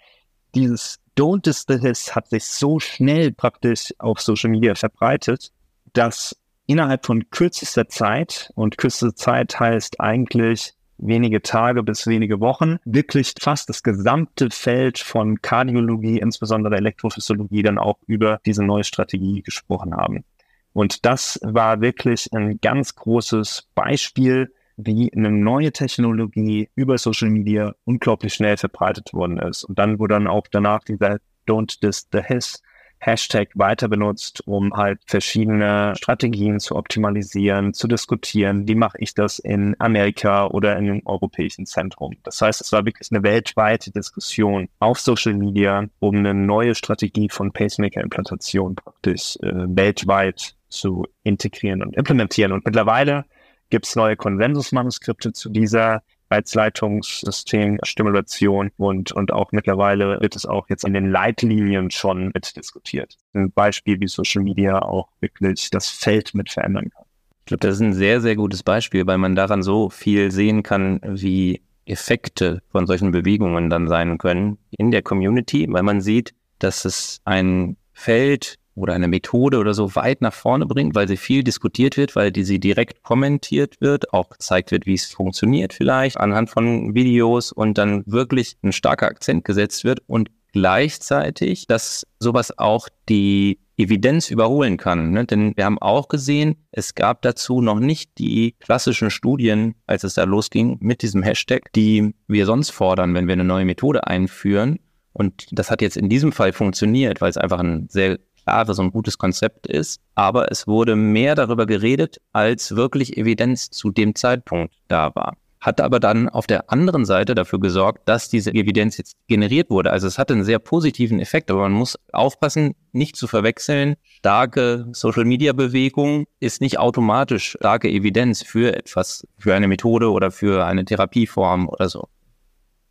dieses 0.55 1.01
Don't 1.19 1.45
Diss 1.45 1.67
This 1.67 2.15
hat 2.17 2.31
sich 2.31 2.47
so 2.47 2.81
schnell 2.81 3.31
praktisch 3.33 3.93
auf 3.99 4.23
Social 4.23 4.49
Media 4.49 4.75
verbreitet, 4.75 5.53
dass 5.93 6.35
innerhalb 6.65 7.05
von 7.05 7.29
kürzester 7.29 7.89
Zeit, 7.89 8.53
und 8.55 8.79
kürzeste 8.79 9.15
Zeit 9.15 9.61
heißt 9.61 10.01
eigentlich 10.01 10.73
wenige 10.99 11.43
Tage 11.43 11.83
bis 11.83 12.07
wenige 12.07 12.41
Wochen 12.41 12.79
wirklich 12.85 13.35
fast 13.41 13.69
das 13.69 13.83
gesamte 13.83 14.51
Feld 14.51 14.99
von 14.99 15.41
Kardiologie, 15.43 16.19
insbesondere 16.19 16.77
Elektrophysiologie, 16.77 17.63
dann 17.63 17.79
auch 17.79 17.99
über 18.07 18.41
diese 18.47 18.65
neue 18.65 18.85
Strategie 18.85 19.43
gesprochen 19.43 19.95
haben. 19.95 20.25
Und 20.73 21.07
das 21.07 21.41
war 21.43 21.81
wirklich 21.81 22.33
ein 22.33 22.61
ganz 22.61 22.95
großes 22.95 23.69
Beispiel, 23.75 24.53
wie 24.77 25.11
eine 25.15 25.31
neue 25.31 25.73
Technologie 25.73 26.69
über 26.75 26.99
Social 26.99 27.31
Media 27.31 27.75
unglaublich 27.85 28.35
schnell 28.35 28.59
verbreitet 28.59 29.15
worden 29.15 29.39
ist. 29.39 29.65
Und 29.65 29.79
dann 29.79 29.99
wurde 29.99 30.15
dann 30.15 30.27
auch 30.27 30.47
danach 30.51 30.85
dieser 30.85 31.19
Don't 31.49 31.81
Diss 31.83 32.07
the 32.13 32.21
His 32.23 32.63
Hashtag 32.99 33.51
weiter 33.55 33.89
benutzt, 33.89 34.43
um 34.47 34.75
halt 34.75 35.01
verschiedene 35.07 35.95
Strategien 35.97 36.61
zu 36.61 36.77
optimalisieren, 36.77 37.75
zu 37.75 37.89
diskutieren. 37.89 38.67
Wie 38.67 38.75
mache 38.75 38.99
ich 39.01 39.15
das 39.15 39.39
in 39.39 39.77
Amerika 39.79 40.47
oder 40.47 40.77
in 40.77 40.91
einem 40.91 41.03
europäischen 41.05 41.67
Zentrum? 41.67 42.17
Das 42.23 42.41
heißt, 42.41 42.61
es 42.61 42.73
war 42.73 42.85
wirklich 42.85 43.11
eine 43.11 43.23
weltweite 43.23 43.91
Diskussion 43.91 44.69
auf 44.79 44.99
Social 44.99 45.35
Media, 45.35 45.87
um 45.99 46.17
eine 46.17 46.35
neue 46.35 46.75
Strategie 46.75 47.29
von 47.29 47.53
Pacemaker-Implantation 47.53 48.75
praktisch 48.75 49.37
äh, 49.43 49.53
weltweit 49.53 50.55
zu 50.69 51.07
integrieren 51.23 51.83
und 51.83 51.97
implementieren. 51.97 52.53
Und 52.53 52.65
mittlerweile 52.65 53.25
gibt 53.71 53.87
es 53.87 53.97
neue 53.97 54.17
Konsensusmanuskripte 54.17 55.33
zu 55.33 55.51
dieser 55.51 56.03
Reizleitungssystem, 56.31 57.79
Stimulation 57.83 58.71
und, 58.77 59.13
und 59.13 59.33
auch 59.33 59.53
mittlerweile 59.53 60.21
wird 60.21 60.37
es 60.37 60.47
auch 60.47 60.69
jetzt 60.69 60.85
in 60.85 60.95
den 60.95 61.11
Leitlinien 61.11 61.91
schon 61.91 62.31
mitdiskutiert. 62.35 63.17
Ein 63.33 63.53
Beispiel, 63.53 64.01
wie 64.01 64.09
Social 64.09 64.43
Media 64.43 64.81
auch 64.81 65.09
wirklich 65.21 65.71
das 65.71 65.89
Feld 65.89 66.35
mit 66.35 66.51
verändern 66.51 66.91
kann. 66.91 67.05
Ich 67.41 67.47
glaube, 67.47 67.61
das 67.61 67.77
ist 67.77 67.81
ein 67.81 67.95
sehr, 67.95 68.21
sehr 68.21 68.35
gutes 68.35 68.63
Beispiel, 68.63 69.07
weil 69.07 69.19
man 69.19 69.37
daran 69.37 69.63
so 69.63 69.89
viel 69.89 70.33
sehen 70.33 70.65
kann, 70.65 71.01
wie 71.05 71.63
Effekte 71.85 72.61
von 72.73 72.87
solchen 72.87 73.13
Bewegungen 73.13 73.71
dann 73.71 73.87
sein 73.87 74.19
können 74.19 74.59
in 74.73 74.91
der 74.91 75.03
Community, 75.03 75.67
weil 75.71 75.85
man 75.85 76.01
sieht, 76.01 76.35
dass 76.59 76.85
es 76.85 77.21
ein 77.25 77.77
Feld 77.93 78.57
oder 78.77 78.95
eine 78.95 79.09
Methode 79.09 79.59
oder 79.59 79.75
so 79.75 79.97
weit 79.97 80.21
nach 80.21 80.35
vorne 80.35 80.67
bringt, 80.67 80.95
weil 80.95 81.09
sie 81.09 81.17
viel 81.17 81.43
diskutiert 81.43 81.97
wird, 81.97 82.15
weil 82.15 82.31
die 82.31 82.45
sie 82.45 82.61
direkt 82.61 83.03
kommentiert 83.03 83.81
wird, 83.81 84.13
auch 84.13 84.29
gezeigt 84.31 84.71
wird, 84.71 84.87
wie 84.87 84.95
es 84.95 85.07
funktioniert 85.07 85.73
vielleicht 85.73 86.19
anhand 86.19 86.51
von 86.51 86.95
Videos 86.95 87.51
und 87.51 87.79
dann 87.79 88.05
wirklich 88.07 88.57
ein 88.63 88.73
starker 88.73 89.07
Akzent 89.07 89.45
gesetzt 89.45 89.85
wird 89.85 90.01
und 90.07 90.31
gleichzeitig, 90.53 91.67
dass 91.67 92.07
sowas 92.21 92.57
auch 92.59 92.89
die 93.09 93.59
Evidenz 93.77 94.31
überholen 94.31 94.77
kann. 94.77 95.11
Ne? 95.11 95.27
Denn 95.27 95.53
wir 95.57 95.65
haben 95.65 95.79
auch 95.79 96.09
gesehen, 96.09 96.57
es 96.73 96.95
gab 96.95 97.23
dazu 97.23 97.61
noch 97.61 97.79
nicht 97.79 98.19
die 98.19 98.55
klassischen 98.59 99.11
Studien, 99.11 99.75
als 99.87 100.05
es 100.05 100.15
da 100.15 100.25
losging, 100.25 100.79
mit 100.81 101.03
diesem 101.03 101.23
Hashtag, 101.23 101.73
die 101.75 102.15
wir 102.27 102.47
sonst 102.47 102.71
fordern, 102.71 103.15
wenn 103.15 103.27
wir 103.27 103.35
eine 103.35 103.45
neue 103.45 103.65
Methode 103.65 104.07
einführen. 104.07 104.79
Und 105.13 105.47
das 105.53 105.71
hat 105.71 105.83
jetzt 105.83 105.97
in 105.97 106.09
diesem 106.09 106.33
Fall 106.33 106.53
funktioniert, 106.53 107.21
weil 107.21 107.31
es 107.31 107.37
einfach 107.37 107.59
ein 107.59 107.87
sehr 107.91 108.19
klares 108.47 108.79
und 108.79 108.93
gutes 108.93 109.19
Konzept 109.19 109.67
ist. 109.67 110.01
Aber 110.15 110.51
es 110.51 110.67
wurde 110.67 110.97
mehr 110.97 111.35
darüber 111.35 111.67
geredet, 111.67 112.19
als 112.33 112.77
wirklich 112.77 113.17
Evidenz 113.17 113.71
zu 113.71 113.91
dem 113.91 114.15
Zeitpunkt 114.15 114.75
da 114.89 115.15
war 115.15 115.37
hat 115.67 115.81
aber 115.81 115.99
dann 115.99 116.29
auf 116.29 116.47
der 116.47 116.71
anderen 116.71 117.05
Seite 117.05 117.35
dafür 117.35 117.59
gesorgt, 117.59 118.09
dass 118.09 118.29
diese 118.29 118.53
Evidenz 118.53 118.99
jetzt 118.99 119.17
generiert 119.27 119.69
wurde. 119.69 119.91
Also 119.91 120.07
es 120.07 120.17
hatte 120.17 120.35
einen 120.35 120.45
sehr 120.45 120.61
positiven 120.61 121.19
Effekt, 121.19 121.51
aber 121.51 121.63
man 121.63 121.73
muss 121.73 121.99
aufpassen, 122.13 122.77
nicht 122.93 123.17
zu 123.17 123.27
verwechseln. 123.27 123.97
Starke 124.05 124.87
Social-Media-Bewegung 124.93 126.27
ist 126.39 126.61
nicht 126.61 126.79
automatisch 126.79 127.57
starke 127.59 127.89
Evidenz 127.89 128.45
für 128.45 128.77
etwas, 128.77 129.27
für 129.39 129.57
eine 129.57 129.67
Methode 129.67 130.13
oder 130.13 130.31
für 130.31 130.65
eine 130.65 130.85
Therapieform 130.85 131.69
oder 131.69 131.89
so. 131.89 132.09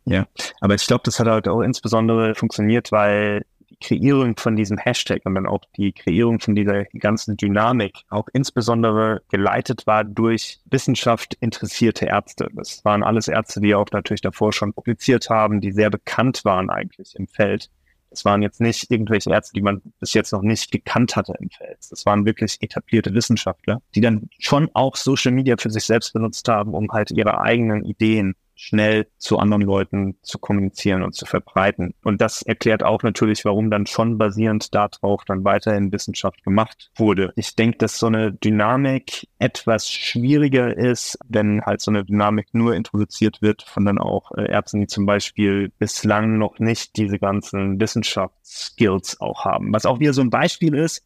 Ja, 0.04 0.26
aber 0.60 0.74
ich 0.74 0.86
glaube, 0.86 1.02
das 1.04 1.18
hat 1.18 1.26
halt 1.26 1.48
auch 1.48 1.62
insbesondere 1.62 2.34
funktioniert, 2.34 2.92
weil 2.92 3.42
die 3.70 3.76
Kreierung 3.76 4.36
von 4.36 4.56
diesem 4.56 4.78
Hashtag 4.78 5.22
und 5.24 5.34
dann 5.34 5.46
auch 5.46 5.62
die 5.76 5.92
Kreierung 5.92 6.40
von 6.40 6.54
dieser 6.54 6.84
ganzen 6.98 7.36
Dynamik 7.36 8.02
auch 8.08 8.28
insbesondere 8.32 9.22
geleitet 9.30 9.86
war 9.86 10.04
durch 10.04 10.60
Wissenschaft 10.66 11.34
interessierte 11.40 12.06
Ärzte. 12.06 12.48
Das 12.54 12.84
waren 12.84 13.02
alles 13.02 13.28
Ärzte, 13.28 13.60
die 13.60 13.74
auch 13.74 13.90
natürlich 13.92 14.20
davor 14.20 14.52
schon 14.52 14.72
publiziert 14.72 15.30
haben, 15.30 15.60
die 15.60 15.72
sehr 15.72 15.90
bekannt 15.90 16.44
waren 16.44 16.70
eigentlich 16.70 17.14
im 17.16 17.26
Feld. 17.26 17.70
Das 18.10 18.24
waren 18.24 18.40
jetzt 18.40 18.60
nicht 18.60 18.90
irgendwelche 18.90 19.30
Ärzte, 19.30 19.52
die 19.54 19.62
man 19.62 19.82
bis 20.00 20.14
jetzt 20.14 20.32
noch 20.32 20.42
nicht 20.42 20.70
gekannt 20.70 21.16
hatte 21.16 21.34
im 21.40 21.50
Feld. 21.50 21.78
Das 21.90 22.06
waren 22.06 22.24
wirklich 22.24 22.56
etablierte 22.60 23.12
Wissenschaftler, 23.12 23.82
die 23.94 24.00
dann 24.00 24.30
schon 24.38 24.70
auch 24.74 24.96
Social 24.96 25.32
Media 25.32 25.56
für 25.58 25.70
sich 25.70 25.84
selbst 25.84 26.12
benutzt 26.12 26.48
haben, 26.48 26.72
um 26.72 26.90
halt 26.92 27.10
ihre 27.10 27.40
eigenen 27.40 27.84
Ideen 27.84 28.34
schnell 28.56 29.06
zu 29.18 29.38
anderen 29.38 29.62
Leuten 29.62 30.16
zu 30.22 30.38
kommunizieren 30.38 31.02
und 31.02 31.14
zu 31.14 31.26
verbreiten. 31.26 31.94
Und 32.02 32.20
das 32.20 32.42
erklärt 32.42 32.82
auch 32.82 33.02
natürlich, 33.02 33.44
warum 33.44 33.70
dann 33.70 33.86
schon 33.86 34.18
basierend 34.18 34.74
darauf 34.74 35.24
dann 35.24 35.44
weiterhin 35.44 35.92
Wissenschaft 35.92 36.42
gemacht 36.42 36.90
wurde. 36.96 37.32
Ich 37.36 37.54
denke, 37.54 37.78
dass 37.78 37.98
so 37.98 38.06
eine 38.06 38.32
Dynamik 38.32 39.28
etwas 39.38 39.90
schwieriger 39.90 40.76
ist, 40.76 41.18
wenn 41.28 41.62
halt 41.62 41.82
so 41.82 41.90
eine 41.90 42.04
Dynamik 42.04 42.48
nur 42.52 42.74
introduziert 42.74 43.42
wird 43.42 43.62
von 43.62 43.84
dann 43.84 43.98
auch 43.98 44.32
äh, 44.32 44.50
Ärzten, 44.50 44.80
die 44.80 44.86
zum 44.86 45.04
Beispiel 45.04 45.70
bislang 45.78 46.38
noch 46.38 46.58
nicht 46.58 46.96
diese 46.96 47.18
ganzen 47.18 47.78
Wissenschaftsskills 47.78 49.20
auch 49.20 49.44
haben. 49.44 49.72
Was 49.72 49.84
auch 49.84 50.00
wieder 50.00 50.14
so 50.14 50.22
ein 50.22 50.30
Beispiel 50.30 50.74
ist, 50.74 51.04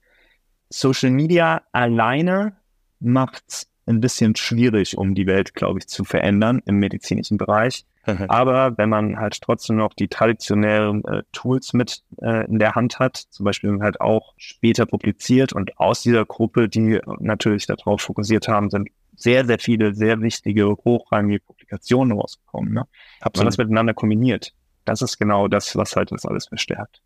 Social 0.68 1.10
Media 1.10 1.62
alleine 1.72 2.56
macht 3.00 3.66
ein 3.90 4.00
bisschen 4.00 4.36
schwierig, 4.36 4.96
um 4.96 5.14
die 5.14 5.26
Welt, 5.26 5.54
glaube 5.54 5.80
ich, 5.80 5.88
zu 5.88 6.04
verändern 6.04 6.62
im 6.66 6.76
medizinischen 6.76 7.36
Bereich. 7.36 7.84
Aber 8.28 8.78
wenn 8.78 8.88
man 8.88 9.18
halt 9.18 9.40
trotzdem 9.40 9.76
noch 9.76 9.92
die 9.92 10.08
traditionellen 10.08 11.04
äh, 11.04 11.22
Tools 11.32 11.72
mit 11.74 12.02
äh, 12.22 12.46
in 12.46 12.58
der 12.58 12.74
Hand 12.74 12.98
hat, 12.98 13.16
zum 13.16 13.44
Beispiel 13.44 13.78
halt 13.80 14.00
auch 14.00 14.32
später 14.38 14.86
publiziert 14.86 15.52
und 15.52 15.78
aus 15.78 16.02
dieser 16.02 16.24
Gruppe, 16.24 16.68
die 16.68 16.98
natürlich 17.18 17.66
darauf 17.66 18.00
fokussiert 18.00 18.48
haben, 18.48 18.70
sind 18.70 18.88
sehr, 19.16 19.44
sehr 19.44 19.58
viele 19.58 19.94
sehr 19.94 20.20
wichtige, 20.22 20.70
hochrangige 20.70 21.40
Publikationen 21.40 22.18
rausgekommen. 22.18 22.72
Ne? 22.72 22.86
Hat 23.20 23.36
man 23.36 23.46
das 23.46 23.58
miteinander 23.58 23.92
kombiniert. 23.92 24.54
Das 24.86 25.02
ist 25.02 25.18
genau 25.18 25.46
das, 25.46 25.76
was 25.76 25.94
halt 25.94 26.10
das 26.10 26.24
alles 26.24 26.48
verstärkt. 26.48 27.02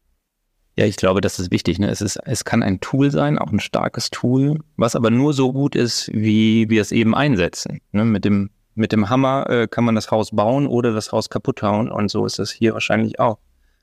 Ja, 0.76 0.86
ich 0.86 0.96
glaube, 0.96 1.20
das 1.20 1.38
ist 1.38 1.52
wichtig. 1.52 1.78
Ne? 1.78 1.88
Es, 1.88 2.00
ist, 2.00 2.16
es 2.24 2.44
kann 2.44 2.62
ein 2.62 2.80
Tool 2.80 3.10
sein, 3.10 3.38
auch 3.38 3.52
ein 3.52 3.60
starkes 3.60 4.10
Tool, 4.10 4.58
was 4.76 4.96
aber 4.96 5.10
nur 5.10 5.32
so 5.32 5.52
gut 5.52 5.76
ist, 5.76 6.10
wie 6.12 6.68
wir 6.68 6.82
es 6.82 6.90
eben 6.90 7.14
einsetzen. 7.14 7.80
Ne? 7.92 8.04
Mit, 8.04 8.24
dem, 8.24 8.50
mit 8.74 8.90
dem 8.90 9.08
Hammer 9.08 9.48
äh, 9.48 9.68
kann 9.68 9.84
man 9.84 9.94
das 9.94 10.10
Haus 10.10 10.32
bauen 10.32 10.66
oder 10.66 10.92
das 10.92 11.12
Haus 11.12 11.30
kaputt 11.30 11.62
hauen 11.62 11.90
und 11.90 12.10
so 12.10 12.26
ist 12.26 12.40
das 12.40 12.50
hier 12.50 12.72
wahrscheinlich 12.72 13.20
auch. 13.20 13.38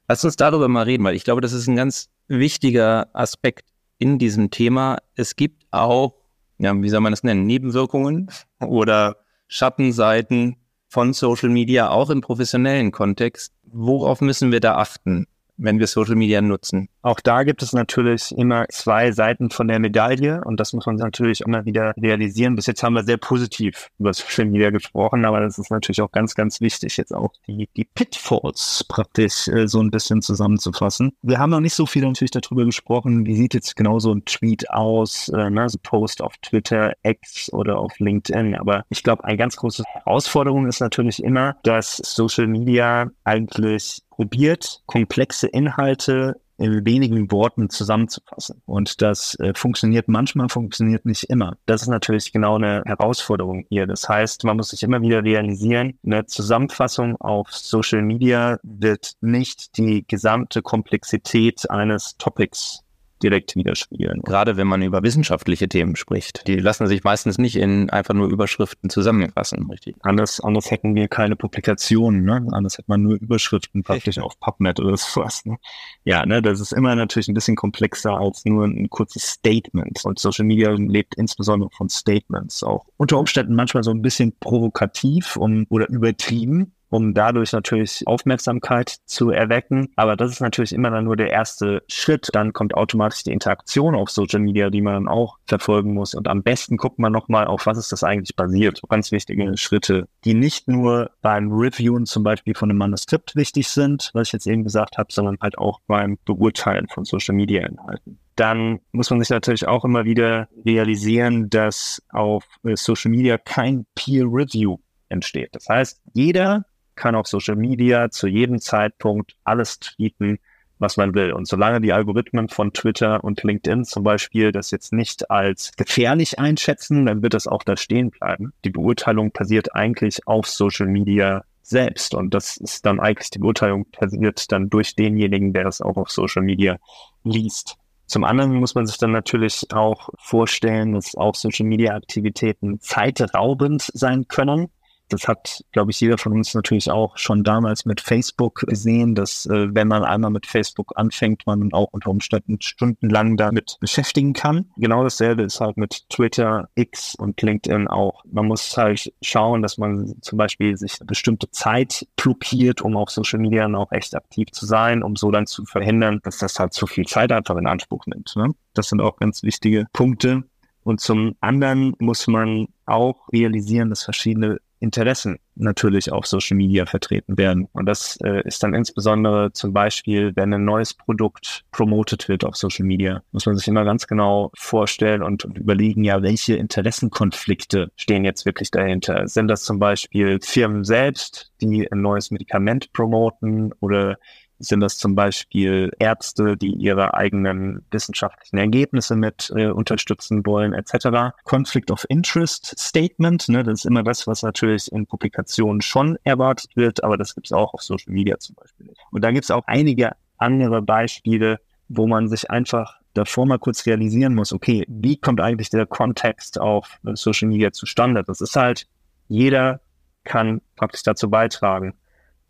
Lass 0.10 0.26
uns 0.26 0.36
darüber 0.36 0.68
mal 0.68 0.84
reden, 0.84 1.06
weil 1.06 1.16
ich 1.16 1.24
glaube, 1.24 1.40
das 1.40 1.54
ist 1.54 1.68
ein 1.68 1.78
ganz 1.78 2.10
wichtiger 2.28 3.08
Aspekt 3.14 3.70
in 3.98 4.20
diesem 4.20 4.52
Thema. 4.52 4.98
Es 5.16 5.38
gibt 5.38 5.64
auch, 5.72 6.16
ja, 6.58 6.74
wie 6.82 6.90
soll 6.90 7.00
man 7.00 7.14
das 7.14 7.24
nennen, 7.24 7.46
Nebenwirkungen 7.46 8.30
oder 8.60 9.16
Schattenseiten 9.48 10.58
von 10.90 11.14
Social 11.14 11.48
Media, 11.48 11.90
auch 11.90 12.10
im 12.10 12.20
professionellen 12.20 12.92
Kontext. 12.92 13.54
Worauf 13.64 14.20
müssen 14.20 14.52
wir 14.52 14.60
da 14.60 14.76
achten? 14.76 15.28
Wenn 15.62 15.80
wir 15.80 15.88
Social 15.88 16.16
Media 16.16 16.42
nutzen. 16.42 16.90
Auch 17.02 17.20
da 17.20 17.44
gibt 17.44 17.64
es 17.64 17.74
natürlich 17.74 18.32
immer 18.38 18.66
zwei 18.70 19.12
Seiten 19.12 19.50
von 19.50 19.68
der 19.68 19.80
Medaille 19.80 20.44
und 20.44 20.60
das 20.60 20.74
muss 20.74 20.86
man 20.86 20.96
natürlich 20.96 21.42
immer 21.42 21.66
wieder 21.66 21.94
realisieren. 21.98 22.56
Bis 22.56 22.68
jetzt 22.68 22.84
haben 22.84 22.94
wir 22.94 23.04
sehr 23.04 23.18
positiv 23.18 23.90
über 24.00 24.14
Social 24.14 24.46
Media 24.46 24.70
gesprochen, 24.70 25.26
aber 25.26 25.40
das 25.40 25.58
ist 25.58 25.72
natürlich 25.72 26.02
auch 26.02 26.12
ganz, 26.12 26.36
ganz 26.36 26.62
wichtig, 26.62 26.98
jetzt 26.98 27.14
auch 27.14 27.32
die, 27.48 27.70
die 27.76 27.86
Pitfalls 27.86 28.86
praktisch 28.88 29.48
äh, 29.48 29.68
so 29.68 29.82
ein 29.82 29.92
bisschen 29.92 30.22
zusammenzufassen. 30.22 31.14
Wir 31.22 31.40
haben 31.40 31.50
noch 31.50 31.60
nicht 31.60 31.76
so 31.76 31.86
viel 31.86 32.04
natürlich 32.04 32.32
darüber 32.32 32.66
gesprochen, 32.66 33.26
wie 33.26 33.36
sieht 33.36 33.54
jetzt 33.54 33.76
genau 33.76 34.00
so 34.00 34.14
ein 34.14 34.26
Tweet 34.26 34.70
aus, 34.72 35.30
äh, 35.30 35.50
ne, 35.50 35.70
so 35.70 35.78
Post 35.82 36.22
auf 36.22 36.38
Twitter, 36.38 36.94
X 37.04 37.52
oder 37.54 37.78
auf 37.78 37.98
LinkedIn. 38.00 38.56
Aber 38.56 38.86
ich 38.90 39.04
glaube, 39.04 39.24
eine 39.24 39.38
ganz 39.38 39.56
große 39.56 39.84
Herausforderung 39.88 40.68
ist 40.68 40.80
natürlich 40.80 41.24
immer, 41.24 41.56
dass 41.64 41.98
Social 41.98 42.48
Media 42.48 43.10
eigentlich 43.24 44.04
probiert, 44.22 44.84
komplexe 44.86 45.48
Inhalte 45.48 46.40
in 46.60 46.86
wenigen 46.86 47.32
Worten 47.32 47.72
zusammenzufassen. 47.72 48.62
Und 48.68 49.02
das 49.02 49.34
äh, 49.40 49.54
funktioniert 49.56 50.08
manchmal, 50.08 50.48
funktioniert 50.48 51.08
nicht 51.08 51.24
immer. 51.24 51.58
Das 51.66 51.82
ist 51.82 51.88
natürlich 51.88 52.32
genau 52.32 52.58
eine 52.58 52.84
Herausforderung 52.86 53.66
hier. 53.70 53.88
Das 53.88 54.08
heißt, 54.08 54.44
man 54.44 54.58
muss 54.58 54.70
sich 54.70 54.84
immer 54.84 55.02
wieder 55.02 55.24
realisieren, 55.24 55.98
eine 56.06 56.28
Zusammenfassung 56.28 57.20
auf 57.20 57.52
Social 57.52 58.04
Media 58.04 58.60
wird 58.62 59.14
nicht 59.22 59.76
die 59.78 60.06
gesamte 60.08 60.62
Komplexität 60.62 61.68
eines 61.72 62.16
Topics 62.20 62.84
direkt 63.24 63.56
widerspiegeln. 63.56 64.22
Gerade 64.22 64.58
wenn 64.58 64.68
man 64.68 64.82
über 64.82 65.04
wissenschaftliche 65.04 65.68
Themen 65.68 65.96
spricht. 65.96 66.48
Die 66.48 66.58
lassen 66.58 66.88
sich 66.88 67.04
meistens 67.04 67.38
nicht 67.38 67.56
in 67.56 67.90
einfach 67.90 68.14
nur 68.14 68.30
Überschriften 68.30 68.90
zusammenfassen, 68.90 69.68
richtig? 69.70 69.96
Anders, 70.02 70.40
anders 70.40 70.72
hätten 70.72 70.96
wir 70.96 71.08
keine 71.08 71.36
Publikationen, 71.36 72.24
ne? 72.24 72.46
Anders 72.52 72.78
hätte 72.78 72.90
man 72.90 73.02
nur 73.02 73.16
Überschriften 73.16 73.84
praktisch 73.84 74.20
auf 74.20 74.40
PubMed 74.40 74.80
oder 74.80 74.98
sowas. 74.98 75.46
Ne? 75.46 75.58
Ja, 76.04 76.26
ne, 76.26 76.42
das 76.42 76.60
ist 76.60 76.74
immer 76.74 76.96
natürlich 76.96 77.28
ein 77.28 77.34
bisschen 77.34 77.56
komplexer 77.56 78.18
als 78.18 78.46
nur 78.46 78.66
ein 78.66 78.90
kurzes 78.90 79.24
Statement. 79.24 80.04
Und 80.04 80.20
Social 80.20 80.46
Media 80.46 80.72
lebt 80.72 81.16
insbesondere 81.16 81.70
von 81.72 81.90
Statements 81.90 82.64
auch. 82.64 82.86
Unter 82.98 83.20
Umständen 83.20 83.56
manchmal 83.56 83.84
so 83.84 83.92
ein 83.92 84.02
bisschen 84.02 84.34
provokativ 84.40 85.36
und, 85.36 85.66
oder 85.70 85.90
übertrieben 85.90 86.74
um 86.92 87.14
dadurch 87.14 87.54
natürlich 87.54 88.04
Aufmerksamkeit 88.06 88.98
zu 89.06 89.32
erwecken. 89.32 89.90
Aber 89.96 90.16
das 90.16 90.32
ist 90.32 90.42
natürlich 90.42 90.74
immer 90.74 90.92
dann 90.92 91.06
nur 91.06 91.16
der 91.16 91.32
erste 91.32 91.82
Schritt. 91.88 92.30
Dann 92.34 92.54
kommt 92.54 92.76
automatisch 92.76 93.24
die 93.24 93.32
Interaktion 93.32 93.96
auf 93.96 94.10
Social 94.10 94.40
Media, 94.40 94.70
die 94.70 94.82
man 94.82 94.94
dann 94.94 95.08
auch 95.08 95.38
verfolgen 95.46 95.94
muss. 95.94 96.14
Und 96.14 96.28
am 96.28 96.44
besten 96.44 96.78
guckt 96.78 97.00
man 97.00 97.14
nochmal, 97.14 97.48
auf 97.48 97.66
was 97.66 97.78
ist 97.78 97.92
das 97.92 98.04
eigentlich 98.04 98.36
basiert. 98.36 98.82
Ganz 98.90 99.12
wichtige 99.12 99.58
Schritte, 99.58 100.08
die 100.26 100.34
nicht 100.34 100.68
nur 100.68 101.12
beim 101.22 101.52
Reviewen 101.52 102.06
zum 102.06 102.24
Beispiel 102.24 102.54
von 102.54 102.70
einem 102.70 102.80
Manuskript 102.80 103.36
wichtig 103.36 103.70
sind, 103.70 104.12
was 104.14 104.28
ich 104.28 104.34
jetzt 104.34 104.48
eben 104.48 104.64
gesagt 104.64 104.98
habe, 104.98 105.12
sondern 105.12 105.38
halt 105.42 105.58
auch 105.58 105.80
beim 105.88 106.18
Beurteilen 106.26 106.88
von 106.90 107.06
Social 107.06 107.36
Media 107.36 107.66
Inhalten 107.66 108.20
dann 108.38 108.80
muss 108.92 109.10
man 109.12 109.20
sich 109.20 109.30
natürlich 109.30 109.68
auch 109.68 109.86
immer 109.86 110.06
wieder 110.06 110.48
realisieren, 110.66 111.50
dass 111.50 112.02
auf 112.10 112.44
äh, 112.64 112.76
Social 112.76 113.12
Media 113.12 113.38
kein 113.38 113.86
Peer 113.94 114.24
Review 114.26 114.78
entsteht. 115.10 115.50
Das 115.54 115.68
heißt, 115.68 116.02
jeder 116.14 116.66
kann 116.96 117.16
auf 117.16 117.28
Social 117.28 117.56
Media 117.56 118.10
zu 118.10 118.28
jedem 118.28 118.60
Zeitpunkt 118.60 119.36
alles 119.44 119.80
tweeten, 119.80 120.40
was 120.80 120.98
man 120.98 121.14
will. 121.14 121.32
Und 121.34 121.48
solange 121.48 121.80
die 121.80 121.94
Algorithmen 121.94 122.50
von 122.50 122.74
Twitter 122.74 123.24
und 123.24 123.44
LinkedIn 123.44 123.86
zum 123.86 124.04
Beispiel 124.04 124.52
das 124.52 124.72
jetzt 124.72 124.94
nicht 124.94 125.30
als 125.30 125.72
gefährlich 125.78 126.40
einschätzen, 126.40 127.06
dann 127.06 127.22
wird 127.22 127.34
das 127.34 127.48
auch 127.48 127.64
da 127.64 127.78
stehen 127.78 128.10
bleiben. 128.10 128.54
Die 128.66 128.72
Beurteilung 128.72 129.32
passiert 129.32 129.76
eigentlich 129.76 130.28
auf 130.28 130.48
Social 130.48 130.88
Media 130.88 131.44
selbst. 131.62 132.14
Und 132.14 132.34
das 132.34 132.58
ist 132.58 132.86
dann 132.86 133.00
eigentlich 133.00 133.30
die 133.30 133.40
Beurteilung 133.40 133.86
passiert 133.92 134.52
dann 134.52 134.70
durch 134.70 134.96
denjenigen, 134.96 135.54
der 135.54 135.64
das 135.64 135.82
auch 135.82 135.98
auf 135.98 136.10
Social 136.10 136.44
Media 136.44 136.78
liest. 137.24 137.78
Zum 138.08 138.26
anderen 138.26 138.54
muss 138.56 138.76
man 138.76 138.86
sich 138.86 138.98
dann 138.98 139.12
natürlich 139.12 139.68
auch 139.72 140.10
vorstellen, 140.20 140.94
dass 140.94 141.16
auch 141.16 141.34
Social 141.34 141.66
Media 141.66 141.96
Aktivitäten 141.96 142.82
zeitraubend 142.82 143.90
sein 143.94 144.28
können. 144.28 144.68
Das 145.12 145.28
hat, 145.28 145.64
glaube 145.74 145.92
ich, 145.92 146.00
jeder 146.00 146.18
von 146.18 146.32
uns 146.32 146.54
natürlich 146.54 146.90
auch 146.90 147.18
schon 147.18 147.44
damals 147.44 147.86
mit 147.86 148.00
Facebook 148.00 148.66
gesehen, 148.68 149.14
dass 149.14 149.46
äh, 149.46 149.74
wenn 149.76 149.88
man 149.90 150.04
einmal 150.04 150.32
mit 150.32 150.46
Facebook 150.46 150.94
anfängt, 150.96 151.46
man 151.46 151.74
auch 151.74 151.90
unter 151.92 152.10
Umständen 152.10 152.62
stundenlang 152.62 153.36
damit 153.36 153.78
beschäftigen 153.82 154.34
kann. 154.34 154.72
Genau 154.78 155.04
dasselbe 155.04 155.44
ist 155.44 155.60
halt 155.60 155.76
mit 155.76 156.10
Twitter, 156.10 156.70
X 156.76 157.16
und 157.16 157.42
LinkedIn 157.42 157.88
auch. 157.88 158.24
Man 158.32 158.48
muss 158.48 158.78
halt 158.78 159.12
schauen, 159.22 159.62
dass 159.62 159.78
man 159.78 160.16
zum 160.22 160.38
Beispiel 160.38 160.78
sich 160.78 161.00
eine 161.00 161.08
bestimmte 161.08 161.52
Zeit 161.52 162.08
blockiert, 162.16 162.82
um 162.82 162.96
auf 162.96 163.10
Social 163.10 163.40
Media 163.40 163.68
auch 163.76 163.92
echt 163.92 164.16
aktiv 164.16 164.50
zu 164.52 164.66
sein, 164.66 165.04
um 165.04 165.16
so 165.18 165.30
dann 165.30 165.46
zu 165.46 165.66
verhindern, 165.66 166.22
dass 166.24 166.38
das 166.38 166.58
halt 166.58 166.74
zu 166.74 166.88
viel 166.88 167.06
Zeit 167.06 167.32
einfach 167.32 167.58
in 167.58 167.68
Anspruch 167.68 168.06
nimmt. 168.06 168.34
Ne? 168.38 168.54
Das 168.74 168.88
sind 168.88 169.02
auch 169.02 169.18
ganz 169.18 169.44
wichtige 169.44 169.88
Punkte. 169.92 170.44
Und 170.84 171.00
zum 171.00 171.36
anderen 171.42 171.94
muss 172.00 172.28
man 172.28 172.68
auch 172.86 173.28
realisieren, 173.32 173.90
dass 173.90 174.04
verschiedene 174.04 174.60
Interessen 174.82 175.38
natürlich 175.56 176.12
auf 176.12 176.26
Social 176.26 176.58
Media 176.58 176.86
vertreten 176.86 177.38
werden. 177.38 177.68
Und 177.72 177.86
das 177.86 178.18
äh, 178.24 178.42
ist 178.46 178.64
dann 178.64 178.74
insbesondere 178.74 179.54
zum 179.54 179.74
Beispiel, 179.74 180.32
wenn 180.36 180.54
ein 180.54 180.66
neues 180.66 180.94
Produkt 180.94 181.64
promotet 181.72 182.28
wird 182.28 182.44
auf 182.44 182.56
Social 182.56 182.86
Media, 182.86 183.22
muss 183.32 183.46
man 183.46 183.56
sich 183.56 183.68
immer 183.68 183.86
ganz 183.86 184.08
genau 184.08 184.52
vorstellen 184.56 185.22
und, 185.22 185.46
und 185.46 185.58
überlegen, 185.58 186.04
ja, 186.04 186.22
welche 186.24 186.56
Interessenkonflikte 186.56 187.92
stehen 187.96 188.26
jetzt 188.26 188.46
wirklich 188.46 188.72
dahinter? 188.72 189.28
Sind 189.28 189.48
das 189.48 189.64
zum 189.64 189.78
Beispiel 189.78 190.40
Firmen 190.42 190.84
selbst, 190.84 191.52
die 191.62 191.90
ein 191.92 192.02
neues 192.02 192.32
Medikament 192.32 192.92
promoten 192.92 193.74
oder 193.82 194.18
sind 194.62 194.80
das 194.80 194.98
zum 194.98 195.16
Beispiel 195.16 195.92
Ärzte, 196.00 196.56
die 196.56 196.74
ihre 196.74 197.14
eigenen 197.14 197.86
wissenschaftlichen 197.92 198.58
Ergebnisse 198.58 199.16
mit 199.16 199.52
äh, 199.56 199.68
unterstützen 199.68 200.46
wollen, 200.46 200.74
etc. 200.74 201.36
Conflict 201.44 201.92
of 201.92 202.06
Interest 202.10 202.74
Statement, 202.80 203.50
ne, 203.50 203.64
das 203.64 203.80
ist 203.80 203.86
immer 203.86 204.04
das, 204.04 204.28
was 204.28 204.44
natürlich 204.44 204.92
in 204.92 205.06
Publikationen 205.06 205.82
schon 205.82 206.18
erwartet 206.24 206.76
wird, 206.76 207.04
aber 207.04 207.18
das 207.18 207.36
gibt 207.36 207.48
es 207.48 207.52
auch 207.52 207.74
auf 207.74 207.82
Social 207.82 208.14
Media 208.14 208.38
zum 208.40 208.56
Beispiel 208.56 208.88
nicht. 208.88 209.00
Und 209.12 209.24
da 209.24 209.32
gibt 209.32 209.44
es 209.44 209.52
auch 209.52 209.64
einige 209.68 210.12
andere 210.38 210.82
Beispiele, 210.82 211.60
wo 211.90 212.08
man 212.08 212.28
sich 212.28 212.50
einfach 212.50 213.02
davor 213.14 213.46
mal 213.46 213.60
kurz 213.60 213.86
realisieren 213.86 214.36
muss, 214.36 214.54
okay, 214.54 214.86
wie 214.88 215.18
kommt 215.18 215.42
eigentlich 215.42 215.70
der 215.70 215.86
Kontext 215.86 216.60
auf 216.60 216.98
Social 217.14 217.50
Media 217.50 217.72
zustande? 217.72 218.24
Das 218.24 218.42
ist 218.42 218.56
halt, 218.56 218.88
jeder 219.28 219.82
kann 220.24 220.62
praktisch 220.76 221.04
dazu 221.04 221.30
beitragen. 221.30 221.94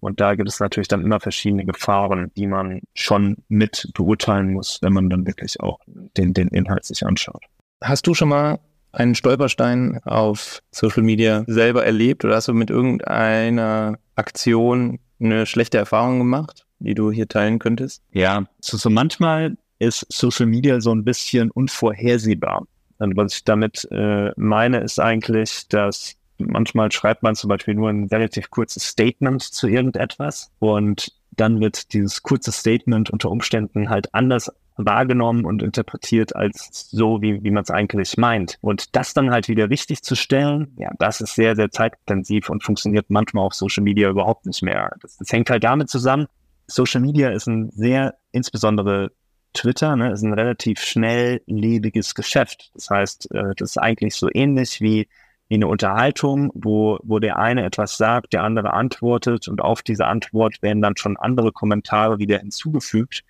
Und 0.01 0.19
da 0.19 0.35
gibt 0.35 0.49
es 0.49 0.59
natürlich 0.59 0.87
dann 0.87 1.03
immer 1.03 1.19
verschiedene 1.19 1.63
Gefahren, 1.63 2.31
die 2.35 2.47
man 2.47 2.81
schon 2.95 3.37
mit 3.47 3.89
beurteilen 3.93 4.51
muss, 4.51 4.79
wenn 4.81 4.93
man 4.93 5.09
dann 5.09 5.25
wirklich 5.25 5.59
auch 5.59 5.79
den, 5.87 6.33
den 6.33 6.49
Inhalt 6.49 6.83
sich 6.85 7.05
anschaut. 7.05 7.43
Hast 7.81 8.07
du 8.07 8.13
schon 8.13 8.29
mal 8.29 8.59
einen 8.91 9.15
Stolperstein 9.15 10.01
auf 10.03 10.61
Social 10.71 11.03
Media 11.03 11.43
selber 11.47 11.85
erlebt 11.85 12.25
oder 12.25 12.35
hast 12.35 12.47
du 12.47 12.53
mit 12.53 12.69
irgendeiner 12.69 13.99
Aktion 14.15 14.99
eine 15.19 15.45
schlechte 15.45 15.77
Erfahrung 15.77 16.17
gemacht, 16.17 16.65
die 16.79 16.95
du 16.95 17.11
hier 17.11 17.27
teilen 17.27 17.59
könntest? 17.59 18.03
Ja, 18.11 18.45
so, 18.59 18.77
so 18.77 18.89
manchmal 18.89 19.55
ist 19.79 20.05
Social 20.09 20.47
Media 20.47 20.81
so 20.81 20.93
ein 20.93 21.03
bisschen 21.03 21.51
unvorhersehbar. 21.51 22.65
Und 22.97 23.17
was 23.17 23.35
ich 23.35 23.43
damit 23.43 23.87
äh, 23.91 24.31
meine, 24.35 24.79
ist 24.79 24.99
eigentlich, 24.99 25.67
dass 25.69 26.15
Manchmal 26.47 26.91
schreibt 26.91 27.23
man 27.23 27.35
zum 27.35 27.49
Beispiel 27.49 27.75
nur 27.75 27.89
ein 27.89 28.05
relativ 28.05 28.49
kurzes 28.49 28.83
Statement 28.83 29.41
zu 29.41 29.67
irgendetwas 29.67 30.51
und 30.59 31.13
dann 31.31 31.59
wird 31.59 31.93
dieses 31.93 32.23
kurze 32.23 32.51
Statement 32.51 33.09
unter 33.09 33.31
Umständen 33.31 33.89
halt 33.89 34.13
anders 34.13 34.51
wahrgenommen 34.77 35.45
und 35.45 35.61
interpretiert 35.61 36.35
als 36.35 36.89
so, 36.89 37.21
wie, 37.21 37.43
wie 37.43 37.51
man 37.51 37.63
es 37.63 37.71
eigentlich 37.71 38.17
meint. 38.17 38.57
Und 38.61 38.95
das 38.95 39.13
dann 39.13 39.31
halt 39.31 39.47
wieder 39.47 39.69
richtig 39.69 40.01
zu 40.03 40.15
stellen, 40.15 40.73
ja, 40.77 40.91
das 40.99 41.21
ist 41.21 41.35
sehr, 41.35 41.55
sehr 41.55 41.71
zeitintensiv 41.71 42.49
und 42.49 42.63
funktioniert 42.63 43.05
manchmal 43.09 43.45
auf 43.45 43.53
Social 43.53 43.83
Media 43.83 44.09
überhaupt 44.09 44.45
nicht 44.45 44.61
mehr. 44.61 44.91
Das, 45.01 45.17
das 45.17 45.31
hängt 45.31 45.49
halt 45.49 45.63
damit 45.63 45.89
zusammen, 45.89 46.27
Social 46.67 47.01
Media 47.01 47.29
ist 47.29 47.47
ein 47.47 47.69
sehr, 47.71 48.15
insbesondere 48.31 49.11
Twitter, 49.53 49.95
ne, 49.95 50.11
ist 50.11 50.21
ein 50.21 50.33
relativ 50.33 50.79
schnelllebiges 50.79 52.15
Geschäft. 52.15 52.71
Das 52.73 52.89
heißt, 52.89 53.31
äh, 53.31 53.53
das 53.57 53.71
ist 53.71 53.77
eigentlich 53.77 54.15
so 54.15 54.29
ähnlich 54.33 54.79
wie 54.79 55.07
wie 55.51 55.55
eine 55.55 55.67
Unterhaltung, 55.67 56.49
wo, 56.53 56.97
wo 57.03 57.19
der 57.19 57.37
eine 57.37 57.65
etwas 57.65 57.97
sagt, 57.97 58.31
der 58.31 58.43
andere 58.43 58.71
antwortet 58.71 59.49
und 59.49 59.59
auf 59.59 59.81
diese 59.81 60.07
Antwort 60.07 60.61
werden 60.61 60.81
dann 60.81 60.95
schon 60.95 61.17
andere 61.17 61.51
Kommentare 61.51 62.19
wieder 62.19 62.39
hinzugefügt. 62.39 63.25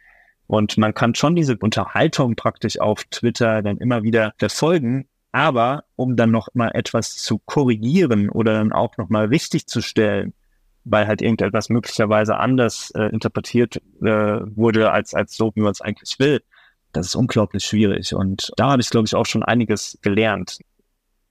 Und 0.45 0.77
man 0.77 0.93
kann 0.93 1.15
schon 1.15 1.35
diese 1.35 1.57
Unterhaltung 1.57 2.35
praktisch 2.35 2.79
auf 2.79 3.05
Twitter 3.05 3.63
dann 3.63 3.77
immer 3.77 4.03
wieder 4.03 4.33
verfolgen, 4.37 5.07
aber 5.31 5.85
um 5.95 6.15
dann 6.15 6.29
noch 6.29 6.49
mal 6.53 6.69
etwas 6.75 7.15
zu 7.15 7.39
korrigieren 7.39 8.29
oder 8.29 8.53
dann 8.53 8.71
auch 8.71 8.97
noch 8.97 9.09
mal 9.09 9.25
richtig 9.25 9.65
zu 9.65 9.81
stellen, 9.81 10.35
weil 10.83 11.07
halt 11.07 11.23
irgendetwas 11.23 11.69
möglicherweise 11.69 12.37
anders 12.37 12.91
äh, 12.91 13.05
interpretiert 13.05 13.77
äh, 13.99 14.05
wurde 14.05 14.91
als 14.91 15.15
als 15.15 15.35
so, 15.35 15.53
wie 15.55 15.61
man 15.61 15.71
es 15.71 15.81
eigentlich 15.81 16.19
will, 16.19 16.41
das 16.91 17.07
ist 17.07 17.15
unglaublich 17.15 17.65
schwierig. 17.65 18.13
Und 18.13 18.51
da 18.57 18.71
habe 18.71 18.81
ich, 18.81 18.91
glaube 18.91 19.07
ich, 19.07 19.15
auch 19.15 19.25
schon 19.25 19.41
einiges 19.41 19.97
gelernt 20.03 20.59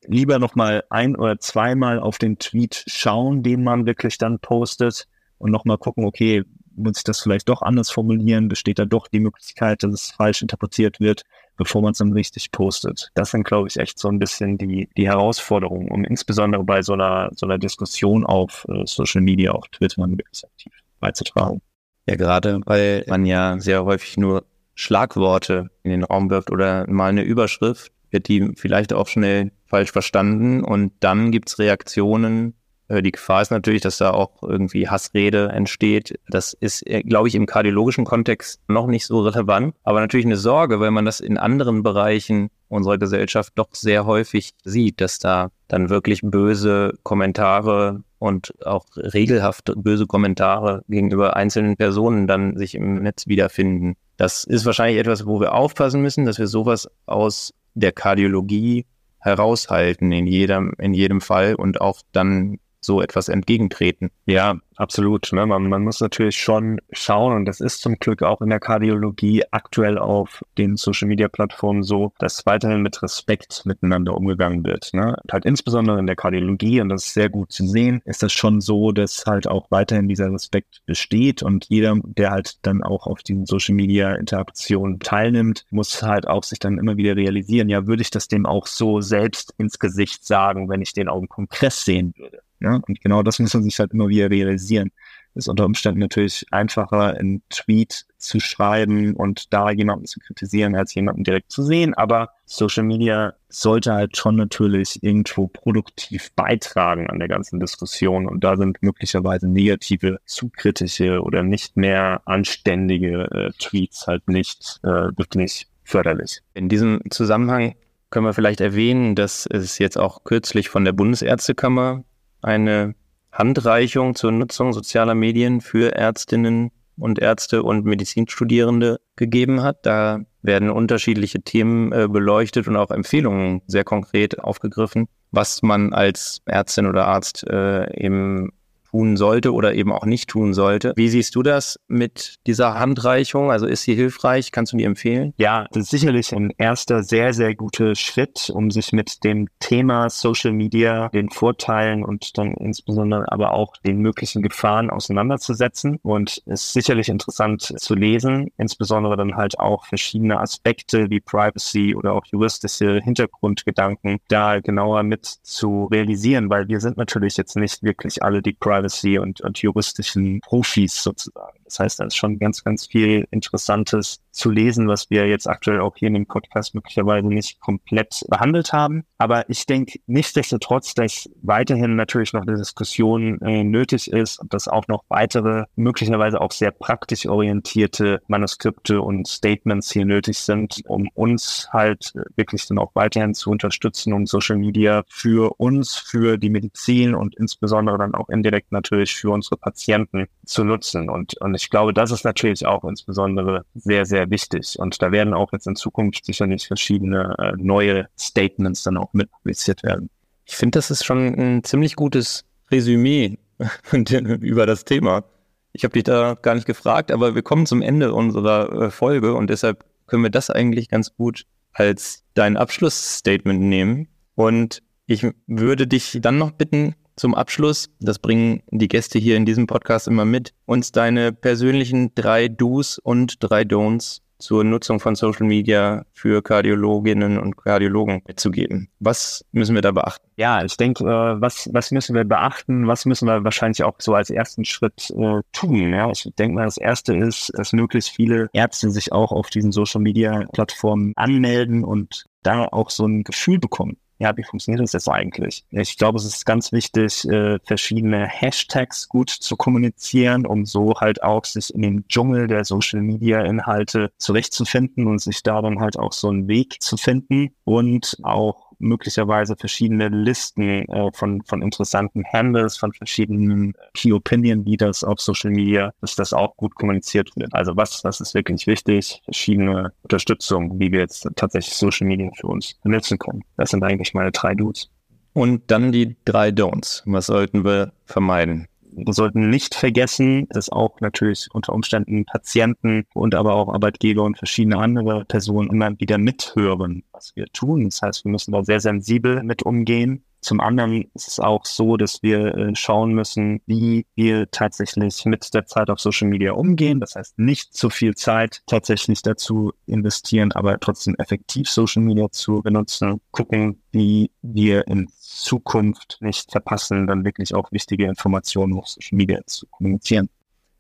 lieber 0.07 0.38
nochmal 0.38 0.84
ein 0.90 1.16
oder 1.16 1.38
zweimal 1.38 2.01
auf 2.01 2.18
den 2.18 2.38
Tweet 2.38 2.84
schauen, 2.86 3.42
den 3.42 3.62
man 3.62 3.86
wirklich 3.86 4.18
dann 4.18 4.38
postet 4.38 5.07
und 5.38 5.51
nochmal 5.51 5.78
gucken, 5.78 6.05
okay, 6.05 6.44
muss 6.76 6.98
ich 6.98 7.05
das 7.05 7.20
vielleicht 7.20 7.48
doch 7.48 7.62
anders 7.62 7.90
formulieren? 7.90 8.48
Besteht 8.48 8.78
da 8.78 8.84
doch 8.84 9.09
die 9.09 9.20
Möglichkeit, 9.20 9.82
dass 9.82 9.92
es 9.92 10.11
falsch 10.11 10.42
interpretiert 10.42 11.01
wird, 11.01 11.22
bevor 11.57 11.82
man 11.82 11.92
es 11.92 11.98
dann 11.98 12.12
richtig 12.12 12.53
postet? 12.53 13.11
Das 13.14 13.30
sind, 13.30 13.44
glaube 13.44 13.68
ich, 13.68 13.76
echt 13.76 13.98
so 13.98 14.09
ein 14.09 14.18
bisschen 14.18 14.57
die, 14.57 14.88
die 14.96 15.09
Herausforderungen, 15.09 15.90
um 15.90 16.05
insbesondere 16.05 16.64
bei 16.64 16.82
so 16.82 16.94
einer, 16.94 17.30
so 17.34 17.46
einer 17.46 17.59
Diskussion 17.59 18.24
auf 18.24 18.66
äh, 18.68 18.86
Social 18.86 19.20
Media, 19.20 19.53
auf 19.53 19.68
Twitter, 19.68 20.09
wirklich 20.09 20.44
aktiv 20.44 20.72
beizutragen. 21.01 21.61
Ja, 22.07 22.16
gerade 22.16 22.61
weil 22.64 23.05
man 23.09 23.26
ja 23.26 23.59
sehr 23.59 23.84
häufig 23.84 24.16
nur 24.16 24.44
Schlagworte 24.74 25.70
in 25.82 25.90
den 25.90 26.05
Raum 26.05 26.30
wirft 26.30 26.51
oder 26.51 26.88
mal 26.88 27.09
eine 27.09 27.22
Überschrift, 27.22 27.92
wird 28.11 28.28
die 28.28 28.53
vielleicht 28.57 28.92
auch 28.92 29.07
schnell 29.07 29.53
falsch 29.71 29.93
verstanden 29.93 30.62
und 30.62 30.93
dann 31.01 31.31
gibt's 31.31 31.59
Reaktionen. 31.59 32.55
Äh, 32.89 33.03
die 33.03 33.12
Gefahr 33.12 33.41
ist 33.41 33.51
natürlich, 33.51 33.81
dass 33.81 33.99
da 33.99 34.11
auch 34.11 34.43
irgendwie 34.43 34.89
Hassrede 34.89 35.49
entsteht. 35.49 36.18
Das 36.29 36.53
ist, 36.53 36.87
äh, 36.87 37.03
glaube 37.03 37.29
ich, 37.29 37.35
im 37.35 37.47
kardiologischen 37.47 38.05
Kontext 38.05 38.61
noch 38.68 38.87
nicht 38.87 39.07
so 39.07 39.21
relevant, 39.21 39.75
aber 39.85 40.01
natürlich 40.01 40.27
eine 40.27 40.37
Sorge, 40.37 40.81
weil 40.81 40.91
man 40.91 41.05
das 41.07 41.21
in 41.21 41.39
anderen 41.39 41.83
Bereichen 41.83 42.51
unserer 42.68 42.99
Gesellschaft 42.99 43.53
doch 43.57 43.68
sehr 43.73 44.05
häufig 44.05 44.53
sieht, 44.64 45.01
dass 45.01 45.18
da 45.18 45.51
dann 45.68 45.89
wirklich 45.89 46.21
böse 46.23 46.95
Kommentare 47.03 48.03
und 48.18 48.55
auch 48.66 48.85
regelhaft 48.97 49.73
böse 49.77 50.07
Kommentare 50.07 50.83
gegenüber 50.89 51.37
einzelnen 51.37 51.77
Personen 51.77 52.27
dann 52.27 52.57
sich 52.57 52.75
im 52.75 53.03
Netz 53.03 53.27
wiederfinden. 53.27 53.95
Das 54.16 54.45
ist 54.45 54.66
wahrscheinlich 54.66 54.99
etwas, 54.99 55.27
wo 55.27 55.41
wir 55.41 55.55
aufpassen 55.55 56.03
müssen, 56.03 56.27
dass 56.27 56.39
wir 56.39 56.47
sowas 56.47 56.89
aus 57.07 57.55
der 57.75 57.93
Kardiologie 57.93 58.85
heraushalten 59.21 60.12
in 60.12 60.27
jedem, 60.27 60.73
in 60.79 60.95
jedem 60.95 61.21
Fall 61.21 61.55
und 61.55 61.81
auch 61.81 62.03
dann 62.12 62.59
so 62.81 63.03
etwas 63.03 63.28
entgegentreten. 63.28 64.11
Ja, 64.26 64.57
absolut. 64.76 65.33
Ne? 65.33 65.47
Man, 65.47 65.68
man 65.68 65.83
muss 65.83 66.01
natürlich 66.01 66.37
schon 66.37 66.81
schauen, 66.93 67.35
und 67.35 67.45
das 67.45 67.61
ist 67.61 67.83
zum 67.83 67.99
Glück 67.99 68.22
auch 68.22 68.41
in 68.41 68.51
der 68.51 68.61
Kardiologie 68.61 69.45
aktuell 69.51 69.99
auf 69.99 70.43
den 70.57 70.76
Social-Media-Plattformen 70.76 71.83
so, 71.83 72.12
dass 72.18 72.47
weiterhin 72.47 72.83
mit 72.83 73.03
Respekt 73.03 73.62
miteinander 73.66 74.16
umgegangen 74.16 74.64
wird. 74.64 74.91
Ne? 74.95 75.16
Halt 75.31 75.45
insbesondere 75.45 75.99
in 75.99 76.07
der 76.07 76.16
Kardiologie, 76.16 76.81
und 76.81 76.89
das 76.89 77.07
ist 77.07 77.14
sehr 77.14 77.28
gut 77.28 77.53
zu 77.53 77.66
sehen, 77.66 78.01
ist 78.05 78.22
das 78.22 78.33
schon 78.33 78.61
so, 78.61 78.93
dass 78.93 79.26
halt 79.26 79.47
auch 79.47 79.70
weiterhin 79.70 80.09
dieser 80.09 80.33
Respekt 80.33 80.81
besteht 80.87 81.43
und 81.43 81.66
jeder, 81.68 81.97
der 82.03 82.31
halt 82.31 82.64
dann 82.66 82.83
auch 82.83 83.07
auf 83.07 83.22
diesen 83.22 83.47
Social-Media-Interaktionen 83.47 85.01
teilnimmt, 85.01 85.66
muss 85.70 86.03
halt 86.03 86.26
auch 86.26 86.45
sich 86.45 86.59
dann 86.59 86.78
immer 86.78 86.97
wieder 86.97 87.16
realisieren, 87.16 87.68
ja, 87.68 87.87
würde 87.87 88.03
ich 88.03 88.11
das 88.11 88.28
dem 88.28 88.47
auch 88.47 88.66
so 88.66 89.01
selbst 89.01 89.55
ins 89.59 89.78
Gesicht 89.78 90.24
sagen, 90.24 90.68
wenn 90.68 90.83
ich 90.83 90.93
den 90.93 91.09
auf 91.09 91.18
dem 91.18 91.28
Kongress 91.28 91.85
sehen 91.85 92.14
würde. 92.16 92.43
Ja? 92.61 92.80
Und 92.86 93.00
genau 93.00 93.22
das 93.22 93.38
muss 93.38 93.54
man 93.54 93.62
sich 93.62 93.78
halt 93.78 93.92
immer 93.92 94.08
wieder 94.08 94.30
realisieren. 94.30 94.90
ist 95.34 95.48
unter 95.48 95.64
Umständen 95.64 96.00
natürlich 96.00 96.46
einfacher, 96.50 97.16
einen 97.16 97.42
Tweet 97.50 98.06
zu 98.18 98.40
schreiben 98.40 99.14
und 99.14 99.52
da 99.52 99.70
jemanden 99.70 100.06
zu 100.06 100.20
kritisieren, 100.20 100.74
als 100.74 100.94
jemanden 100.94 101.24
direkt 101.24 101.50
zu 101.50 101.62
sehen. 101.62 101.94
Aber 101.94 102.30
Social 102.44 102.84
Media 102.84 103.34
sollte 103.48 103.92
halt 103.92 104.16
schon 104.16 104.36
natürlich 104.36 105.02
irgendwo 105.02 105.46
produktiv 105.46 106.30
beitragen 106.34 107.08
an 107.08 107.18
der 107.18 107.28
ganzen 107.28 107.61
Diskussion. 107.61 108.26
Und 108.26 108.44
da 108.44 108.56
sind 108.56 108.82
möglicherweise 108.82 109.48
negative, 109.48 110.18
zu 110.26 110.50
kritische 110.50 111.22
oder 111.22 111.42
nicht 111.42 111.76
mehr 111.76 112.22
anständige 112.26 113.30
äh, 113.30 113.50
Tweets 113.58 114.06
halt 114.06 114.28
nicht 114.28 114.80
äh, 114.82 115.08
wirklich 115.16 115.66
förderlich. 115.84 116.40
In 116.54 116.68
diesem 116.68 117.00
Zusammenhang 117.11 117.74
können 118.11 118.26
wir 118.26 118.34
vielleicht 118.34 118.61
erwähnen, 118.61 119.14
dass 119.14 119.46
es 119.46 119.78
jetzt 119.78 119.96
auch 119.96 120.24
kürzlich 120.24 120.68
von 120.68 120.84
der 120.84 120.92
Bundesärztekammer 120.92 122.04
eine 122.43 122.95
Handreichung 123.32 124.14
zur 124.14 124.32
Nutzung 124.32 124.72
sozialer 124.72 125.14
Medien 125.14 125.61
für 125.61 125.95
Ärztinnen 125.95 126.70
und 126.99 127.18
Ärzte 127.18 127.62
und 127.62 127.84
Medizinstudierende 127.84 129.01
gegeben 129.16 129.62
hat. 129.62 129.86
Da 129.86 130.20
werden 130.43 130.70
unterschiedliche 130.70 131.43
Themen 131.43 131.93
äh, 131.93 132.09
beleuchtet 132.09 132.68
und 132.68 132.76
auch 132.76 132.91
Empfehlungen 132.91 133.62
sehr 133.66 133.84
konkret 133.84 134.41
aufgegriffen. 134.41 135.07
was 135.32 135.62
man 135.62 135.93
als 135.93 136.43
Ärztin 136.45 136.86
oder 136.86 137.07
Arzt 137.07 137.47
äh, 137.49 137.88
eben 137.97 138.51
tun 138.91 139.16
sollte 139.16 139.53
oder 139.53 139.74
eben 139.74 139.93
auch 139.93 140.05
nicht 140.05 140.28
tun 140.28 140.55
sollte. 140.55 140.93
Wie 140.97 141.09
siehst 141.09 141.34
du 141.34 141.43
das 141.43 141.78
mit 141.88 142.36
dieser 142.47 142.78
Handreichung? 142.78 143.51
Also 143.51 143.66
ist 143.66 143.82
sie 143.82 143.95
hilfreich? 143.95 144.53
Kannst 144.53 144.72
du 144.72 144.76
die 144.76 144.84
empfehlen? 144.84 145.32
Ja, 145.36 145.66
das 145.72 145.84
ist 145.84 145.91
sicherlich 145.91 146.34
ein 146.34 146.53
erster 146.59 147.03
sehr, 147.03 147.32
sehr 147.32 147.55
guter 147.55 147.95
Schritt, 147.95 148.51
um 148.53 148.70
sich 148.70 148.93
mit 148.93 149.24
dem 149.24 149.49
Thema 149.61 150.11
Social 150.11 150.53
Media, 150.53 151.09
den 151.11 151.30
Vorteilen 151.30 152.05
und 152.05 152.36
dann 152.38 152.55
insbesondere 152.55 153.30
aber 153.30 153.53
auch 153.53 153.76
den 153.84 153.99
möglichen 153.99 154.43
Gefahren 154.43 154.91
auseinanderzusetzen. 154.91 155.99
Und 156.03 156.43
es 156.47 156.64
ist 156.64 156.72
sicherlich 156.72 157.09
interessant 157.09 157.62
zu 157.62 157.95
lesen, 157.95 158.51
insbesondere 158.57 159.16
dann 159.16 159.36
halt 159.36 159.59
auch 159.59 159.86
verschiedene 159.86 160.41
Aspekte 160.41 161.11
wie 161.11 161.20
Privacy 161.20 161.95
oder 161.95 162.14
auch 162.14 162.26
juristische 162.26 163.01
Hintergrundgedanken 163.03 164.18
da 164.28 164.61
genauer 164.61 165.03
mit 165.03 165.26
zu 165.26 165.84
realisieren, 165.84 166.51
weil 166.51 166.68
wir 166.68 166.80
sind 166.80 166.97
natürlich 166.97 167.36
jetzt 167.36 167.57
nicht 167.57 167.82
wirklich 167.82 168.22
alle 168.22 168.43
die 168.43 168.53
Privacy 168.53 168.80
Privacy 168.81 169.18
und, 169.18 169.41
und 169.41 169.59
juristischen 169.61 170.41
Profis 170.41 171.03
sozusagen. 171.03 171.59
Das 171.71 171.79
heißt, 171.79 172.01
da 172.01 172.05
ist 172.05 172.16
schon 172.16 172.39
ganz, 172.39 172.64
ganz 172.64 172.87
viel 172.87 173.29
Interessantes 173.31 174.21
zu 174.33 174.51
lesen, 174.51 174.89
was 174.89 175.11
wir 175.11 175.29
jetzt 175.29 175.49
aktuell 175.49 175.81
auch 175.81 175.95
hier 175.97 176.09
in 176.09 176.14
dem 176.14 176.27
Podcast 176.27 176.75
möglicherweise 176.75 177.29
nicht 177.29 177.61
komplett 177.61 178.25
behandelt 178.29 178.73
haben. 178.73 179.05
Aber 179.18 179.49
ich 179.49 179.66
denke 179.66 180.01
nichtsdestotrotz, 180.07 180.95
dass 180.95 181.29
weiterhin 181.43 181.97
natürlich 181.97 182.33
noch 182.33 182.43
eine 182.43 182.57
Diskussion 182.57 183.41
äh, 183.43 183.64
nötig 183.64 184.11
ist 184.11 184.41
und 184.41 184.53
dass 184.55 184.66
auch 184.66 184.89
noch 184.89 185.05
weitere, 185.09 185.64
möglicherweise 185.77 186.41
auch 186.41 186.53
sehr 186.53 186.71
praktisch 186.71 187.27
orientierte 187.27 188.21
Manuskripte 188.29 189.01
und 189.01 189.29
Statements 189.29 189.93
hier 189.93 190.05
nötig 190.05 190.39
sind, 190.39 190.81
um 190.87 191.09
uns 191.14 191.68
halt 191.73 192.12
wirklich 192.37 192.66
dann 192.66 192.79
auch 192.79 192.95
weiterhin 192.95 193.35
zu 193.35 193.51
unterstützen, 193.51 194.12
um 194.12 194.27
Social 194.27 194.57
Media 194.57 195.05
für 195.09 195.55
uns, 195.59 195.97
für 195.97 196.39
die 196.39 196.51
Medizin 196.51 197.14
und 197.14 197.37
insbesondere 197.37 197.99
dann 197.99 198.14
auch 198.14 198.29
indirekt 198.29 198.73
natürlich 198.73 199.14
für 199.14 199.31
unsere 199.31 199.57
Patienten 199.57 200.27
zu 200.45 200.64
nutzen. 200.64 201.11
Und, 201.11 201.41
und 201.41 201.55
ich 201.61 201.70
glaube, 201.70 201.92
das 201.92 202.11
ist 202.11 202.24
natürlich 202.24 202.66
auch 202.66 202.84
insbesondere 202.84 203.64
sehr, 203.74 204.06
sehr 204.06 204.30
wichtig. 204.30 204.78
Und 204.78 205.00
da 205.02 205.12
werden 205.12 205.34
auch 205.34 205.52
jetzt 205.52 205.66
in 205.66 205.76
Zukunft 205.76 206.24
sicherlich 206.24 206.66
verschiedene 206.66 207.34
äh, 207.38 207.52
neue 207.56 208.08
Statements 208.18 208.82
dann 208.82 208.96
auch 208.96 209.12
mit 209.12 209.30
publiziert 209.30 209.82
werden. 209.82 210.11
Ich 210.44 210.56
finde, 210.56 210.78
das 210.78 210.90
ist 210.90 211.04
schon 211.04 211.34
ein 211.34 211.64
ziemlich 211.64 211.96
gutes 211.96 212.44
Resümee 212.70 213.38
über 213.92 214.66
das 214.66 214.84
Thema. 214.84 215.24
Ich 215.72 215.84
habe 215.84 215.92
dich 215.92 216.04
da 216.04 216.34
gar 216.40 216.54
nicht 216.54 216.66
gefragt, 216.66 217.12
aber 217.12 217.34
wir 217.34 217.42
kommen 217.42 217.66
zum 217.66 217.82
Ende 217.82 218.12
unserer 218.12 218.86
äh, 218.86 218.90
Folge 218.90 219.34
und 219.34 219.50
deshalb 219.50 219.84
können 220.06 220.22
wir 220.22 220.30
das 220.30 220.50
eigentlich 220.50 220.88
ganz 220.88 221.14
gut 221.14 221.44
als 221.72 222.24
dein 222.34 222.56
Abschlussstatement 222.56 223.61
nehmen. 223.61 224.08
Und 224.34 224.82
ich 225.06 225.26
würde 225.46 225.86
dich 225.86 226.18
dann 226.20 226.38
noch 226.38 226.52
bitten, 226.52 226.94
zum 227.16 227.34
Abschluss, 227.34 227.90
das 228.00 228.18
bringen 228.18 228.62
die 228.70 228.88
Gäste 228.88 229.18
hier 229.18 229.36
in 229.36 229.46
diesem 229.46 229.66
Podcast 229.66 230.08
immer 230.08 230.24
mit, 230.24 230.52
uns 230.66 230.92
deine 230.92 231.32
persönlichen 231.32 232.14
drei 232.14 232.48
Do's 232.48 232.98
und 232.98 233.36
drei 233.40 233.62
Don'ts 233.62 234.20
zur 234.40 234.64
Nutzung 234.64 235.00
von 235.00 235.14
Social 235.14 235.46
Media 235.46 236.04
für 236.12 236.42
Kardiologinnen 236.42 237.38
und 237.38 237.56
Kardiologen 237.56 238.22
mitzugeben. 238.26 238.88
Was 238.98 239.44
müssen 239.52 239.74
wir 239.74 239.82
da 239.82 239.92
beachten? 239.92 240.26
Ja, 240.36 240.64
ich 240.64 240.76
denke, 240.76 241.04
äh, 241.04 241.40
was, 241.40 241.68
was 241.72 241.90
müssen 241.90 242.16
wir 242.16 242.24
beachten? 242.24 242.88
Was 242.88 243.04
müssen 243.04 243.26
wir 243.26 243.44
wahrscheinlich 243.44 243.84
auch 243.84 243.94
so 243.98 244.14
als 244.14 244.30
ersten 244.30 244.64
Schritt 244.64 245.11
äh, 245.11 245.42
tun? 245.52 245.92
Ja, 245.92 246.11
ich 246.11 246.28
denke 246.38 246.54
mal, 246.54 246.64
das 246.64 246.78
erste 246.78 247.14
ist, 247.14 247.52
dass 247.54 247.72
möglichst 247.72 248.11
viele 248.11 248.48
Ärzte 248.52 248.90
sich 248.90 249.12
auch 249.12 249.30
auf 249.30 249.50
diesen 249.50 249.72
Social 249.72 250.00
Media 250.00 250.46
Plattformen 250.52 251.12
anmelden 251.16 251.84
und 251.84 252.24
da 252.42 252.64
auch 252.64 252.90
so 252.90 253.06
ein 253.06 253.22
Gefühl 253.22 253.58
bekommen 253.58 253.98
ja, 254.21 254.37
wie 254.37 254.45
funktioniert 254.45 254.83
das 254.83 254.93
jetzt 254.93 255.09
eigentlich? 255.09 255.64
Ich 255.71 255.97
glaube, 255.97 256.18
es 256.18 256.27
ist 256.27 256.45
ganz 256.45 256.73
wichtig, 256.73 257.27
äh, 257.27 257.59
verschiedene 257.64 258.27
Hashtags 258.27 259.09
gut 259.09 259.31
zu 259.31 259.57
kommunizieren, 259.57 260.45
um 260.45 260.66
so 260.66 260.95
halt 261.01 261.23
auch 261.23 261.47
sich 261.47 261.75
in 261.75 261.81
den 261.81 262.07
Dschungel 262.07 262.47
der 262.47 262.66
Social 262.66 263.01
Media 263.01 263.41
Inhalte 263.41 264.12
zurechtzufinden 264.18 265.07
und 265.07 265.21
sich 265.21 265.43
da 265.43 265.62
dann 265.62 265.81
halt 265.81 265.99
auch 265.99 266.12
so 266.12 266.29
einen 266.29 266.49
Weg 266.49 266.83
zu 266.83 266.99
finden 266.99 267.55
und 267.64 268.18
auch 268.23 268.70
möglicherweise 268.81 269.57
verschiedene 269.57 270.09
Listen 270.09 270.89
äh, 270.89 271.11
von, 271.12 271.43
von 271.43 271.62
interessanten 271.62 272.24
Handles, 272.33 272.76
von 272.76 272.93
verschiedenen 272.93 273.74
Key 273.95 274.12
Opinion 274.12 274.64
Leaders 274.64 275.05
auf 275.05 275.20
Social 275.20 275.51
Media, 275.51 275.93
dass 276.01 276.16
das 276.16 276.33
auch 276.33 276.57
gut 276.57 276.74
kommuniziert 276.74 277.31
wird. 277.37 277.55
Also 277.55 277.76
was, 277.76 278.03
was 278.05 278.20
ist 278.20 278.35
wirklich 278.35 278.66
wichtig? 278.66 279.22
Verschiedene 279.24 279.93
Unterstützung, 280.03 280.78
wie 280.81 280.91
wir 280.93 281.01
jetzt 281.01 281.28
tatsächlich 281.37 281.74
Social 281.74 282.07
Media 282.07 282.31
für 282.39 282.49
uns 282.49 282.74
benutzen 282.83 283.18
können. 283.18 283.43
Das 283.57 283.70
sind 283.70 283.85
eigentlich 283.85 284.14
meine 284.14 284.33
drei 284.33 284.55
Dudes. 284.55 284.91
Und 285.33 285.70
dann 285.70 285.93
die 285.93 286.16
drei 286.24 286.49
Don'ts. 286.49 287.03
Was 287.07 287.26
sollten 287.26 287.64
wir 287.64 287.93
vermeiden? 288.05 288.66
Wir 288.93 289.12
sollten 289.12 289.51
nicht 289.51 289.74
vergessen, 289.74 290.47
dass 290.51 290.68
auch 290.68 291.01
natürlich 291.01 291.49
unter 291.53 291.72
Umständen 291.72 292.24
Patienten 292.24 293.07
und 293.14 293.34
aber 293.34 293.55
auch 293.55 293.72
Arbeitgeber 293.72 294.22
und 294.24 294.36
verschiedene 294.36 294.78
andere 294.78 295.24
Personen 295.24 295.70
immer 295.70 295.99
wieder 296.01 296.18
mithören, 296.18 297.05
was 297.12 297.34
wir 297.36 297.47
tun. 297.53 297.84
Das 297.84 298.03
heißt, 298.03 298.24
wir 298.24 298.32
müssen 298.32 298.53
da 298.53 298.64
sehr 298.64 298.80
sensibel 298.80 299.43
mit 299.43 299.62
umgehen 299.62 300.24
zum 300.41 300.61
anderen 300.61 301.11
ist 301.14 301.28
es 301.28 301.41
auch 301.41 301.66
so, 301.66 301.97
dass 301.97 302.22
wir 302.22 302.55
äh, 302.55 302.74
schauen 302.74 303.12
müssen, 303.12 303.61
wie 303.66 304.07
wir 304.14 304.51
tatsächlich 304.51 305.24
mit 305.26 305.53
der 305.55 305.66
Zeit 305.66 305.91
auf 305.91 306.01
Social 306.01 306.28
Media 306.28 306.53
umgehen. 306.53 307.01
Das 307.01 307.14
heißt, 307.14 307.38
nicht 307.38 307.74
zu 307.74 307.91
viel 307.91 308.14
Zeit 308.14 308.62
tatsächlich 308.66 309.22
dazu 309.22 309.72
investieren, 309.86 310.53
aber 310.53 310.80
trotzdem 310.80 311.14
effektiv 311.16 311.68
Social 311.68 312.03
Media 312.03 312.30
zu 312.30 312.62
benutzen. 312.62 313.20
Gucken, 313.30 313.82
wie 313.93 314.30
wir 314.43 314.86
in 314.88 315.09
Zukunft 315.18 316.18
nicht 316.20 316.51
verpassen, 316.51 317.07
dann 317.07 317.24
wirklich 317.24 317.55
auch 317.55 317.70
wichtige 317.72 318.07
Informationen 318.07 318.78
auf 318.78 318.88
Social 318.88 319.16
Media 319.16 319.41
zu 319.47 319.66
kommunizieren. 319.66 320.28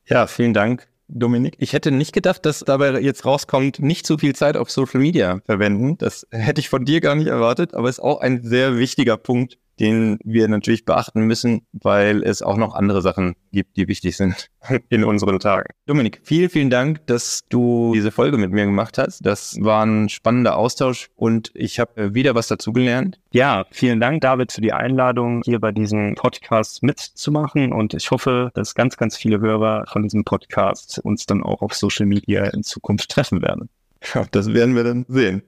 Ja, 0.06 0.26
vielen 0.26 0.54
Dank. 0.54 0.89
Dominik, 1.12 1.56
ich 1.58 1.72
hätte 1.72 1.90
nicht 1.90 2.12
gedacht, 2.12 2.46
dass 2.46 2.60
dabei 2.60 3.00
jetzt 3.00 3.24
rauskommt, 3.24 3.80
nicht 3.80 4.06
zu 4.06 4.18
viel 4.18 4.34
Zeit 4.34 4.56
auf 4.56 4.70
Social 4.70 5.00
Media 5.00 5.40
verwenden. 5.44 5.98
Das 5.98 6.26
hätte 6.30 6.60
ich 6.60 6.68
von 6.68 6.84
dir 6.84 7.00
gar 7.00 7.14
nicht 7.14 7.26
erwartet, 7.26 7.74
aber 7.74 7.88
ist 7.88 8.00
auch 8.00 8.20
ein 8.20 8.42
sehr 8.42 8.78
wichtiger 8.78 9.16
Punkt, 9.16 9.58
den 9.80 10.18
wir 10.22 10.46
natürlich 10.46 10.84
beachten 10.84 11.22
müssen, 11.22 11.62
weil 11.72 12.22
es 12.22 12.42
auch 12.42 12.56
noch 12.56 12.74
andere 12.74 13.02
Sachen 13.02 13.34
gibt, 13.50 13.76
die 13.76 13.88
wichtig 13.88 14.16
sind 14.16 14.50
in 14.90 15.04
unseren 15.04 15.38
Tagen. 15.40 15.68
Dominik, 15.86 16.20
vielen, 16.22 16.50
vielen 16.50 16.70
Dank, 16.70 17.06
dass 17.06 17.40
du 17.48 17.92
diese 17.94 18.10
Folge 18.10 18.36
mit 18.36 18.50
mir 18.50 18.66
gemacht 18.66 18.98
hast. 18.98 19.24
Das 19.24 19.56
war 19.60 19.84
ein 19.84 20.08
spannender 20.08 20.56
Austausch 20.56 21.08
und 21.16 21.50
ich 21.54 21.80
habe 21.80 22.00
äh, 22.00 22.14
wieder 22.14 22.34
was 22.34 22.48
dazugelernt. 22.48 23.18
Ja, 23.32 23.64
vielen 23.70 24.00
Dank, 24.00 24.20
David, 24.20 24.52
für 24.52 24.60
die 24.60 24.72
Einladung, 24.72 25.42
hier 25.44 25.60
bei 25.60 25.72
diesem 25.72 26.14
Podcast 26.14 26.82
mitzumachen 26.82 27.72
und 27.72 27.94
ich 27.94 28.10
hoffe, 28.10 28.50
dass 28.54 28.74
ganz, 28.74 28.96
ganz 28.96 29.16
viele 29.16 29.40
Hörer 29.40 29.86
von 29.90 30.02
diesem 30.02 30.24
Podcast 30.24 31.00
uns 31.02 31.26
dann 31.26 31.42
auch 31.42 31.62
auf 31.62 31.74
Social 31.74 32.06
Media 32.06 32.44
in 32.44 32.62
Zukunft 32.62 33.10
treffen 33.10 33.40
werden. 33.40 33.70
Ja, 34.14 34.26
das 34.30 34.52
werden 34.52 34.74
wir 34.76 34.84
dann 34.84 35.04
sehen. 35.08 35.42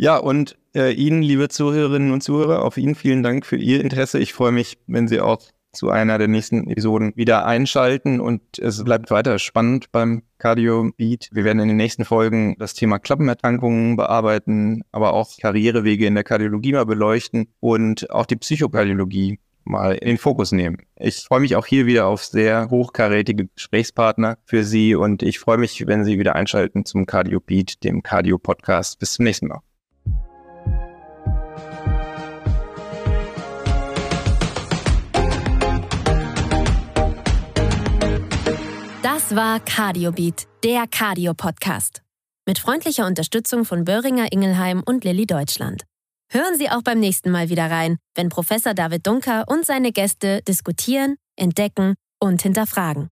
Ja, 0.00 0.16
und 0.16 0.56
äh, 0.76 0.92
Ihnen, 0.92 1.22
liebe 1.22 1.48
Zuhörerinnen 1.48 2.12
und 2.12 2.22
Zuhörer, 2.22 2.64
auf 2.64 2.76
Ihnen 2.76 2.94
vielen 2.94 3.24
Dank 3.24 3.44
für 3.44 3.56
Ihr 3.56 3.80
Interesse. 3.80 4.20
Ich 4.20 4.32
freue 4.32 4.52
mich, 4.52 4.78
wenn 4.86 5.08
Sie 5.08 5.20
auch 5.20 5.40
zu 5.72 5.90
einer 5.90 6.18
der 6.18 6.28
nächsten 6.28 6.70
Episoden 6.70 7.12
wieder 7.16 7.46
einschalten 7.46 8.20
und 8.20 8.40
es 8.60 8.82
bleibt 8.84 9.10
weiter 9.10 9.40
spannend 9.40 9.90
beim 9.90 10.22
Cardio 10.38 10.92
Beat. 10.96 11.28
Wir 11.32 11.42
werden 11.42 11.58
in 11.58 11.66
den 11.66 11.76
nächsten 11.76 12.04
Folgen 12.04 12.54
das 12.60 12.74
Thema 12.74 13.00
Klappenerkrankungen 13.00 13.96
bearbeiten, 13.96 14.82
aber 14.92 15.14
auch 15.14 15.36
Karrierewege 15.36 16.06
in 16.06 16.14
der 16.14 16.24
Kardiologie 16.24 16.72
mal 16.72 16.86
beleuchten 16.86 17.48
und 17.58 18.08
auch 18.10 18.26
die 18.26 18.36
Psychokardiologie 18.36 19.40
mal 19.64 19.94
in 19.94 20.06
den 20.06 20.18
Fokus 20.18 20.52
nehmen. 20.52 20.78
Ich 20.96 21.24
freue 21.24 21.40
mich 21.40 21.56
auch 21.56 21.66
hier 21.66 21.86
wieder 21.86 22.06
auf 22.06 22.24
sehr 22.24 22.70
hochkarätige 22.70 23.48
Gesprächspartner 23.48 24.38
für 24.44 24.62
Sie 24.62 24.94
und 24.94 25.24
ich 25.24 25.40
freue 25.40 25.58
mich, 25.58 25.88
wenn 25.88 26.04
Sie 26.04 26.20
wieder 26.20 26.36
einschalten 26.36 26.84
zum 26.84 27.04
Cardio 27.04 27.40
Beat, 27.40 27.82
dem 27.82 28.04
Cardio 28.04 28.38
Podcast. 28.38 29.00
Bis 29.00 29.14
zum 29.14 29.24
nächsten 29.24 29.48
Mal. 29.48 29.67
Das 39.28 39.36
war 39.36 39.60
Cardiobeat, 39.60 40.48
der 40.64 40.86
Cardio-Podcast. 40.86 42.00
Mit 42.46 42.58
freundlicher 42.58 43.06
Unterstützung 43.06 43.66
von 43.66 43.84
Böhringer 43.84 44.32
Ingelheim 44.32 44.82
und 44.82 45.04
Lilly 45.04 45.26
Deutschland. 45.26 45.82
Hören 46.30 46.56
Sie 46.56 46.70
auch 46.70 46.80
beim 46.80 46.98
nächsten 46.98 47.30
Mal 47.30 47.50
wieder 47.50 47.70
rein, 47.70 47.98
wenn 48.14 48.30
Professor 48.30 48.72
David 48.72 49.06
Dunker 49.06 49.44
und 49.46 49.66
seine 49.66 49.92
Gäste 49.92 50.40
diskutieren, 50.48 51.16
entdecken 51.36 51.96
und 52.18 52.40
hinterfragen. 52.40 53.10